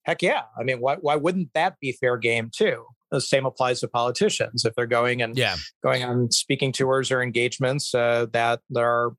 heck 0.03 0.21
yeah. 0.21 0.43
I 0.57 0.63
mean 0.63 0.79
why 0.79 0.95
why 0.95 1.15
wouldn't 1.15 1.53
that 1.53 1.79
be 1.79 1.91
fair 1.93 2.17
game 2.17 2.51
too? 2.55 2.85
The 3.11 3.21
same 3.21 3.45
applies 3.45 3.79
to 3.81 3.87
politicians. 3.87 4.65
If 4.65 4.73
they're 4.75 4.87
going 4.87 5.21
and 5.21 5.37
yeah. 5.37 5.55
going 5.83 6.03
on 6.03 6.31
speaking 6.31 6.71
tours 6.71 7.11
or 7.11 7.21
engagements 7.21 7.93
uh, 7.93 8.27
that 8.33 8.61
are 8.75 9.11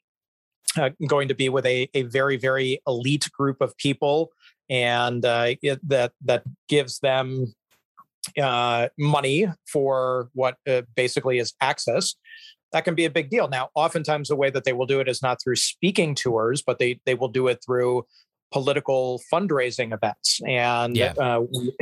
uh, 0.76 0.90
going 1.06 1.28
to 1.28 1.34
be 1.34 1.48
with 1.48 1.66
a, 1.66 1.88
a 1.94 2.02
very 2.02 2.36
very 2.36 2.80
elite 2.86 3.30
group 3.32 3.60
of 3.60 3.76
people 3.76 4.30
and 4.70 5.24
uh, 5.24 5.54
it, 5.62 5.80
that 5.88 6.12
that 6.24 6.42
gives 6.68 6.98
them 7.00 7.54
uh, 8.40 8.88
money 8.98 9.46
for 9.66 10.30
what 10.32 10.56
uh, 10.66 10.82
basically 10.96 11.38
is 11.38 11.52
access 11.60 12.14
that 12.74 12.84
can 12.84 12.94
be 12.94 13.06
a 13.06 13.10
big 13.10 13.30
deal 13.30 13.48
now 13.48 13.70
oftentimes 13.74 14.28
the 14.28 14.36
way 14.36 14.50
that 14.50 14.64
they 14.64 14.74
will 14.74 14.86
do 14.86 15.00
it 15.00 15.08
is 15.08 15.22
not 15.22 15.38
through 15.42 15.56
speaking 15.56 16.14
tours 16.14 16.62
but 16.62 16.78
they 16.78 17.00
they 17.06 17.14
will 17.14 17.28
do 17.28 17.48
it 17.48 17.58
through 17.64 18.04
political 18.52 19.20
fundraising 19.32 19.94
events 19.94 20.40
and 20.46 20.96
yeah. 20.96 21.12
Uh, 21.18 21.40
we, 21.40 21.72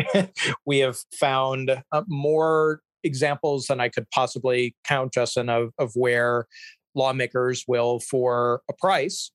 we 0.66 0.78
have 0.78 0.96
found 1.18 1.82
uh, 1.90 2.02
more 2.06 2.80
examples 3.02 3.66
than 3.66 3.80
i 3.80 3.88
could 3.88 4.08
possibly 4.10 4.74
count 4.84 5.12
justin 5.12 5.48
of, 5.48 5.72
of 5.78 5.90
where 5.94 6.46
lawmakers 6.94 7.64
will, 7.66 8.00
for 8.00 8.62
a 8.68 8.72
price, 8.72 9.30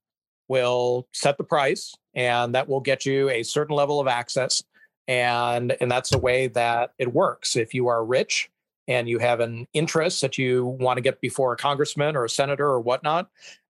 will 0.47 1.07
set 1.13 1.37
the 1.37 1.43
price, 1.43 1.93
and 2.15 2.55
that 2.55 2.67
will 2.67 2.79
get 2.79 3.05
you 3.05 3.29
a 3.29 3.43
certain 3.43 3.75
level 3.75 3.99
of 3.99 4.07
access. 4.07 4.63
And, 5.07 5.75
and 5.79 5.89
that's 5.89 6.09
the 6.09 6.17
way 6.17 6.47
that 6.47 6.91
it 6.99 7.13
works. 7.13 7.55
If 7.55 7.73
you 7.73 7.87
are 7.87 8.03
rich 8.03 8.49
and 8.87 9.09
you 9.09 9.19
have 9.19 9.39
an 9.39 9.67
interest 9.73 10.21
that 10.21 10.37
you 10.37 10.65
want 10.65 10.97
to 10.97 11.01
get 11.01 11.21
before 11.21 11.53
a 11.53 11.57
congressman 11.57 12.15
or 12.15 12.25
a 12.25 12.29
senator 12.29 12.67
or 12.67 12.79
whatnot, 12.79 13.29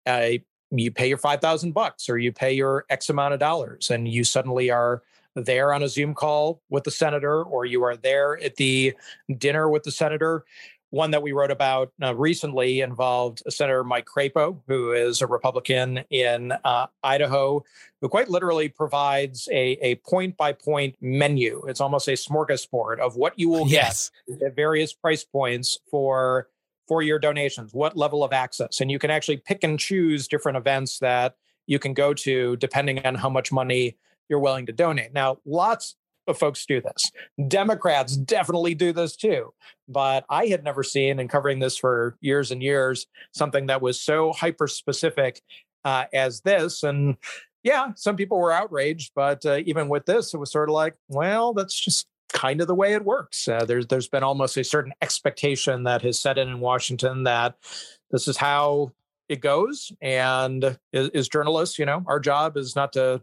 uh, 0.07 0.31
you 0.71 0.91
pay 0.91 1.09
your 1.09 1.19
5000 1.19 1.73
bucks 1.73 2.09
or 2.09 2.19
you 2.19 2.33
pay 2.33 2.53
your 2.53 2.85
x 2.91 3.09
amount 3.09 3.35
of 3.35 3.41
dollars 3.41 3.91
and 3.91 4.09
you 4.09 4.25
suddenly 4.25 4.71
are 4.71 5.03
there 5.37 5.73
on 5.73 5.83
a 5.83 5.89
zoom 5.89 6.15
call 6.15 6.61
with 6.71 6.85
the 6.85 6.91
senator 6.91 7.43
or 7.43 7.65
you 7.65 7.83
are 7.83 7.97
there 7.97 8.43
at 8.43 8.57
the 8.57 8.95
dinner 9.39 9.69
with 9.69 9.83
the 9.83 9.91
senator 9.91 10.45
one 10.95 11.11
that 11.11 11.23
we 11.23 11.33
wrote 11.33 11.51
about 11.51 11.93
uh, 12.01 12.15
recently 12.15 12.81
involved 12.81 13.43
Senator 13.49 13.83
Mike 13.83 14.07
Crapo, 14.07 14.61
who 14.69 14.93
is 14.93 15.21
a 15.21 15.27
Republican 15.27 16.05
in 16.09 16.53
uh, 16.65 16.87
Idaho, 17.03 17.65
who 18.01 18.09
quite 18.09 18.29
literally 18.29 18.69
provides 18.69 19.49
a, 19.51 19.97
point 20.07 20.37
by 20.37 20.53
point 20.53 20.95
menu. 21.01 21.65
It's 21.67 21.81
almost 21.81 22.07
a 22.07 22.13
smorgasbord 22.13 23.01
of 23.01 23.17
what 23.17 23.37
you 23.37 23.49
will 23.49 23.67
yes. 23.67 24.13
get 24.29 24.43
at 24.43 24.57
various 24.57 24.93
price 24.93 25.25
points 25.25 25.79
for 25.91 26.49
for 26.87 27.03
your 27.03 27.19
donations, 27.19 27.73
what 27.73 27.97
level 27.97 28.23
of 28.23 28.33
access. 28.33 28.81
And 28.81 28.91
you 28.91 28.99
can 28.99 29.11
actually 29.11 29.39
pick 29.39 29.65
and 29.65 29.81
choose 29.81 30.29
different 30.29 30.59
events 30.59 30.99
that 30.99 31.35
you 31.67 31.79
can 31.79 31.95
go 31.95 32.13
to 32.15 32.57
depending 32.57 33.05
on 33.07 33.15
how 33.15 33.31
much 33.31 33.51
money 33.51 33.97
you're 34.29 34.39
willing 34.39 34.67
to 34.67 34.73
donate. 34.73 35.13
Now, 35.13 35.39
lots 35.47 35.97
of 36.27 36.39
folks 36.39 36.67
do 36.67 36.81
this. 36.81 37.11
Democrats 37.49 38.17
definitely 38.17 38.75
do 38.75 38.93
this 38.93 39.17
too. 39.17 39.53
But 39.89 40.25
I 40.29 40.47
had 40.47 40.65
never 40.65 40.83
seen, 40.83 41.19
and 41.19 41.29
covering 41.29 41.59
this 41.59 41.77
for 41.77 42.17
years 42.21 42.51
and 42.51 42.63
years, 42.63 43.07
something 43.33 43.67
that 43.67 43.83
was 43.83 44.01
so 44.01 44.33
hyper 44.33 44.67
specific 44.67 45.43
uh, 45.85 46.07
as 46.13 46.41
this. 46.41 46.83
And 46.83 47.17
yeah, 47.63 47.89
some 47.97 48.17
people 48.17 48.39
were 48.39 48.53
outraged, 48.53 49.13
but 49.15 49.45
uh, 49.45 49.59
even 49.67 49.89
with 49.89 50.07
this, 50.07 50.35
it 50.35 50.39
was 50.39 50.53
sort 50.53 50.69
of 50.69 50.75
like, 50.75 50.95
well, 51.09 51.53
that's 51.53 51.79
just 51.79 52.07
kind 52.33 52.61
of 52.61 52.67
the 52.67 52.75
way 52.75 52.95
it 52.95 53.05
works. 53.05 53.47
Uh, 53.47 53.65
there's 53.65 53.87
there's 53.87 54.09
been 54.09 54.23
almost 54.23 54.57
a 54.57 54.65
certain 54.65 54.93
expectation 55.01 55.85
that 55.85 56.03
has 56.03 56.19
set 56.19 56.37
in 56.37 56.49
in 56.49 56.61
Washington 56.61 57.23
that 57.25 57.57
this 58.11 58.29
is 58.29 58.37
how 58.37 58.93
it 59.29 59.41
goes. 59.41 59.93
And 60.03 60.79
as, 60.93 61.09
as 61.15 61.29
journalists, 61.29 61.79
you 61.79 61.87
know, 61.87 62.03
our 62.07 62.21
job 62.21 62.57
is 62.57 62.77
not 62.77 62.93
to 62.95 63.23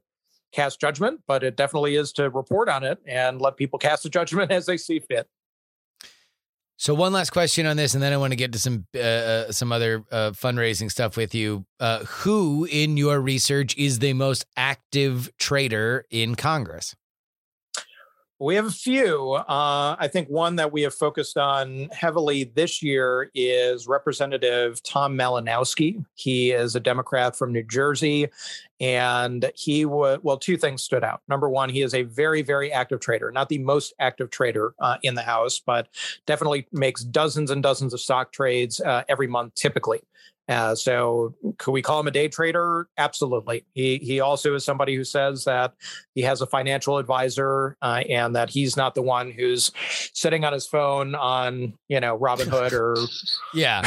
cast 0.51 0.79
judgment, 0.79 1.21
but 1.27 1.43
it 1.43 1.55
definitely 1.55 1.95
is 1.95 2.11
to 2.13 2.29
report 2.29 2.69
on 2.69 2.83
it 2.83 2.99
and 3.05 3.41
let 3.41 3.57
people 3.57 3.79
cast 3.79 4.05
a 4.05 4.09
judgment 4.09 4.51
as 4.51 4.65
they 4.65 4.77
see 4.77 4.99
fit. 4.99 5.27
So 6.77 6.95
one 6.95 7.13
last 7.13 7.29
question 7.29 7.67
on 7.67 7.77
this, 7.77 7.93
and 7.93 8.01
then 8.01 8.11
I 8.11 8.17
want 8.17 8.31
to 8.31 8.35
get 8.35 8.53
to 8.53 8.59
some 8.59 8.87
uh, 8.95 8.99
uh, 8.99 9.51
some 9.51 9.71
other 9.71 10.03
uh, 10.11 10.31
fundraising 10.31 10.89
stuff 10.89 11.15
with 11.15 11.35
you. 11.35 11.63
Uh, 11.79 11.99
who 12.05 12.67
in 12.71 12.97
your 12.97 13.21
research 13.21 13.77
is 13.77 13.99
the 13.99 14.13
most 14.13 14.47
active 14.57 15.29
trader 15.37 16.05
in 16.09 16.33
Congress? 16.33 16.95
We 18.41 18.55
have 18.55 18.65
a 18.65 18.71
few. 18.71 19.33
Uh, 19.33 19.95
I 19.99 20.07
think 20.11 20.27
one 20.27 20.55
that 20.55 20.71
we 20.71 20.81
have 20.81 20.95
focused 20.95 21.37
on 21.37 21.89
heavily 21.91 22.45
this 22.45 22.81
year 22.81 23.29
is 23.35 23.85
Representative 23.85 24.81
Tom 24.81 25.15
Malinowski. 25.15 26.03
He 26.15 26.49
is 26.49 26.75
a 26.75 26.79
Democrat 26.79 27.35
from 27.35 27.53
New 27.53 27.61
Jersey, 27.61 28.29
and 28.79 29.51
he 29.53 29.85
would 29.85 30.23
well, 30.23 30.39
two 30.39 30.57
things 30.57 30.81
stood 30.81 31.03
out. 31.03 31.21
Number 31.27 31.51
one, 31.51 31.69
he 31.69 31.83
is 31.83 31.93
a 31.93 32.01
very, 32.01 32.41
very 32.41 32.71
active 32.71 32.99
trader. 32.99 33.31
Not 33.31 33.47
the 33.47 33.59
most 33.59 33.93
active 33.99 34.31
trader 34.31 34.73
uh, 34.79 34.97
in 35.03 35.13
the 35.13 35.21
House, 35.21 35.61
but 35.63 35.89
definitely 36.25 36.65
makes 36.71 37.03
dozens 37.03 37.51
and 37.51 37.61
dozens 37.61 37.93
of 37.93 37.99
stock 37.99 38.31
trades 38.31 38.81
uh, 38.81 39.03
every 39.07 39.27
month, 39.27 39.53
typically. 39.53 40.01
Uh, 40.51 40.75
so 40.75 41.33
could 41.59 41.71
we 41.71 41.81
call 41.81 42.01
him 42.01 42.07
a 42.07 42.11
day 42.11 42.27
trader? 42.27 42.89
Absolutely. 42.97 43.63
He 43.73 43.97
he 43.99 44.19
also 44.19 44.53
is 44.53 44.65
somebody 44.65 44.95
who 44.95 45.05
says 45.05 45.45
that 45.45 45.73
he 46.13 46.21
has 46.23 46.41
a 46.41 46.45
financial 46.45 46.97
advisor 46.97 47.77
uh, 47.81 48.03
and 48.09 48.35
that 48.35 48.49
he's 48.49 48.75
not 48.75 48.93
the 48.93 49.01
one 49.01 49.31
who's 49.31 49.71
sitting 50.13 50.43
on 50.43 50.51
his 50.51 50.67
phone 50.67 51.15
on 51.15 51.73
you 51.87 52.01
know 52.01 52.19
Robinhood 52.19 52.73
or 52.73 52.97
yeah 53.53 53.81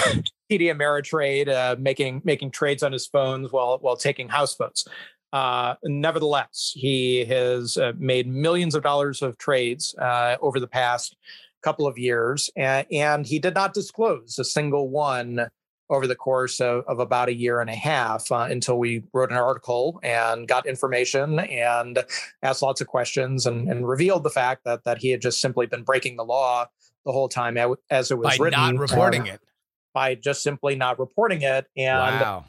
TD 0.51 0.75
Ameritrade 0.75 1.49
uh, 1.49 1.77
making 1.79 2.23
making 2.25 2.51
trades 2.51 2.83
on 2.83 2.93
his 2.93 3.07
phones 3.07 3.53
while 3.53 3.77
while 3.83 3.97
taking 3.97 4.31
house 4.31 4.57
votes. 4.57 4.87
Uh, 5.35 5.75
nevertheless, 5.85 6.73
he 6.75 7.27
has 7.27 7.77
uh, 7.77 7.93
made 7.99 8.27
millions 8.27 8.75
of 8.75 8.83
dollars 8.83 9.21
of 9.21 9.37
trades 9.37 9.95
uh, 9.99 10.37
over 10.41 10.59
the 10.59 10.69
past 10.69 11.15
couple 11.63 11.87
of 11.87 11.99
years, 11.99 12.51
and, 12.57 12.87
and 12.91 13.27
he 13.27 13.39
did 13.39 13.53
not 13.53 13.75
disclose 13.75 14.39
a 14.39 14.45
single 14.45 14.89
one 14.89 15.51
over 15.91 16.07
the 16.07 16.15
course 16.15 16.61
of, 16.61 16.85
of 16.87 16.99
about 16.99 17.29
a 17.29 17.35
year 17.35 17.61
and 17.61 17.69
a 17.69 17.75
half 17.75 18.31
uh, 18.33 18.47
until 18.51 18.79
we 18.79 19.03
wrote 19.13 19.31
an 19.31 19.37
article 19.37 20.01
and 20.03 20.49
got 20.49 20.67
information 20.67 21.39
and 21.39 22.05
asked 22.43 22.63
lots 22.63 22.81
of 22.81 22.87
questions 22.87 23.47
and, 23.47 23.69
and 23.69 23.87
revealed 23.87 24.23
the 24.23 24.31
fact 24.31 24.65
that 24.65 24.85
that 24.85 24.99
he 24.99 25.11
had 25.11 25.21
just 25.21 25.41
simply 25.41 25.67
been 25.67 25.83
breaking 25.83 26.17
the 26.17 26.25
law 26.25 26.67
the 27.05 27.13
whole 27.13 27.29
time 27.29 27.59
as 27.91 28.11
it 28.11 28.19
was 28.19 28.39
by 28.39 28.45
written, 28.45 28.59
not 28.59 28.81
reporting 28.81 29.27
it. 29.27 29.41
by 29.93 30.15
just 30.15 30.43
simply 30.43 30.75
not 30.75 30.99
reporting 30.99 31.43
it. 31.43 31.67
And 31.77 32.21
wow. 32.21 32.45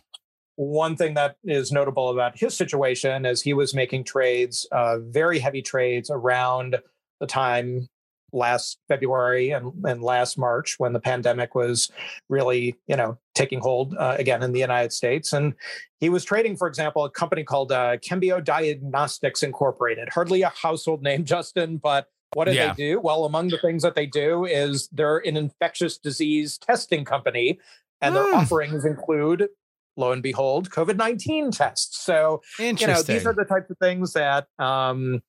one 0.55 0.95
thing 0.95 1.15
that 1.15 1.35
is 1.43 1.73
notable 1.73 2.09
about 2.09 2.39
his 2.39 2.55
situation 2.55 3.25
is 3.25 3.41
he 3.41 3.53
was 3.53 3.73
making 3.73 4.05
trades, 4.05 4.65
uh, 4.71 4.99
very 4.99 5.39
heavy 5.39 5.61
trades 5.61 6.09
around 6.09 6.77
the 7.19 7.27
time 7.27 7.89
last 8.35 8.77
February 8.87 9.51
and, 9.51 9.71
and 9.85 10.03
last 10.03 10.37
March 10.37 10.75
when 10.77 10.93
the 10.93 10.99
pandemic 10.99 11.55
was 11.55 11.89
really, 12.29 12.75
you 12.87 12.95
know, 12.95 13.17
taking 13.33 13.59
hold 13.59 13.95
uh, 13.97 14.15
again 14.19 14.43
in 14.43 14.51
the 14.51 14.59
United 14.59 14.91
States. 14.93 15.33
And 15.33 15.53
he 15.99 16.09
was 16.09 16.23
trading, 16.23 16.57
for 16.57 16.67
example, 16.67 17.05
a 17.05 17.09
company 17.09 17.43
called 17.43 17.71
uh, 17.71 17.97
Chembio 17.97 18.43
Diagnostics 18.43 19.41
Incorporated. 19.43 20.09
Hardly 20.09 20.41
a 20.41 20.49
household 20.49 21.01
name, 21.01 21.23
Justin, 21.33 21.77
but 21.77 22.07
what 22.33 22.45
do 22.45 22.51
Yeah. 22.53 22.73
they 22.73 22.73
do? 22.75 22.99
Well, 22.99 23.25
among 23.25 23.49
the 23.49 23.57
things 23.57 23.81
that 23.83 23.95
they 23.95 24.05
do 24.05 24.45
is 24.45 24.89
they're 24.91 25.17
an 25.19 25.37
infectious 25.37 25.97
disease 25.97 26.57
testing 26.57 27.05
company, 27.05 27.59
and 28.01 28.15
their 28.15 28.27
Hmm. 28.27 28.35
offerings 28.35 28.83
include, 28.85 29.47
lo 29.95 30.11
and 30.11 30.21
behold, 30.21 30.69
COVID 30.69 30.97
19 30.97 31.51
tests. 31.51 32.03
So, 32.03 32.41
you 32.59 32.73
know, 32.87 33.01
these 33.01 33.25
are 33.25 33.33
the 33.33 33.45
types 33.45 33.69
of 33.71 33.77
things 33.77 34.11
that, 34.13 34.47
um, 34.59 35.21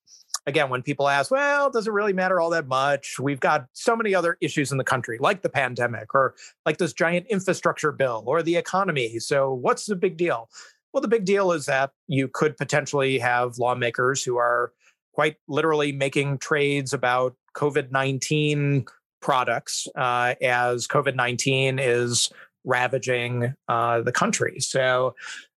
again, 0.47 0.71
when 0.71 0.83
people 0.83 1.09
ask, 1.09 1.31
well, 1.31 1.71
does 1.71 1.87
it 1.87 1.93
really 1.93 2.13
matter 2.13 2.41
all 2.41 2.51
that 2.51 2.69
much? 2.69 3.19
We've 3.19 3.41
got 3.41 3.67
so 3.73 3.97
many 3.97 4.15
other 4.15 4.37
issues 4.41 4.71
in 4.71 4.79
the 4.79 4.85
country, 4.85 5.19
like 5.21 5.43
the 5.43 5.49
pandemic 5.49 6.15
or 6.15 6.35
like 6.65 6.79
this 6.79 6.93
giant 6.93 7.27
infrastructure 7.29 7.93
bill 7.93 8.23
or 8.27 8.43
the 8.43 8.57
economy. 8.57 9.19
So, 9.19 9.53
what's 9.53 9.87
the 9.87 9.97
big 9.97 10.17
deal? 10.17 10.49
Well, 10.93 11.01
the 11.01 11.09
big 11.09 11.25
deal 11.25 11.53
is 11.53 11.67
that 11.67 11.91
you 12.07 12.29
could 12.29 12.57
potentially 12.57 13.19
have 13.19 13.59
lawmakers 13.59 14.23
who 14.23 14.37
are 14.37 14.73
quite 15.13 15.37
literally 15.49 15.93
making 15.93 16.39
trades 16.39 16.93
about 16.93 17.35
COVID 17.55 17.91
19 17.91 18.87
products 19.21 19.89
uh, 19.97 20.35
as 20.41 20.87
COVID 20.87 21.17
19 21.17 21.79
is 21.79 22.31
ravaging 22.65 23.55
uh, 23.69 24.03
the 24.03 24.13
country. 24.13 24.61
So 24.61 25.15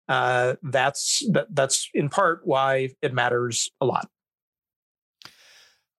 uh, 0.09 0.55
that's 0.63 1.23
that, 1.33 1.47
that's 1.55 1.91
in 1.93 2.09
part 2.09 2.41
why 2.45 2.91
it 3.03 3.13
matters 3.13 3.71
a 3.81 3.87
lot. 3.87 4.09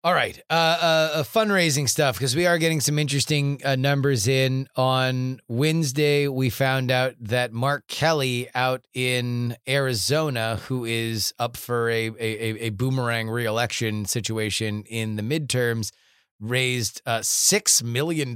All 0.01 0.13
right. 0.13 0.39
Uh, 0.49 0.53
uh, 0.53 1.09
uh, 1.15 1.23
fundraising 1.23 1.89
stuff 1.89 2.17
because 2.17 2.33
we 2.33 2.45
are 2.45 2.57
getting 2.57 2.79
some 2.79 2.97
interesting 2.97 3.59
uh, 3.65 3.75
numbers 3.75 4.29
in. 4.29 4.69
On 4.77 5.41
Wednesday, 5.49 6.29
we 6.29 6.49
found 6.49 6.89
out 6.89 7.15
that 7.19 7.51
Mark 7.51 7.85
Kelly 7.89 8.47
out 8.55 8.85
in 8.93 9.57
Arizona, 9.67 10.55
who 10.67 10.85
is 10.85 11.33
up 11.37 11.57
for 11.57 11.89
a, 11.89 12.11
a, 12.17 12.67
a- 12.67 12.69
boomerang 12.69 13.29
reelection 13.29 14.05
situation 14.05 14.83
in 14.87 15.17
the 15.17 15.21
midterms, 15.21 15.91
raised 16.39 17.01
uh, 17.05 17.19
$6 17.19 17.83
million, 17.83 18.33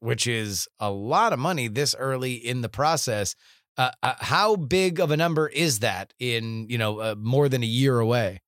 which 0.00 0.26
is 0.26 0.66
a 0.80 0.90
lot 0.90 1.34
of 1.34 1.38
money 1.38 1.68
this 1.68 1.94
early 1.98 2.32
in 2.32 2.62
the 2.62 2.70
process. 2.70 3.34
Uh, 3.76 3.90
how 4.02 4.56
big 4.56 4.98
of 4.98 5.10
a 5.10 5.16
number 5.18 5.46
is 5.46 5.80
that 5.80 6.14
in, 6.18 6.66
you 6.70 6.78
know, 6.78 7.14
more 7.16 7.50
than 7.50 7.62
a 7.62 7.66
year 7.66 7.98
away? 7.98 8.40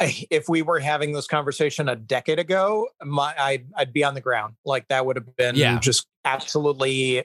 If 0.00 0.48
we 0.48 0.62
were 0.62 0.78
having 0.78 1.12
this 1.12 1.26
conversation 1.26 1.88
a 1.88 1.96
decade 1.96 2.38
ago, 2.38 2.88
my 3.02 3.34
I, 3.36 3.64
I'd 3.76 3.92
be 3.92 4.04
on 4.04 4.14
the 4.14 4.20
ground. 4.20 4.54
Like 4.64 4.86
that 4.88 5.04
would 5.06 5.16
have 5.16 5.34
been 5.36 5.56
Yeah. 5.56 5.78
just 5.80 6.06
absolutely 6.24 7.24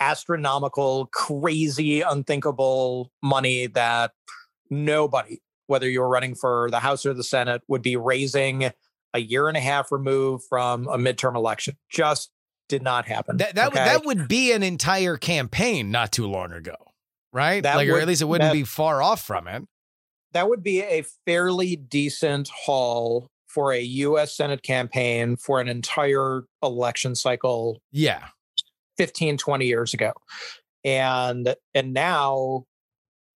astronomical, 0.00 1.06
crazy, 1.12 2.00
unthinkable 2.02 3.10
money 3.22 3.66
that 3.68 4.12
nobody, 4.70 5.38
whether 5.68 5.88
you 5.88 6.00
were 6.00 6.08
running 6.08 6.34
for 6.34 6.68
the 6.70 6.80
House 6.80 7.06
or 7.06 7.14
the 7.14 7.24
Senate, 7.24 7.62
would 7.68 7.82
be 7.82 7.96
raising 7.96 8.72
a 9.14 9.18
year 9.20 9.48
and 9.48 9.56
a 9.56 9.60
half 9.60 9.92
removed 9.92 10.44
from 10.48 10.88
a 10.88 10.98
midterm 10.98 11.36
election. 11.36 11.76
Just 11.90 12.30
did 12.68 12.82
not 12.82 13.06
happen. 13.06 13.36
That 13.38 13.54
that 13.54 13.72
would 13.72 13.78
okay? 13.80 13.84
that 13.88 14.04
would 14.04 14.28
be 14.28 14.52
an 14.52 14.62
entire 14.62 15.16
campaign 15.16 15.90
not 15.90 16.12
too 16.12 16.26
long 16.26 16.52
ago, 16.52 16.76
right? 17.32 17.62
That 17.62 17.76
like, 17.76 17.88
or 17.88 17.98
at 18.00 18.08
least 18.08 18.22
it 18.22 18.26
wouldn't 18.26 18.50
that- 18.50 18.54
be 18.54 18.64
far 18.64 19.02
off 19.02 19.22
from 19.22 19.46
it. 19.48 19.62
That 20.32 20.48
would 20.48 20.62
be 20.62 20.80
a 20.82 21.04
fairly 21.26 21.76
decent 21.76 22.48
haul 22.48 23.28
for 23.46 23.72
a 23.72 23.80
US 23.80 24.34
Senate 24.36 24.62
campaign 24.62 25.36
for 25.36 25.60
an 25.60 25.68
entire 25.68 26.44
election 26.62 27.14
cycle 27.14 27.80
Yeah, 27.90 28.28
15 28.98 29.36
20 29.36 29.66
years 29.66 29.92
ago. 29.94 30.12
And 30.84 31.54
and 31.74 31.92
now 31.92 32.64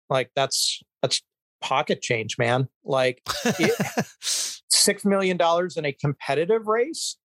like 0.09 0.29
that's 0.35 0.81
that's 1.01 1.21
pocket 1.61 2.01
change, 2.01 2.37
man. 2.37 2.67
Like 2.83 3.21
it- 3.45 3.75
6 4.21 5.05
million 5.05 5.37
dollars 5.37 5.77
in 5.77 5.85
a 5.85 5.93
competitive 5.93 6.67
race. 6.67 7.17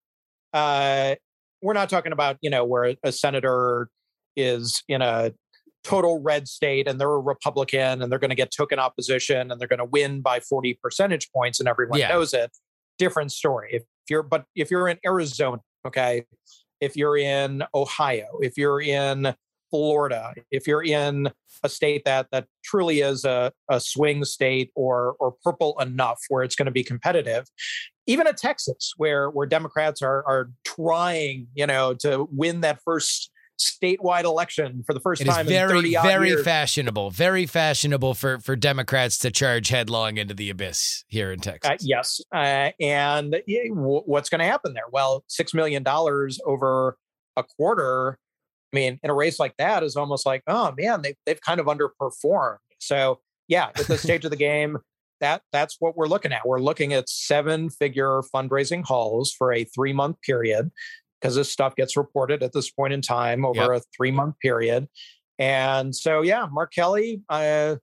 Uh 0.53 1.15
we're 1.61 1.73
not 1.73 1.89
talking 1.89 2.11
about, 2.11 2.37
you 2.41 2.49
know, 2.51 2.63
where 2.63 2.93
a 3.03 3.11
senator 3.11 3.89
is 4.35 4.83
in 4.87 5.01
a 5.01 5.31
total 5.83 6.21
red 6.21 6.47
state 6.47 6.87
and 6.87 6.99
they're 6.99 7.09
a 7.09 7.19
Republican 7.19 8.01
and 8.01 8.11
they're 8.11 8.19
going 8.19 8.29
to 8.29 8.35
get 8.35 8.51
token 8.55 8.79
opposition 8.79 9.51
and 9.51 9.59
they're 9.59 9.67
going 9.67 9.79
to 9.79 9.85
win 9.85 10.21
by 10.21 10.39
40 10.39 10.73
percentage 10.81 11.31
points 11.31 11.59
and 11.59 11.69
everyone 11.69 11.99
Yeah. 11.99 12.09
knows 12.09 12.33
it. 12.33 12.51
Different 12.97 13.31
story. 13.31 13.69
If 13.73 13.83
you're, 14.09 14.23
but 14.23 14.45
if 14.55 14.69
you're 14.71 14.87
in 14.87 14.97
Arizona, 15.05 15.61
okay, 15.85 16.25
if 16.81 16.95
you're 16.95 17.17
in 17.17 17.63
Ohio, 17.73 18.27
if 18.41 18.57
you're 18.57 18.81
in 18.81 19.33
Florida, 19.69 20.33
if 20.51 20.67
you're 20.67 20.83
in 20.83 21.29
a 21.63 21.69
state 21.69 22.03
that 22.05 22.27
that 22.31 22.45
truly 22.63 23.01
is 23.01 23.25
a, 23.25 23.51
a 23.69 23.79
swing 23.79 24.23
state 24.23 24.71
or 24.75 25.15
or 25.19 25.33
purple 25.43 25.77
enough 25.79 26.19
where 26.29 26.43
it's 26.43 26.55
going 26.55 26.67
to 26.67 26.71
be 26.71 26.83
competitive, 26.83 27.45
even 28.05 28.27
at 28.27 28.37
Texas, 28.37 28.93
where 28.97 29.29
where 29.29 29.45
Democrats 29.45 30.01
are 30.01 30.23
are 30.25 30.51
trying, 30.63 31.47
you 31.53 31.67
know, 31.67 31.93
to 31.95 32.27
win 32.31 32.61
that 32.61 32.79
first 32.85 33.29
statewide 33.59 34.23
election 34.23 34.83
for 34.85 34.93
the 34.93 34.99
first 34.99 35.21
it 35.21 35.25
time 35.25 35.41
in 35.41 35.47
very 35.47 35.69
30 35.69 35.97
odd 35.97 36.03
very 36.03 36.29
years. 36.29 36.43
fashionable, 36.43 37.11
very 37.11 37.45
fashionable 37.45 38.13
for 38.13 38.39
for 38.39 38.55
Democrats 38.55 39.17
to 39.19 39.31
charge 39.31 39.69
headlong 39.69 40.17
into 40.17 40.33
the 40.33 40.49
abyss 40.49 41.03
here 41.07 41.31
in 41.31 41.39
Texas. 41.39 41.71
Uh, 41.71 41.77
yes, 41.81 42.21
uh, 42.33 42.71
and 42.79 43.31
w- 43.31 44.03
what's 44.05 44.29
going 44.29 44.39
to 44.39 44.45
happen 44.45 44.73
there? 44.73 44.83
Well, 44.91 45.23
six 45.27 45.53
million 45.53 45.83
dollars 45.83 46.39
over 46.45 46.97
a 47.35 47.43
quarter. 47.43 48.17
I 48.73 48.75
mean, 48.75 48.99
in 49.01 49.09
a 49.09 49.13
race 49.13 49.39
like 49.39 49.55
that, 49.57 49.83
is 49.83 49.95
almost 49.95 50.25
like, 50.25 50.43
oh 50.47 50.73
man, 50.77 51.01
they 51.01 51.15
they've 51.25 51.41
kind 51.41 51.59
of 51.59 51.67
underperformed. 51.67 52.57
So 52.79 53.19
yeah, 53.47 53.69
at 53.75 53.87
this 53.87 54.01
stage 54.03 54.25
of 54.25 54.31
the 54.31 54.37
game, 54.37 54.77
that 55.21 55.41
that's 55.51 55.77
what 55.79 55.95
we're 55.95 56.07
looking 56.07 56.33
at. 56.33 56.47
We're 56.47 56.59
looking 56.59 56.93
at 56.93 57.09
seven 57.09 57.69
figure 57.69 58.21
fundraising 58.33 58.83
hauls 58.83 59.33
for 59.35 59.51
a 59.53 59.63
three 59.63 59.93
month 59.93 60.21
period 60.21 60.69
because 61.19 61.35
this 61.35 61.51
stuff 61.51 61.75
gets 61.75 61.97
reported 61.97 62.43
at 62.43 62.53
this 62.53 62.69
point 62.69 62.93
in 62.93 63.01
time 63.01 63.45
over 63.45 63.73
a 63.73 63.81
three 63.95 64.11
month 64.11 64.35
period. 64.39 64.87
And 65.39 65.95
so 65.95 66.21
yeah, 66.21 66.47
Mark 66.51 66.73
Kelly, 66.73 67.21
uh, 67.29 67.75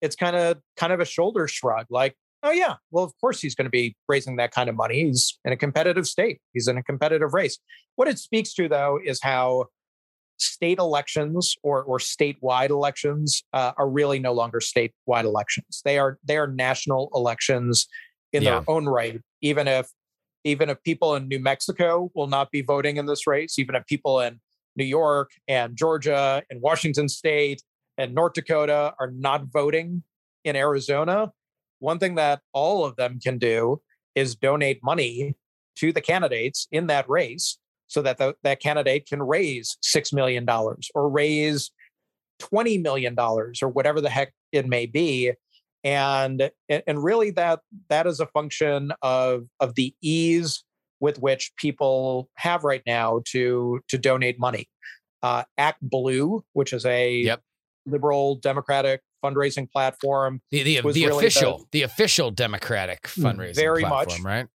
it's 0.00 0.16
kind 0.16 0.36
of 0.36 0.58
kind 0.76 0.92
of 0.92 1.00
a 1.00 1.04
shoulder 1.04 1.46
shrug, 1.48 1.86
like 1.90 2.14
oh 2.42 2.50
yeah 2.50 2.76
well 2.90 3.04
of 3.04 3.12
course 3.20 3.38
he's 3.38 3.54
going 3.54 3.66
to 3.66 3.70
be 3.70 3.94
raising 4.08 4.36
that 4.36 4.50
kind 4.50 4.68
of 4.70 4.76
money. 4.76 5.04
He's 5.04 5.38
in 5.44 5.52
a 5.52 5.56
competitive 5.56 6.06
state. 6.06 6.40
He's 6.52 6.68
in 6.68 6.78
a 6.78 6.82
competitive 6.82 7.34
race. 7.34 7.58
What 7.96 8.08
it 8.08 8.18
speaks 8.18 8.54
to 8.54 8.68
though 8.68 8.98
is 9.04 9.20
how 9.22 9.66
state 10.38 10.78
elections 10.78 11.54
or 11.62 11.82
or 11.82 11.98
statewide 11.98 12.70
elections 12.70 13.42
uh, 13.52 13.72
are 13.76 13.88
really 13.88 14.18
no 14.18 14.32
longer 14.32 14.58
statewide 14.58 15.24
elections. 15.24 15.82
They 15.84 15.98
are 15.98 16.18
they 16.24 16.38
are 16.38 16.46
national 16.46 17.10
elections 17.14 17.86
in 18.32 18.42
Yeah. 18.42 18.60
their 18.60 18.70
own 18.70 18.86
right 18.86 19.20
even 19.42 19.66
if 19.68 19.88
even 20.44 20.70
if 20.70 20.82
people 20.82 21.14
in 21.14 21.28
New 21.28 21.40
Mexico 21.40 22.10
will 22.14 22.26
not 22.26 22.50
be 22.50 22.62
voting 22.62 22.96
in 22.96 23.06
this 23.06 23.26
race 23.26 23.58
even 23.58 23.74
if 23.74 23.86
people 23.86 24.20
in 24.20 24.40
New 24.76 24.84
York 24.84 25.30
and 25.48 25.76
Georgia 25.76 26.42
and 26.50 26.60
Washington 26.60 27.08
state 27.08 27.62
and 27.98 28.14
North 28.14 28.34
Dakota 28.34 28.94
are 28.98 29.10
not 29.10 29.44
voting 29.52 30.02
in 30.44 30.56
Arizona 30.56 31.32
one 31.80 31.98
thing 31.98 32.14
that 32.14 32.40
all 32.52 32.84
of 32.84 32.96
them 32.96 33.18
can 33.20 33.38
do 33.38 33.80
is 34.14 34.34
donate 34.34 34.82
money 34.82 35.34
to 35.76 35.92
the 35.92 36.00
candidates 36.00 36.68
in 36.70 36.86
that 36.88 37.08
race 37.08 37.58
so 37.88 38.02
that 38.02 38.18
the, 38.18 38.34
that 38.44 38.60
candidate 38.60 39.06
can 39.06 39.22
raise 39.22 39.76
$6 39.84 40.12
million 40.12 40.48
or 40.94 41.08
raise 41.08 41.70
$20 42.40 42.80
million 42.82 43.18
or 43.18 43.52
whatever 43.68 44.00
the 44.00 44.10
heck 44.10 44.32
it 44.52 44.66
may 44.66 44.86
be 44.86 45.32
and 45.84 46.50
and 46.68 47.02
really 47.02 47.30
that 47.30 47.60
that 47.88 48.06
is 48.06 48.20
a 48.20 48.26
function 48.26 48.92
of 49.02 49.44
of 49.60 49.74
the 49.74 49.94
ease 50.02 50.62
with 51.00 51.18
which 51.20 51.52
people 51.56 52.28
have 52.36 52.64
right 52.64 52.82
now 52.86 53.20
to 53.26 53.80
to 53.88 53.96
donate 53.98 54.38
money 54.38 54.68
uh, 55.22 55.44
ActBlue 55.58 56.42
which 56.52 56.72
is 56.72 56.84
a 56.86 57.16
Yep. 57.20 57.40
liberal 57.86 58.36
democratic 58.36 59.00
fundraising 59.24 59.70
platform 59.70 60.40
the 60.50 60.62
the, 60.62 60.76
the 60.76 60.82
really 60.82 61.00
the- 61.00 61.16
official 61.16 61.66
the 61.72 61.82
official 61.82 62.30
Democratic 62.30 63.02
fundraising 63.04 63.54
Very 63.56 63.82
platform, 63.82 64.22
much. 64.22 64.30
right? 64.30 64.46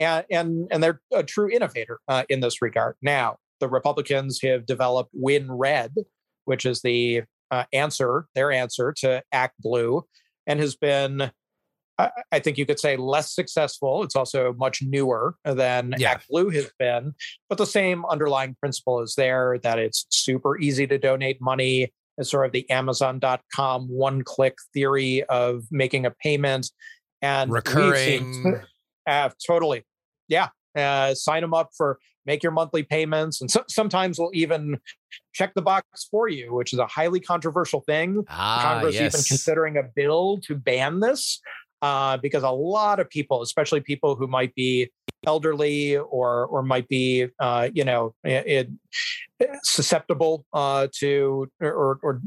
and 0.00 0.24
and 0.30 0.68
and 0.70 0.82
they're 0.82 1.00
a 1.12 1.22
true 1.24 1.50
innovator 1.50 1.98
uh, 2.08 2.22
in 2.28 2.40
this 2.40 2.62
regard. 2.62 2.94
Now, 3.02 3.36
the 3.60 3.68
Republicans 3.68 4.40
have 4.42 4.66
developed 4.66 5.10
WinRed, 5.14 5.90
which 6.44 6.64
is 6.64 6.82
the 6.82 7.22
uh, 7.50 7.64
answer, 7.72 8.26
their 8.36 8.52
answer 8.52 8.92
to 8.98 9.22
ActBlue, 9.34 10.02
and 10.48 10.58
has 10.58 10.74
been, 10.74 11.30
I, 11.98 12.38
think 12.40 12.58
you 12.58 12.66
could 12.66 12.80
say, 12.80 12.96
less 12.96 13.32
successful. 13.32 14.02
It's 14.02 14.16
also 14.16 14.54
much 14.54 14.82
newer 14.82 15.36
than 15.44 15.94
Yeah. 15.98 16.16
ActBlue 16.18 16.52
has 16.54 16.70
been, 16.78 17.14
but 17.48 17.58
the 17.58 17.66
same 17.66 18.04
underlying 18.06 18.56
principle 18.58 19.00
is 19.00 19.14
there 19.14 19.58
that 19.62 19.78
it's 19.78 20.06
super 20.10 20.58
easy 20.58 20.86
to 20.88 20.98
donate 20.98 21.40
money. 21.40 21.92
It's 22.16 22.30
sort 22.30 22.46
of 22.46 22.52
the 22.52 22.68
Amazon.com 22.70 23.88
one 23.88 24.22
click 24.22 24.56
theory 24.74 25.22
of 25.24 25.64
making 25.70 26.06
a 26.06 26.10
payment 26.10 26.70
and 27.22 27.52
Recurring. 27.52 28.60
uh, 29.06 29.30
totally. 29.46 29.84
Yeah. 30.28 30.48
Uh, 30.76 31.14
sign 31.14 31.42
them 31.42 31.54
up 31.54 31.70
for 31.76 31.98
make 32.28 32.44
your 32.44 32.52
monthly 32.52 32.84
payments. 32.84 33.40
And 33.40 33.50
so, 33.50 33.64
sometimes 33.68 34.18
we'll 34.18 34.30
even 34.34 34.78
check 35.32 35.54
the 35.54 35.62
box 35.62 36.06
for 36.10 36.28
you, 36.28 36.54
which 36.54 36.72
is 36.72 36.78
a 36.78 36.86
highly 36.86 37.18
controversial 37.18 37.80
thing. 37.80 38.22
Ah, 38.28 38.60
Congress 38.62 38.94
even 38.94 39.10
considering 39.10 39.76
a 39.76 39.82
bill 39.82 40.38
to 40.46 40.54
ban 40.54 41.00
this 41.00 41.40
uh, 41.82 42.16
because 42.18 42.42
a 42.42 42.50
lot 42.50 43.00
of 43.00 43.08
people, 43.08 43.42
especially 43.42 43.80
people 43.80 44.14
who 44.16 44.26
might 44.26 44.54
be 44.54 44.90
elderly 45.26 45.96
or 45.96 46.46
or 46.46 46.62
might 46.62 46.88
be 46.88 47.26
uh, 47.40 47.68
you 47.74 47.84
know 47.84 48.14
it, 48.22 48.68
susceptible 49.62 50.44
uh, 50.52 50.86
to 50.98 51.50
or 51.60 51.98
or 52.02 52.20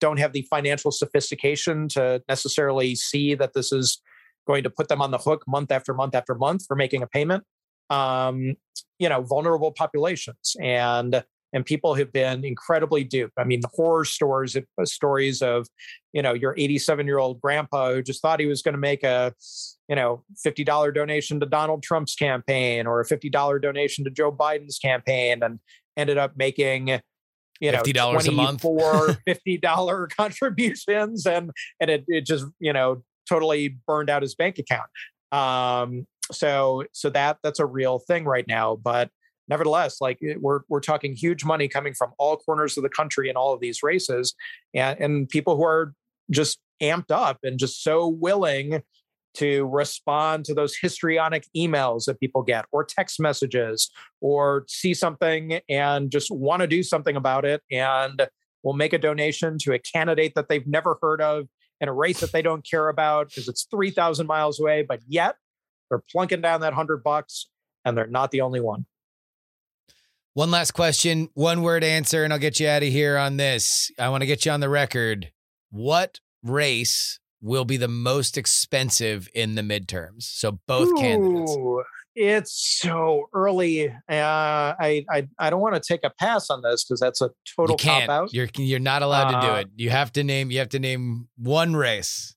don't 0.00 0.18
have 0.18 0.32
the 0.32 0.42
financial 0.50 0.90
sophistication 0.90 1.88
to 1.88 2.22
necessarily 2.28 2.94
see 2.94 3.34
that 3.34 3.52
this 3.54 3.72
is 3.72 4.00
going 4.46 4.62
to 4.62 4.70
put 4.70 4.88
them 4.88 5.00
on 5.00 5.10
the 5.10 5.18
hook 5.18 5.42
month 5.46 5.70
after 5.72 5.94
month 5.94 6.14
after 6.14 6.34
month 6.34 6.64
for 6.66 6.76
making 6.76 7.02
a 7.02 7.06
payment. 7.06 7.44
Um, 7.90 8.56
you 8.98 9.08
know, 9.08 9.22
vulnerable 9.22 9.72
populations 9.72 10.56
and 10.60 11.22
and 11.54 11.64
people 11.64 11.94
have 11.94 12.12
been 12.12 12.44
incredibly 12.44 13.04
duped. 13.04 13.34
I 13.38 13.44
mean, 13.44 13.60
the 13.60 13.70
horror 13.72 14.04
stories 14.04 14.56
uh, 14.56 14.84
stories 14.84 15.40
of 15.40 15.66
you 16.12 16.20
know 16.20 16.34
your 16.34 16.54
87 16.58 17.06
year 17.06 17.18
old 17.18 17.40
grandpa 17.40 17.94
who 17.94 18.02
just 18.02 18.20
thought 18.20 18.40
he 18.40 18.46
was 18.46 18.60
going 18.60 18.74
to 18.74 18.80
make 18.80 19.04
a 19.04 19.32
you 19.88 19.96
know 19.96 20.24
$50 20.44 20.94
donation 20.94 21.40
to 21.40 21.46
Donald 21.46 21.82
Trump's 21.82 22.14
campaign 22.16 22.86
or 22.86 23.00
a 23.00 23.06
$50 23.06 23.62
donation 23.62 24.04
to 24.04 24.10
Joe 24.10 24.32
Biden's 24.32 24.78
campaign 24.78 25.42
and 25.42 25.60
ended 25.96 26.18
up 26.18 26.36
making 26.36 26.88
you 27.60 27.72
know 27.72 27.82
$50 27.82 28.28
a 28.28 28.32
month. 28.32 28.60
for 28.60 29.16
$50 29.28 30.08
contributions 30.16 31.24
and 31.24 31.50
and 31.80 31.90
it, 31.90 32.04
it 32.08 32.26
just 32.26 32.46
you 32.58 32.72
know 32.72 33.02
totally 33.28 33.78
burned 33.86 34.10
out 34.10 34.22
his 34.22 34.34
bank 34.34 34.58
account 34.58 34.88
um 35.32 36.06
so 36.32 36.84
so 36.92 37.10
that 37.10 37.38
that's 37.42 37.60
a 37.60 37.66
real 37.66 37.98
thing 37.98 38.24
right 38.24 38.46
now 38.48 38.76
but 38.76 39.10
nevertheless 39.48 40.00
like 40.00 40.18
we're 40.40 40.60
we're 40.68 40.80
talking 40.80 41.14
huge 41.14 41.44
money 41.44 41.68
coming 41.68 41.94
from 41.94 42.12
all 42.18 42.36
corners 42.36 42.76
of 42.76 42.82
the 42.82 42.88
country 42.88 43.28
in 43.28 43.36
all 43.36 43.52
of 43.52 43.60
these 43.60 43.82
races 43.82 44.34
and 44.74 44.98
and 45.00 45.28
people 45.28 45.56
who 45.56 45.64
are 45.64 45.94
just 46.30 46.58
amped 46.82 47.10
up 47.10 47.38
and 47.42 47.58
just 47.58 47.82
so 47.82 48.08
willing 48.08 48.82
to 49.34 49.66
respond 49.66 50.44
to 50.44 50.54
those 50.54 50.76
histrionic 50.76 51.44
emails 51.56 52.04
that 52.04 52.20
people 52.20 52.42
get 52.42 52.66
or 52.72 52.84
text 52.84 53.18
messages 53.20 53.90
or 54.20 54.64
see 54.68 54.94
something 54.94 55.60
and 55.68 56.10
just 56.10 56.30
want 56.30 56.60
to 56.60 56.68
do 56.68 56.82
something 56.82 57.16
about 57.16 57.44
it 57.44 57.60
and 57.70 58.28
will 58.62 58.74
make 58.74 58.92
a 58.92 58.98
donation 58.98 59.58
to 59.58 59.72
a 59.72 59.78
candidate 59.78 60.34
that 60.34 60.48
they've 60.48 60.66
never 60.66 60.98
heard 61.02 61.20
of 61.20 61.48
in 61.80 61.88
a 61.88 61.92
race 61.92 62.20
that 62.20 62.32
they 62.32 62.42
don't 62.42 62.66
care 62.68 62.88
about 62.88 63.28
because 63.28 63.48
it's 63.48 63.66
3000 63.70 64.26
miles 64.26 64.60
away 64.60 64.82
but 64.82 65.00
yet 65.08 65.34
they're 65.90 66.02
plunking 66.10 66.40
down 66.40 66.60
that 66.60 66.68
100 66.72 67.02
bucks 67.02 67.48
and 67.84 67.96
they're 67.96 68.06
not 68.06 68.30
the 68.30 68.40
only 68.40 68.60
one 68.60 68.86
One 70.34 70.50
last 70.50 70.72
question, 70.72 71.28
one 71.34 71.62
word 71.62 71.84
answer, 71.84 72.24
and 72.24 72.32
I'll 72.32 72.38
get 72.40 72.58
you 72.58 72.66
out 72.68 72.82
of 72.82 72.88
here 72.88 73.16
on 73.16 73.36
this. 73.36 73.90
I 73.98 74.08
want 74.08 74.22
to 74.22 74.26
get 74.26 74.44
you 74.44 74.52
on 74.52 74.60
the 74.60 74.68
record. 74.68 75.30
What 75.70 76.18
race 76.42 77.20
will 77.40 77.64
be 77.64 77.76
the 77.76 77.88
most 77.88 78.36
expensive 78.36 79.28
in 79.34 79.54
the 79.54 79.62
midterms? 79.62 80.22
So 80.22 80.58
both 80.66 80.94
candidates. 80.96 81.56
It's 82.16 82.78
so 82.80 83.28
early. 83.32 83.88
Uh, 83.88 83.94
I, 84.08 85.04
I 85.10 85.26
I 85.38 85.50
don't 85.50 85.60
want 85.60 85.74
to 85.74 85.80
take 85.80 86.04
a 86.04 86.10
pass 86.10 86.48
on 86.48 86.62
this 86.62 86.84
because 86.84 87.00
that's 87.00 87.20
a 87.20 87.30
total 87.56 87.76
cop 87.76 88.08
out. 88.08 88.32
You're 88.32 88.48
you're 88.56 88.78
not 88.78 89.02
allowed 89.02 89.32
to 89.40 89.46
do 89.46 89.52
Uh, 89.52 89.56
it. 89.56 89.68
You 89.74 89.90
have 89.90 90.12
to 90.12 90.22
name. 90.22 90.50
You 90.52 90.60
have 90.60 90.68
to 90.70 90.78
name 90.78 91.26
one 91.36 91.74
race. 91.74 92.36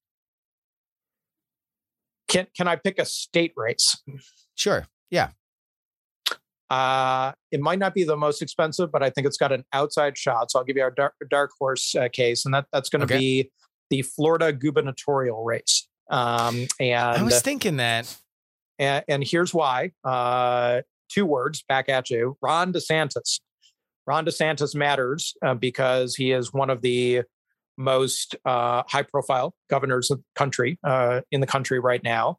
Can 2.28 2.48
can 2.56 2.68
I 2.68 2.76
pick 2.76 3.00
a 3.00 3.06
state 3.06 3.54
race? 3.56 3.96
Sure. 4.56 4.86
Yeah. 5.10 5.30
Uh, 6.70 7.32
it 7.52 7.62
might 7.62 7.80
not 7.80 7.94
be 7.94 8.04
the 8.04 8.18
most 8.18 8.42
expensive, 8.42 8.92
but 8.92 9.02
I 9.02 9.10
think 9.10 9.26
it's 9.26 9.38
got 9.38 9.54
an 9.54 9.64
outside 9.72 10.18
shot. 10.18 10.52
So 10.52 10.60
I'll 10.60 10.66
give 10.66 10.76
you 10.76 10.84
our 10.84 10.92
dark, 10.92 11.14
dark 11.30 11.52
horse 11.58 11.96
uh, 11.96 12.10
case, 12.12 12.44
and 12.44 12.54
that 12.54 12.66
that's 12.74 12.90
going 12.90 13.08
to 13.08 13.14
Okay. 13.14 13.18
be 13.20 13.52
the 13.90 14.02
Florida 14.02 14.52
gubernatorial 14.52 15.46
race. 15.46 15.88
Um, 16.10 16.68
and 16.80 17.00
I 17.00 17.24
was 17.24 17.42
thinking 17.42 17.78
that. 17.78 18.14
and, 18.80 19.04
and 19.08 19.24
here's 19.24 19.54
why. 19.54 19.92
Uh, 20.04 20.82
two 21.10 21.26
words 21.26 21.64
back 21.70 21.88
at 21.88 22.10
you: 22.10 22.38
Ron 22.42 22.74
DeSantis. 22.74 23.40
Ron 24.06 24.26
DeSantis 24.26 24.76
matters 24.76 25.36
uh, 25.46 25.54
because 25.54 26.16
he 26.16 26.32
is 26.34 26.52
one 26.52 26.70
of 26.70 26.82
the 26.82 27.24
most 27.78 28.36
uh, 28.46 28.84
high-profile 28.88 29.54
governors 29.70 30.12
of 30.12 30.22
country 30.36 30.80
uh, 30.84 31.22
in 31.32 31.42
the 31.42 31.48
country 31.48 31.80
right 31.80 32.04
now. 32.04 32.38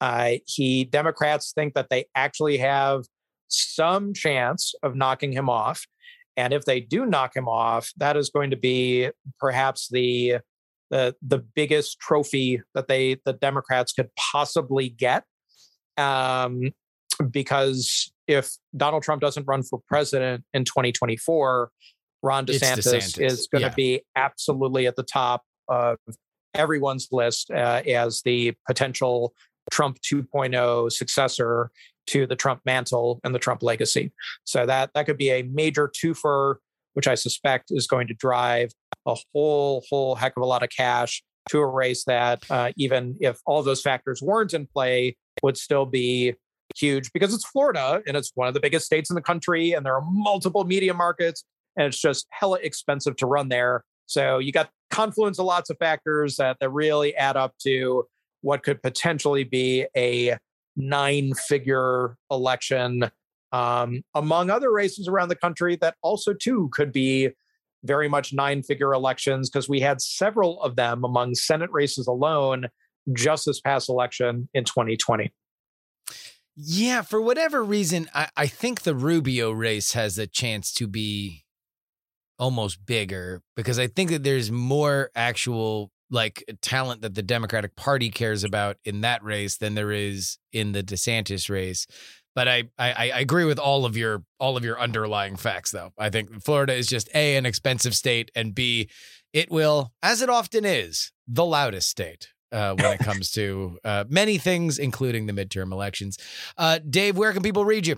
Uh, 0.00 0.34
he 0.46 0.84
Democrats 0.84 1.52
think 1.52 1.74
that 1.74 1.88
they 1.90 2.04
actually 2.14 2.58
have 2.58 3.04
some 3.48 4.12
chance 4.12 4.74
of 4.82 4.94
knocking 4.94 5.32
him 5.32 5.48
off, 5.48 5.86
and 6.36 6.52
if 6.52 6.64
they 6.64 6.80
do 6.80 7.06
knock 7.06 7.34
him 7.34 7.48
off, 7.48 7.90
that 7.96 8.16
is 8.16 8.30
going 8.30 8.50
to 8.50 8.56
be 8.56 9.10
perhaps 9.40 9.88
the 9.88 10.38
the 10.90 11.14
the 11.22 11.38
biggest 11.38 11.98
trophy 11.98 12.62
that 12.74 12.88
they 12.88 13.16
the 13.24 13.32
Democrats 13.32 13.92
could 13.92 14.10
possibly 14.16 14.88
get. 14.88 15.24
Um, 15.96 16.72
because 17.30 18.12
if 18.26 18.50
Donald 18.76 19.02
Trump 19.02 19.22
doesn't 19.22 19.46
run 19.46 19.62
for 19.62 19.80
president 19.88 20.44
in 20.52 20.64
2024, 20.64 21.70
Ron 22.22 22.46
DeSantis, 22.46 22.94
DeSantis, 22.94 23.20
is 23.20 23.48
going 23.50 23.62
to 23.62 23.68
yeah. 23.68 23.74
be 23.74 24.02
absolutely 24.16 24.86
at 24.86 24.96
the 24.96 25.02
top 25.02 25.42
of 25.68 25.98
everyone's 26.54 27.08
list 27.12 27.50
uh, 27.50 27.82
as 27.86 28.22
the 28.24 28.54
potential 28.66 29.34
Trump 29.70 29.98
2.0 30.00 30.90
successor 30.92 31.70
to 32.08 32.26
the 32.26 32.36
Trump 32.36 32.60
mantle 32.64 33.20
and 33.24 33.34
the 33.34 33.38
Trump 33.38 33.62
legacy. 33.62 34.12
So 34.44 34.64
that 34.66 34.90
that 34.94 35.06
could 35.06 35.18
be 35.18 35.30
a 35.30 35.42
major 35.42 35.88
twofer, 35.88 36.56
which 36.94 37.08
I 37.08 37.14
suspect 37.14 37.70
is 37.70 37.86
going 37.86 38.06
to 38.08 38.14
drive 38.14 38.70
a 39.06 39.16
whole 39.32 39.84
whole 39.90 40.14
heck 40.14 40.36
of 40.36 40.42
a 40.42 40.46
lot 40.46 40.62
of 40.62 40.70
cash 40.70 41.22
to 41.50 41.60
a 41.60 41.66
race 41.66 42.04
that 42.04 42.44
uh, 42.50 42.72
even 42.76 43.16
if 43.20 43.38
all 43.46 43.62
those 43.62 43.80
factors 43.80 44.20
weren't 44.22 44.54
in 44.54 44.66
play 44.66 45.16
would 45.42 45.56
still 45.56 45.86
be 45.86 46.34
huge 46.76 47.12
because 47.12 47.32
it's 47.32 47.46
Florida 47.46 48.02
and 48.06 48.16
it's 48.16 48.32
one 48.34 48.48
of 48.48 48.54
the 48.54 48.60
biggest 48.60 48.86
states 48.86 49.10
in 49.10 49.14
the 49.14 49.22
country 49.22 49.72
and 49.72 49.86
there 49.86 49.94
are 49.94 50.04
multiple 50.10 50.64
media 50.64 50.92
markets 50.92 51.44
and 51.76 51.86
it's 51.86 52.00
just 52.00 52.26
hella 52.30 52.58
expensive 52.62 53.16
to 53.16 53.26
run 53.26 53.48
there. 53.48 53.84
So 54.06 54.38
you 54.38 54.52
got 54.52 54.70
confluence 54.90 55.38
of 55.38 55.46
lots 55.46 55.70
of 55.70 55.78
factors 55.78 56.36
that, 56.36 56.58
that 56.60 56.70
really 56.70 57.14
add 57.16 57.36
up 57.36 57.54
to 57.64 58.04
what 58.42 58.62
could 58.62 58.82
potentially 58.82 59.44
be 59.44 59.86
a 59.96 60.36
nine 60.76 61.34
figure 61.34 62.16
election 62.30 63.10
um, 63.52 64.02
among 64.14 64.50
other 64.50 64.72
races 64.72 65.08
around 65.08 65.28
the 65.28 65.36
country 65.36 65.76
that 65.76 65.94
also 66.02 66.34
too 66.34 66.68
could 66.72 66.92
be 66.92 67.30
very 67.84 68.08
much 68.08 68.32
nine 68.32 68.62
figure 68.62 68.92
elections 68.92 69.48
because 69.48 69.68
we 69.68 69.80
had 69.80 70.00
several 70.00 70.60
of 70.62 70.76
them 70.76 71.04
among 71.04 71.34
Senate 71.34 71.70
races 71.72 72.06
alone 72.06 72.66
just 73.12 73.46
this 73.46 73.60
past 73.60 73.88
election 73.88 74.48
in 74.52 74.64
2020. 74.64 75.32
Yeah, 76.56 77.02
for 77.02 77.20
whatever 77.20 77.62
reason, 77.62 78.08
I, 78.14 78.28
I 78.36 78.46
think 78.46 78.82
the 78.82 78.94
Rubio 78.94 79.50
race 79.50 79.92
has 79.92 80.18
a 80.18 80.26
chance 80.26 80.72
to 80.74 80.86
be 80.86 81.44
almost 82.38 82.84
bigger 82.84 83.42
because 83.56 83.78
I 83.78 83.86
think 83.86 84.10
that 84.10 84.22
there's 84.22 84.50
more 84.50 85.10
actual 85.14 85.90
like 86.10 86.44
talent 86.62 87.02
that 87.02 87.14
the 87.14 87.22
Democratic 87.22 87.74
Party 87.76 88.10
cares 88.10 88.44
about 88.44 88.76
in 88.84 89.00
that 89.00 89.24
race 89.24 89.56
than 89.56 89.74
there 89.74 89.90
is 89.90 90.38
in 90.52 90.72
the 90.72 90.82
DeSantis 90.82 91.50
race. 91.50 91.86
But 92.34 92.48
I, 92.48 92.64
I 92.78 92.92
I 92.92 93.20
agree 93.20 93.44
with 93.44 93.58
all 93.58 93.84
of 93.84 93.96
your 93.96 94.22
all 94.38 94.56
of 94.56 94.64
your 94.64 94.78
underlying 94.78 95.36
facts 95.36 95.70
though. 95.70 95.92
I 95.98 96.10
think 96.10 96.44
Florida 96.44 96.74
is 96.74 96.86
just 96.86 97.08
A, 97.14 97.36
an 97.36 97.46
expensive 97.46 97.94
state, 97.94 98.30
and 98.34 98.54
B, 98.54 98.88
it 99.32 99.50
will, 99.50 99.92
as 100.02 100.22
it 100.22 100.28
often 100.28 100.64
is, 100.64 101.12
the 101.26 101.44
loudest 101.44 101.88
state 101.88 102.28
uh, 102.52 102.74
when 102.74 102.92
it 102.92 102.98
comes 102.98 103.30
to 103.32 103.78
uh, 103.84 104.04
many 104.08 104.38
things, 104.38 104.78
including 104.78 105.26
the 105.26 105.32
midterm 105.32 105.72
elections. 105.72 106.18
Uh, 106.56 106.78
Dave, 106.88 107.16
where 107.16 107.32
can 107.32 107.42
people 107.42 107.64
read 107.64 107.86
you? 107.86 107.96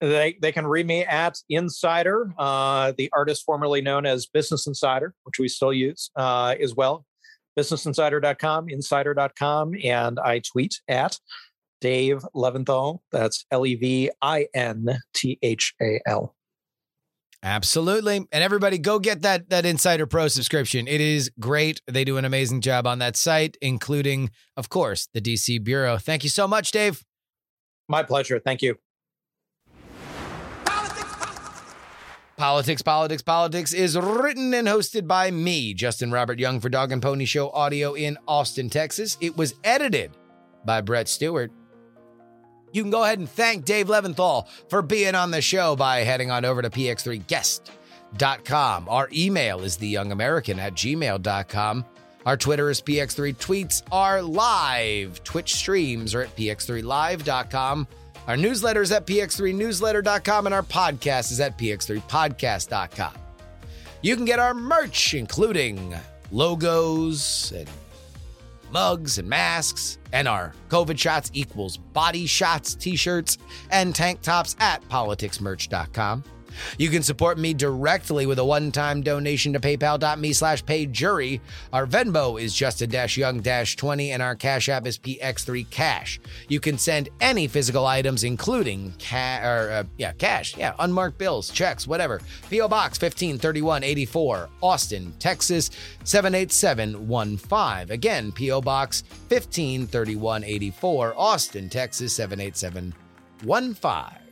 They 0.00 0.36
they 0.42 0.52
can 0.52 0.66
read 0.66 0.86
me 0.86 1.04
at 1.04 1.38
Insider, 1.48 2.32
uh, 2.38 2.92
the 2.96 3.10
artist 3.14 3.44
formerly 3.44 3.80
known 3.80 4.04
as 4.04 4.26
Business 4.26 4.66
Insider, 4.66 5.14
which 5.24 5.38
we 5.38 5.48
still 5.48 5.72
use 5.72 6.10
uh, 6.16 6.54
as 6.60 6.74
well. 6.74 7.04
BusinessInsider.com, 7.58 8.68
Insider.com, 8.68 9.72
and 9.82 10.18
I 10.20 10.40
tweet 10.40 10.80
at 10.88 11.18
Dave 11.80 12.22
Levinthal. 12.34 12.98
That's 13.12 13.46
L 13.50 13.64
E 13.64 13.74
V 13.74 14.10
I 14.20 14.48
N 14.54 14.98
T 15.14 15.38
H 15.42 15.74
A 15.80 16.00
L. 16.06 16.34
Absolutely. 17.42 18.16
And 18.16 18.44
everybody 18.44 18.78
go 18.78 18.98
get 18.98 19.22
that 19.22 19.50
that 19.50 19.64
Insider 19.64 20.06
Pro 20.06 20.28
subscription. 20.28 20.88
It 20.88 21.00
is 21.00 21.30
great. 21.38 21.80
They 21.86 22.04
do 22.04 22.16
an 22.16 22.24
amazing 22.24 22.60
job 22.60 22.86
on 22.86 22.98
that 22.98 23.16
site, 23.16 23.56
including, 23.62 24.30
of 24.56 24.68
course, 24.68 25.08
the 25.14 25.20
DC 25.20 25.62
Bureau. 25.62 25.96
Thank 25.96 26.24
you 26.24 26.30
so 26.30 26.48
much, 26.48 26.70
Dave. 26.70 27.04
My 27.88 28.02
pleasure. 28.02 28.40
Thank 28.40 28.62
you. 28.62 28.76
Politics, 32.36 32.82
Politics, 32.82 33.22
Politics 33.22 33.72
is 33.72 33.96
written 33.96 34.52
and 34.52 34.68
hosted 34.68 35.06
by 35.06 35.30
me, 35.30 35.72
Justin 35.72 36.10
Robert 36.10 36.38
Young, 36.38 36.60
for 36.60 36.68
Dog 36.68 36.92
and 36.92 37.00
Pony 37.00 37.24
Show 37.24 37.48
Audio 37.50 37.94
in 37.94 38.18
Austin, 38.28 38.68
Texas. 38.68 39.16
It 39.22 39.38
was 39.38 39.54
edited 39.64 40.10
by 40.62 40.82
Brett 40.82 41.08
Stewart. 41.08 41.50
You 42.72 42.82
can 42.82 42.90
go 42.90 43.04
ahead 43.04 43.18
and 43.18 43.28
thank 43.28 43.64
Dave 43.64 43.86
Levinthal 43.86 44.48
for 44.68 44.82
being 44.82 45.14
on 45.14 45.30
the 45.30 45.40
show 45.40 45.76
by 45.76 46.00
heading 46.00 46.30
on 46.30 46.44
over 46.44 46.60
to 46.60 46.68
px3guest.com. 46.68 48.86
Our 48.86 49.08
email 49.14 49.62
is 49.62 49.78
theyoungamerican 49.78 50.58
at 50.58 50.74
gmail.com. 50.74 51.84
Our 52.26 52.36
Twitter 52.36 52.68
is 52.68 52.82
px3. 52.82 53.34
Tweets 53.36 53.82
are 53.90 54.20
live. 54.20 55.24
Twitch 55.24 55.54
streams 55.54 56.14
are 56.14 56.20
at 56.22 56.36
px3live.com. 56.36 57.88
Our 58.26 58.36
newsletter 58.36 58.82
is 58.82 58.90
at 58.92 59.06
px3newsletter.com, 59.06 60.46
and 60.46 60.54
our 60.54 60.62
podcast 60.62 61.30
is 61.32 61.40
at 61.40 61.56
px3podcast.com. 61.58 63.12
You 64.02 64.16
can 64.16 64.24
get 64.24 64.38
our 64.38 64.54
merch, 64.54 65.14
including 65.14 65.94
logos 66.32 67.52
and 67.52 67.68
mugs 68.72 69.18
and 69.18 69.28
masks, 69.28 69.98
and 70.12 70.26
our 70.26 70.52
COVID 70.68 70.98
shots 70.98 71.30
equals 71.34 71.76
body 71.76 72.26
shots 72.26 72.74
t 72.74 72.96
shirts 72.96 73.38
and 73.70 73.94
tank 73.94 74.22
tops 74.22 74.56
at 74.58 74.86
politicsmerch.com. 74.88 76.24
You 76.78 76.90
can 76.90 77.02
support 77.02 77.38
me 77.38 77.54
directly 77.54 78.26
with 78.26 78.38
a 78.38 78.44
one-time 78.44 79.02
donation 79.02 79.52
to 79.52 79.60
paypal.me 79.60 80.32
slash 80.32 80.64
payjury. 80.64 81.40
Our 81.72 81.86
Venmo 81.86 82.40
is 82.40 82.54
Justin-Young-20 82.54 84.08
and 84.08 84.22
our 84.22 84.34
Cash 84.34 84.68
App 84.68 84.86
is 84.86 84.98
PX3 84.98 85.68
Cash. 85.70 86.20
You 86.48 86.60
can 86.60 86.78
send 86.78 87.08
any 87.20 87.48
physical 87.48 87.86
items, 87.86 88.24
including 88.24 88.94
ca- 88.98 89.40
or, 89.42 89.70
uh, 89.70 89.84
yeah, 89.98 90.12
cash, 90.12 90.56
yeah, 90.56 90.74
unmarked 90.78 91.18
bills, 91.18 91.50
checks, 91.50 91.86
whatever. 91.86 92.20
P.O. 92.50 92.68
Box 92.68 93.00
153184, 93.00 94.48
Austin, 94.62 95.12
Texas 95.18 95.70
78715. 96.04 97.92
Again, 97.92 98.32
P.O. 98.32 98.60
Box 98.60 99.02
153184, 99.28 101.14
Austin, 101.16 101.68
Texas 101.68 102.12
78715. 102.14 104.25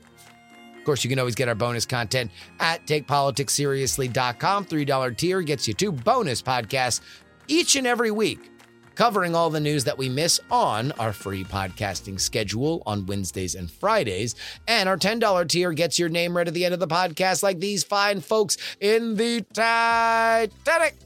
Of 0.84 0.86
course, 0.86 1.02
you 1.02 1.08
can 1.08 1.18
always 1.18 1.34
get 1.34 1.48
our 1.48 1.54
bonus 1.54 1.86
content 1.86 2.30
at 2.60 2.86
takepoliticsseriously.com. 2.86 4.66
$3 4.66 5.16
tier 5.16 5.40
gets 5.40 5.66
you 5.66 5.72
two 5.72 5.90
bonus 5.90 6.42
podcasts 6.42 7.00
each 7.48 7.74
and 7.76 7.86
every 7.86 8.10
week, 8.10 8.50
covering 8.94 9.34
all 9.34 9.48
the 9.48 9.60
news 9.60 9.84
that 9.84 9.96
we 9.96 10.10
miss 10.10 10.40
on 10.50 10.92
our 10.92 11.14
free 11.14 11.42
podcasting 11.42 12.20
schedule 12.20 12.82
on 12.84 13.06
Wednesdays 13.06 13.54
and 13.54 13.70
Fridays. 13.70 14.34
And 14.68 14.86
our 14.86 14.98
$10 14.98 15.48
tier 15.48 15.72
gets 15.72 15.98
your 15.98 16.10
name 16.10 16.36
read 16.36 16.48
at 16.48 16.54
the 16.54 16.66
end 16.66 16.74
of 16.74 16.80
the 16.80 16.86
podcast, 16.86 17.42
like 17.42 17.60
these 17.60 17.82
fine 17.82 18.20
folks 18.20 18.58
in 18.78 19.14
the 19.14 19.40
Titanic. 19.54 20.96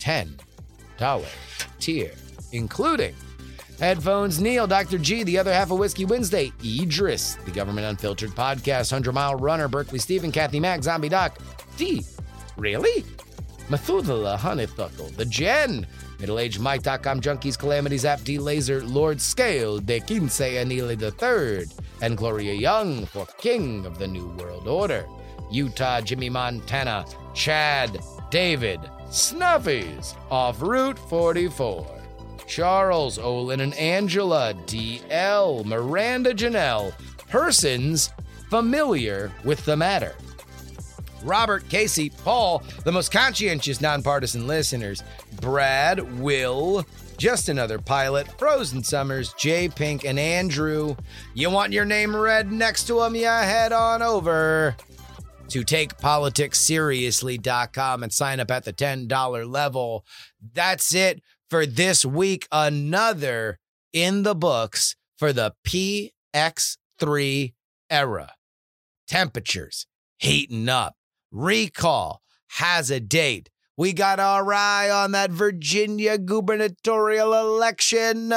$10 0.00 1.24
tier, 1.80 2.12
including 2.52 3.14
Headphones 3.78 4.40
Neil, 4.40 4.66
Dr. 4.66 4.98
G, 4.98 5.22
the 5.22 5.38
other 5.38 5.52
half 5.52 5.70
of 5.70 5.78
Whiskey 5.78 6.04
Wednesday, 6.04 6.52
Idris, 6.64 7.36
the 7.44 7.50
Government 7.50 7.86
Unfiltered 7.86 8.30
Podcast, 8.30 8.92
100 8.92 9.12
Mile 9.12 9.34
Runner, 9.34 9.68
Berkeley 9.68 9.98
Stephen, 9.98 10.30
Kathy 10.30 10.60
Mack, 10.60 10.82
Zombie 10.82 11.08
Doc, 11.08 11.38
D. 11.76 12.04
Really? 12.56 13.04
Methuselah, 13.68 14.38
Honeythuckle, 14.40 15.16
The 15.16 15.24
Jen, 15.24 15.86
Middle 16.20 16.38
Aged 16.38 16.60
Mike.com 16.60 17.20
Junkies, 17.20 17.58
Calamities 17.58 18.04
App, 18.04 18.22
D 18.22 18.38
Laser, 18.38 18.84
Lord 18.84 19.20
Scale, 19.20 19.78
De 19.78 19.98
Quince, 19.98 20.38
the 20.38 21.14
Third, 21.16 21.72
and 22.00 22.16
Gloria 22.16 22.52
Young 22.52 23.06
for 23.06 23.26
King 23.38 23.84
of 23.86 23.98
the 23.98 24.06
New 24.06 24.28
World 24.38 24.68
Order. 24.68 25.06
Utah, 25.50 26.00
Jimmy 26.00 26.30
Montana, 26.30 27.04
Chad, 27.34 27.98
David, 28.30 28.80
Snuffies, 29.06 30.16
off 30.30 30.62
Route 30.62 30.98
44. 30.98 32.01
Charles, 32.52 33.18
Olin 33.18 33.60
and 33.60 33.74
Angela, 33.76 34.52
DL, 34.66 35.64
Miranda 35.64 36.34
Janelle, 36.34 36.92
persons 37.30 38.10
familiar 38.50 39.32
with 39.42 39.64
the 39.64 39.74
matter. 39.74 40.14
Robert, 41.24 41.66
Casey, 41.70 42.10
Paul, 42.10 42.62
the 42.84 42.92
most 42.92 43.10
conscientious 43.10 43.80
nonpartisan 43.80 44.46
listeners, 44.46 45.02
Brad, 45.40 46.20
Will, 46.20 46.84
just 47.16 47.48
another 47.48 47.78
pilot, 47.78 48.28
Frozen 48.38 48.84
Summers, 48.84 49.32
Jay 49.38 49.70
Pink, 49.70 50.04
and 50.04 50.18
Andrew. 50.18 50.94
You 51.32 51.48
want 51.48 51.72
your 51.72 51.86
name 51.86 52.14
read 52.14 52.52
next 52.52 52.84
to 52.88 52.96
them? 52.96 53.16
Yeah, 53.16 53.44
head 53.44 53.72
on 53.72 54.02
over 54.02 54.76
to 55.48 55.64
takepoliticsseriously.com 55.64 58.02
and 58.02 58.12
sign 58.12 58.40
up 58.40 58.50
at 58.50 58.64
the 58.64 58.74
$10 58.74 59.50
level. 59.50 60.04
That's 60.52 60.94
it 60.94 61.22
for 61.52 61.66
this 61.66 62.02
week. 62.02 62.48
Another 62.50 63.58
in 63.92 64.22
the 64.22 64.34
books 64.34 64.96
for 65.18 65.34
the 65.34 65.52
PX3 65.66 67.52
era. 67.90 68.32
Temperatures 69.06 69.86
heating 70.16 70.70
up. 70.70 70.96
Recall 71.30 72.22
has 72.52 72.90
a 72.90 73.00
date. 73.00 73.50
We 73.76 73.92
got 73.92 74.18
our 74.18 74.50
eye 74.50 74.88
on 74.88 75.12
that 75.12 75.30
Virginia 75.30 76.16
gubernatorial 76.16 77.34
election. 77.34 78.32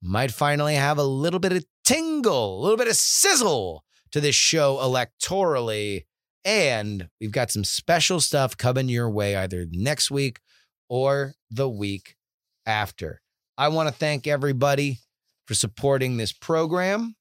Might 0.00 0.30
finally 0.30 0.76
have 0.76 0.98
a 0.98 1.02
little 1.02 1.40
bit 1.40 1.52
of 1.52 1.64
tingle, 1.84 2.60
a 2.60 2.62
little 2.62 2.76
bit 2.76 2.86
of 2.86 2.94
sizzle 2.94 3.82
to 4.12 4.20
this 4.20 4.36
show 4.36 4.76
electorally. 4.76 6.04
And 6.44 7.08
we've 7.20 7.32
got 7.32 7.50
some 7.50 7.64
special 7.64 8.20
stuff 8.20 8.56
coming 8.56 8.88
your 8.88 9.10
way 9.10 9.34
either 9.34 9.66
next 9.72 10.08
week 10.12 10.38
or 10.88 11.34
the 11.50 11.68
week 11.68 12.14
after. 12.68 13.20
I 13.56 13.68
want 13.68 13.88
to 13.88 13.94
thank 13.94 14.28
everybody 14.28 14.98
for 15.46 15.54
supporting 15.54 16.16
this 16.16 16.32
program. 16.32 17.16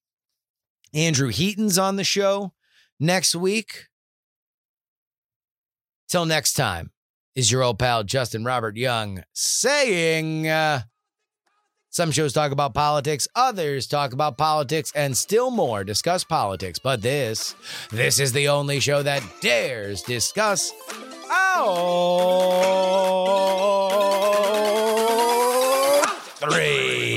Andrew 0.93 1.29
Heaton's 1.29 1.79
on 1.79 1.95
the 1.95 2.03
show 2.03 2.53
next 2.99 3.35
week. 3.35 3.85
Till 6.07 6.25
next 6.25 6.53
time, 6.53 6.91
is 7.35 7.51
your 7.51 7.63
old 7.63 7.79
pal 7.79 8.03
Justin 8.03 8.43
Robert 8.45 8.77
Young 8.77 9.23
saying 9.33 10.47
uh, 10.47 10.81
some 11.89 12.11
shows 12.11 12.33
talk 12.33 12.51
about 12.51 12.73
politics, 12.73 13.27
others 13.35 13.87
talk 13.87 14.13
about 14.13 14.37
politics, 14.37 14.91
and 14.95 15.17
still 15.17 15.51
more 15.51 15.83
discuss 15.83 16.23
politics. 16.23 16.79
But 16.79 17.01
this, 17.01 17.55
this 17.91 18.19
is 18.19 18.33
the 18.33 18.47
only 18.47 18.79
show 18.79 19.03
that 19.03 19.23
dares 19.41 20.01
discuss. 20.01 20.71
Oh, 21.29 22.67
three. 26.39 27.16